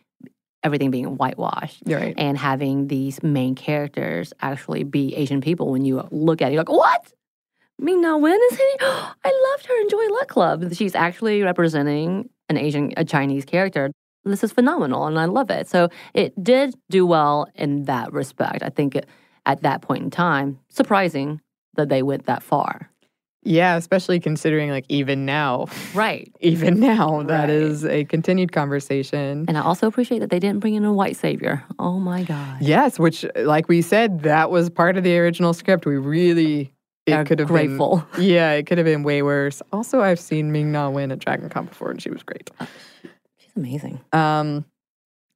everything 0.63 0.91
being 0.91 1.17
whitewashed 1.17 1.83
right. 1.85 2.13
and 2.17 2.37
having 2.37 2.87
these 2.87 3.21
main 3.23 3.55
characters 3.55 4.33
actually 4.41 4.83
be 4.83 5.15
Asian 5.15 5.41
people 5.41 5.71
when 5.71 5.85
you 5.85 6.07
look 6.11 6.41
at 6.41 6.49
it, 6.49 6.53
you're 6.53 6.61
like, 6.61 6.69
what? 6.69 7.13
Ming 7.77 8.01
Na 8.01 8.17
Wen 8.17 8.39
is 8.51 8.59
it? 8.59 8.77
I 8.81 9.51
loved 9.51 9.65
her 9.67 9.81
in 9.81 9.89
Joy 9.89 10.07
Luck 10.09 10.27
Club. 10.27 10.73
She's 10.73 10.95
actually 10.95 11.41
representing 11.43 12.29
an 12.49 12.57
Asian, 12.57 12.91
a 12.97 13.05
Chinese 13.05 13.45
character. 13.45 13.91
This 14.25 14.43
is 14.43 14.51
phenomenal, 14.51 15.07
and 15.07 15.17
I 15.17 15.25
love 15.25 15.49
it. 15.49 15.67
So 15.67 15.89
it 16.13 16.41
did 16.43 16.75
do 16.89 17.05
well 17.05 17.47
in 17.55 17.85
that 17.85 18.11
respect. 18.11 18.63
I 18.63 18.69
think 18.69 18.95
it, 18.95 19.07
at 19.45 19.61
that 19.61 19.81
point 19.81 20.03
in 20.03 20.11
time, 20.11 20.59
surprising 20.67 21.39
that 21.75 21.87
they 21.87 22.03
went 22.03 22.25
that 22.25 22.43
far. 22.43 22.91
Yeah, 23.49 23.77
especially 23.77 24.19
considering 24.19 24.69
like 24.69 24.85
even 24.89 25.25
now, 25.25 25.65
Right. 25.95 26.31
even 26.39 26.79
now, 26.79 27.23
that 27.23 27.39
Right. 27.41 27.49
is 27.49 27.83
a 27.83 28.05
continued 28.05 28.51
conversation. 28.51 29.45
And 29.47 29.57
I 29.57 29.61
also 29.61 29.87
appreciate 29.87 30.19
that 30.19 30.29
they 30.29 30.37
didn't 30.37 30.59
bring 30.59 30.75
in 30.75 30.85
a 30.85 30.93
white 30.93 31.17
savior. 31.17 31.63
Oh 31.79 31.99
my 31.99 32.21
God. 32.21 32.57
Yes, 32.61 32.99
which, 32.99 33.25
like 33.35 33.67
we 33.67 33.81
said, 33.81 34.21
that 34.21 34.51
was 34.51 34.69
part 34.69 34.97
of 34.97 35.03
the 35.03 35.17
original 35.17 35.53
script. 35.53 35.87
We 35.87 35.97
really, 35.97 36.71
it 37.07 37.25
could 37.25 37.39
have 37.39 37.47
grateful. 37.47 38.05
been. 38.13 38.23
Yeah, 38.23 38.51
it 38.51 38.67
could 38.67 38.77
have 38.77 38.85
been 38.85 39.01
way 39.01 39.23
worse. 39.23 39.63
Also, 39.73 39.99
I've 40.01 40.19
seen 40.19 40.51
Ming 40.51 40.71
Na 40.71 40.87
Wen 40.91 41.11
at 41.11 41.17
Dragon 41.17 41.49
Con 41.49 41.65
before, 41.65 41.89
and 41.89 41.99
she 41.99 42.11
was 42.11 42.21
great. 42.21 42.51
She's 43.39 43.51
amazing. 43.55 43.99
Um, 44.13 44.63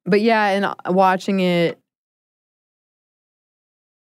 but 0.06 0.20
yeah, 0.20 0.50
and 0.50 0.66
uh, 0.66 0.74
watching 0.86 1.40
it, 1.40 1.80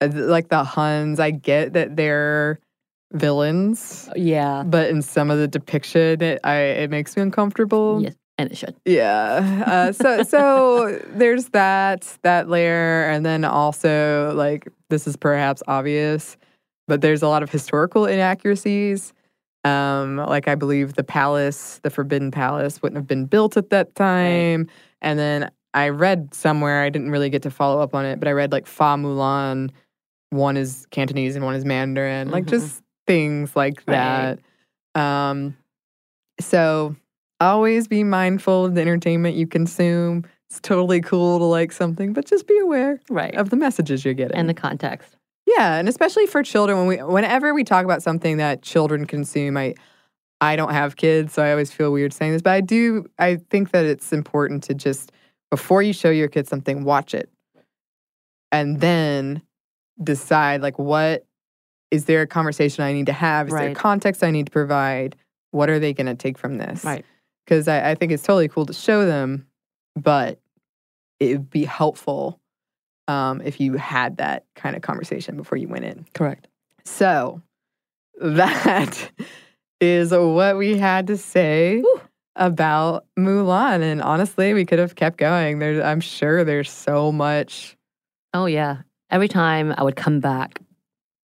uh, 0.02 0.10
like 0.12 0.50
the 0.50 0.64
Huns, 0.64 1.20
I 1.20 1.30
get 1.30 1.74
that 1.74 1.96
they're 1.96 2.60
villains, 3.14 4.10
Yeah. 4.16 4.64
but 4.66 4.90
in 4.90 5.02
some 5.02 5.30
of 5.32 5.38
the 5.38 5.48
depiction, 5.48 6.22
it 6.22 6.40
I 6.44 6.58
it 6.58 6.90
makes 6.90 7.16
me 7.16 7.22
uncomfortable. 7.24 8.02
Yes. 8.04 8.16
And 8.38 8.52
it 8.52 8.58
should. 8.58 8.76
Yeah. 8.86 9.64
Uh, 9.68 9.92
so 9.92 10.24
so 10.36 11.00
there's 11.14 11.50
that 11.50 12.18
that 12.24 12.50
layer, 12.50 13.04
and 13.10 13.26
then 13.26 13.44
also 13.44 14.34
like 14.36 14.68
this 14.90 15.08
is 15.08 15.16
perhaps 15.18 15.62
obvious, 15.68 16.38
but 16.88 17.02
there's 17.02 17.22
a 17.22 17.28
lot 17.28 17.44
of 17.44 17.50
historical 17.52 18.06
inaccuracies. 18.06 19.14
Um, 19.66 20.16
like 20.18 20.48
I 20.48 20.56
believe 20.56 20.94
the 20.94 21.04
palace, 21.04 21.82
the 21.84 21.90
Forbidden 21.90 22.32
Palace, 22.32 22.82
wouldn't 22.82 22.96
have 22.98 23.08
been 23.08 23.26
built 23.26 23.58
at 23.58 23.72
that 23.72 23.94
time. 23.96 24.68
And 25.02 25.20
then 25.20 25.52
I 25.74 25.90
read 25.90 26.34
somewhere, 26.34 26.82
I 26.82 26.90
didn't 26.90 27.12
really 27.12 27.30
get 27.30 27.42
to 27.44 27.52
follow 27.52 27.82
up 27.82 27.94
on 27.94 28.06
it, 28.06 28.20
but 28.20 28.30
I 28.30 28.32
read 28.32 28.54
like 28.54 28.66
Fa 28.66 28.96
Mulan, 28.96 29.72
one 30.30 30.56
is 30.56 30.88
Cantonese 30.92 31.36
and 31.36 31.44
one 31.44 31.56
is 31.56 31.66
Mandarin, 31.66 32.32
like 32.32 32.46
Mhm. 32.46 32.50
just 32.52 32.82
things 33.10 33.56
like 33.56 33.82
Right. 33.88 34.38
that. 34.96 35.02
Um, 35.02 35.58
so 36.40 36.96
always 37.42 37.88
be 37.88 38.04
mindful 38.04 38.66
of 38.66 38.76
the 38.76 38.82
entertainment 38.82 39.36
you 39.36 39.48
consume. 39.48 40.26
It's 40.50 40.60
totally 40.60 41.02
cool 41.02 41.40
to 41.40 41.46
like 41.46 41.72
something, 41.72 42.14
but 42.14 42.26
just 42.26 42.48
be 42.48 42.58
aware 42.60 43.00
Right. 43.10 43.34
of 43.36 43.50
the 43.50 43.56
messages 43.56 44.06
you're 44.06 44.14
getting. 44.14 44.38
and 44.38 44.48
the 44.48 44.54
context. 44.54 45.16
Yeah, 45.48 45.78
and 45.78 45.90
especially 45.90 46.28
for 46.28 46.44
children 46.44 46.78
when 46.78 46.86
we 46.88 46.98
whenever 46.98 47.52
we 47.56 47.64
talk 47.64 47.84
about 47.84 48.04
something 48.04 48.38
that 48.38 48.62
children 48.62 49.06
consume, 49.06 49.58
I 49.58 49.74
I 50.40 50.56
don't 50.56 50.72
have 50.72 50.96
kids, 50.96 51.34
so 51.34 51.42
I 51.42 51.50
always 51.50 51.72
feel 51.72 51.92
weird 51.92 52.14
saying 52.14 52.34
this, 52.34 52.44
but 52.44 52.52
I 52.54 52.62
do 52.62 53.08
I 53.18 53.38
think 53.50 53.72
that 53.72 53.86
it's 53.86 54.14
important 54.14 54.62
to 54.66 54.76
just 54.76 55.12
before 55.50 55.82
you 55.82 55.94
show 55.94 56.12
your 56.12 56.28
kids 56.28 56.48
something, 56.50 56.84
watch 56.84 57.16
it. 57.16 57.30
And 58.52 58.80
then 58.82 59.42
decide 60.04 60.62
like 60.62 60.78
what 60.78 61.26
is 61.92 62.06
there 62.06 62.22
a 62.22 62.28
conversation 62.28 62.84
I 62.84 62.94
need 62.94 63.08
to 63.08 63.14
have? 63.14 63.48
Is 63.48 63.54
there 63.54 63.68
Right. 63.68 63.76
context 63.76 64.24
I 64.24 64.32
need 64.32 64.48
to 64.48 64.52
provide? 64.52 65.16
What 65.52 65.70
are 65.70 65.80
they 65.80 65.94
gonna 65.94 66.16
take 66.16 66.38
from 66.38 66.58
this? 66.58 66.84
Right. 66.84 67.06
Because 67.46 67.68
I, 67.68 67.92
I 67.92 67.96
think 67.96 68.12
it's 68.12 68.24
totally 68.24 68.48
cool 68.48 68.66
to 68.68 68.74
show 68.74 69.06
them, 69.06 69.48
but 69.96 70.40
it 71.20 71.32
would 71.32 71.50
be 71.50 71.66
helpful 71.66 72.40
um, 73.08 73.42
if 73.42 73.60
you 73.60 73.74
had 73.74 74.18
that 74.18 74.46
kind 74.56 74.76
of 74.76 74.84
conversation 74.84 75.36
before 75.36 75.58
you 75.58 75.68
went 75.68 75.86
in. 75.86 76.06
Correct. 76.14 76.48
So 76.86 77.42
that 78.22 79.12
is 79.82 80.12
what 80.12 80.58
we 80.58 80.78
had 80.78 81.08
to 81.08 81.18
say 81.18 81.84
about 82.36 83.06
Mulan. 83.18 83.82
And 83.82 84.02
honestly, 84.02 84.54
we 84.54 84.66
could 84.66 84.80
have 84.80 84.96
kept 84.96 85.18
going. 85.18 85.60
There's, 85.60 85.84
I'm 85.84 86.02
sure 86.02 86.44
there's 86.44 86.70
so 86.70 87.12
much. 87.12 87.76
Oh 88.34 88.46
yeah. 88.46 88.84
Every 89.10 89.28
time 89.28 89.74
I 89.76 89.84
would 89.84 89.96
come 89.96 90.20
back, 90.20 90.62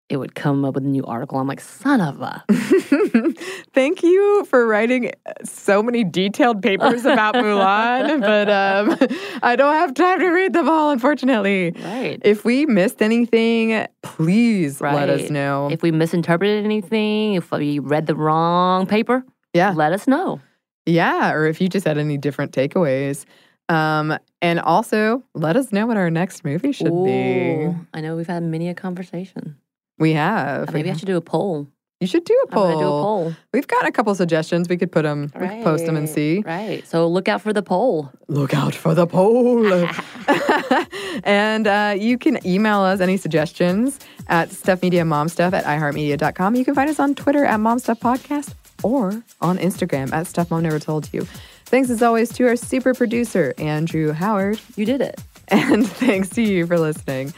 it 0.08 0.18
would 0.18 0.34
come 0.34 0.64
up 0.64 0.74
with 0.74 0.84
a 0.84 0.88
new 0.88 1.04
article. 1.04 1.38
I'm 1.38 1.46
like, 1.46 1.60
son 1.60 2.00
of 2.00 2.20
a. 2.20 2.44
Thank 3.72 4.02
you 4.02 4.44
for 4.44 4.66
writing 4.66 5.12
so 5.44 5.82
many 5.82 6.04
detailed 6.04 6.62
papers 6.62 7.06
about 7.06 7.34
Mulan, 7.34 8.20
but 8.20 8.50
um, 8.50 9.18
I 9.42 9.56
don't 9.56 9.74
have 9.74 9.94
time 9.94 10.20
to 10.20 10.28
read 10.28 10.52
them 10.52 10.68
all, 10.68 10.90
unfortunately. 10.90 11.72
Right. 11.82 12.20
If 12.22 12.44
we 12.44 12.66
missed 12.66 13.00
anything, 13.00 13.86
please 14.02 14.80
let 14.80 15.08
us 15.08 15.30
know. 15.30 15.68
If 15.70 15.82
we 15.82 15.90
misinterpreted 15.90 16.64
anything, 16.64 17.34
if 17.34 17.50
we 17.50 17.78
read 17.78 18.06
the 18.06 18.14
wrong 18.14 18.86
paper, 18.86 19.24
yeah. 19.54 19.72
let 19.72 19.92
us 19.92 20.06
know. 20.06 20.40
Yeah, 20.86 21.32
or 21.32 21.46
if 21.46 21.62
you 21.62 21.68
just 21.70 21.86
had 21.86 21.96
any 21.96 22.18
different 22.18 22.52
takeaways. 22.52 23.24
Um, 23.70 24.18
and 24.42 24.60
also 24.60 25.22
let 25.34 25.56
us 25.56 25.72
know 25.72 25.86
what 25.86 25.96
our 25.96 26.10
next 26.10 26.44
movie 26.44 26.72
should 26.72 26.92
be. 27.04 27.74
I 27.94 28.02
know 28.02 28.14
we've 28.14 28.26
had 28.26 28.42
many 28.42 28.68
a 28.68 28.74
conversation. 28.74 29.56
We 29.98 30.12
have. 30.12 30.72
Maybe 30.72 30.90
I 30.90 30.94
should 30.94 31.06
do 31.06 31.16
a 31.16 31.20
poll. 31.20 31.68
You 32.00 32.08
should 32.08 32.24
do 32.24 32.38
a 32.44 32.48
poll. 32.48 32.72
do 32.72 32.86
a 32.86 32.90
poll. 32.90 33.34
We've 33.52 33.66
got 33.66 33.86
a 33.86 33.92
couple 33.92 34.14
suggestions. 34.14 34.68
We 34.68 34.76
could 34.76 34.92
put 34.92 35.02
them, 35.02 35.32
we 35.40 35.48
could 35.48 35.62
post 35.62 35.86
them 35.86 35.96
and 35.96 36.08
see. 36.08 36.42
Right. 36.44 36.86
So 36.86 37.08
look 37.08 37.28
out 37.28 37.40
for 37.40 37.52
the 37.52 37.62
poll. 37.62 38.10
Look 38.28 38.52
out 38.52 38.74
for 38.74 38.94
the 38.94 39.06
poll. 39.06 39.72
and 41.24 41.66
uh, 41.66 41.94
you 41.96 42.18
can 42.18 42.44
email 42.46 42.80
us 42.80 43.00
any 43.00 43.16
suggestions 43.16 44.00
at 44.28 44.50
stuffmediamomstuff 44.50 45.52
at 45.52 45.64
iheartmedia.com. 45.64 46.56
You 46.56 46.64
can 46.64 46.74
find 46.74 46.90
us 46.90 46.98
on 46.98 47.14
Twitter 47.14 47.44
at 47.44 47.60
momstuffpodcast 47.60 48.54
or 48.82 49.22
on 49.40 49.56
Instagram 49.58 50.12
at 50.12 50.26
Stuff 50.26 50.50
Mom 50.50 50.62
Never 50.62 50.78
Told 50.78 51.08
You. 51.12 51.26
Thanks 51.64 51.88
as 51.88 52.02
always 52.02 52.30
to 52.34 52.46
our 52.48 52.56
super 52.56 52.92
producer, 52.92 53.54
Andrew 53.56 54.12
Howard. 54.12 54.60
You 54.76 54.84
did 54.84 55.00
it. 55.00 55.20
And 55.48 55.88
thanks 55.98 56.28
to 56.30 56.42
you 56.42 56.66
for 56.66 56.78
listening. 56.78 57.32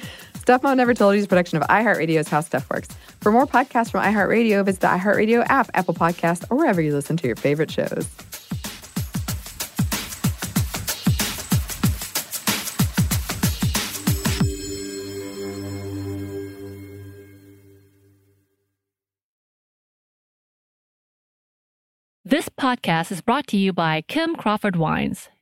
Stuff 0.46 0.62
Mom 0.62 0.76
Never 0.76 0.94
Told 0.94 1.16
You 1.16 1.18
is 1.18 1.26
production 1.26 1.60
of 1.60 1.66
iHeartRadio's 1.66 2.28
How 2.28 2.40
Stuff 2.40 2.70
Works. 2.70 2.86
For 3.20 3.32
more 3.32 3.48
podcasts 3.48 3.90
from 3.90 4.04
iHeartRadio, 4.04 4.64
visit 4.64 4.80
the 4.80 4.86
iHeartRadio 4.86 5.44
app, 5.48 5.68
Apple 5.74 5.92
Podcast, 5.92 6.44
or 6.50 6.56
wherever 6.56 6.80
you 6.80 6.94
listen 6.94 7.16
to 7.16 7.26
your 7.26 7.34
favorite 7.34 7.68
shows. 7.68 8.08
This 22.24 22.48
podcast 22.48 23.10
is 23.10 23.20
brought 23.20 23.48
to 23.48 23.56
you 23.56 23.72
by 23.72 24.02
Kim 24.02 24.36
Crawford 24.36 24.76
Wines. 24.76 25.28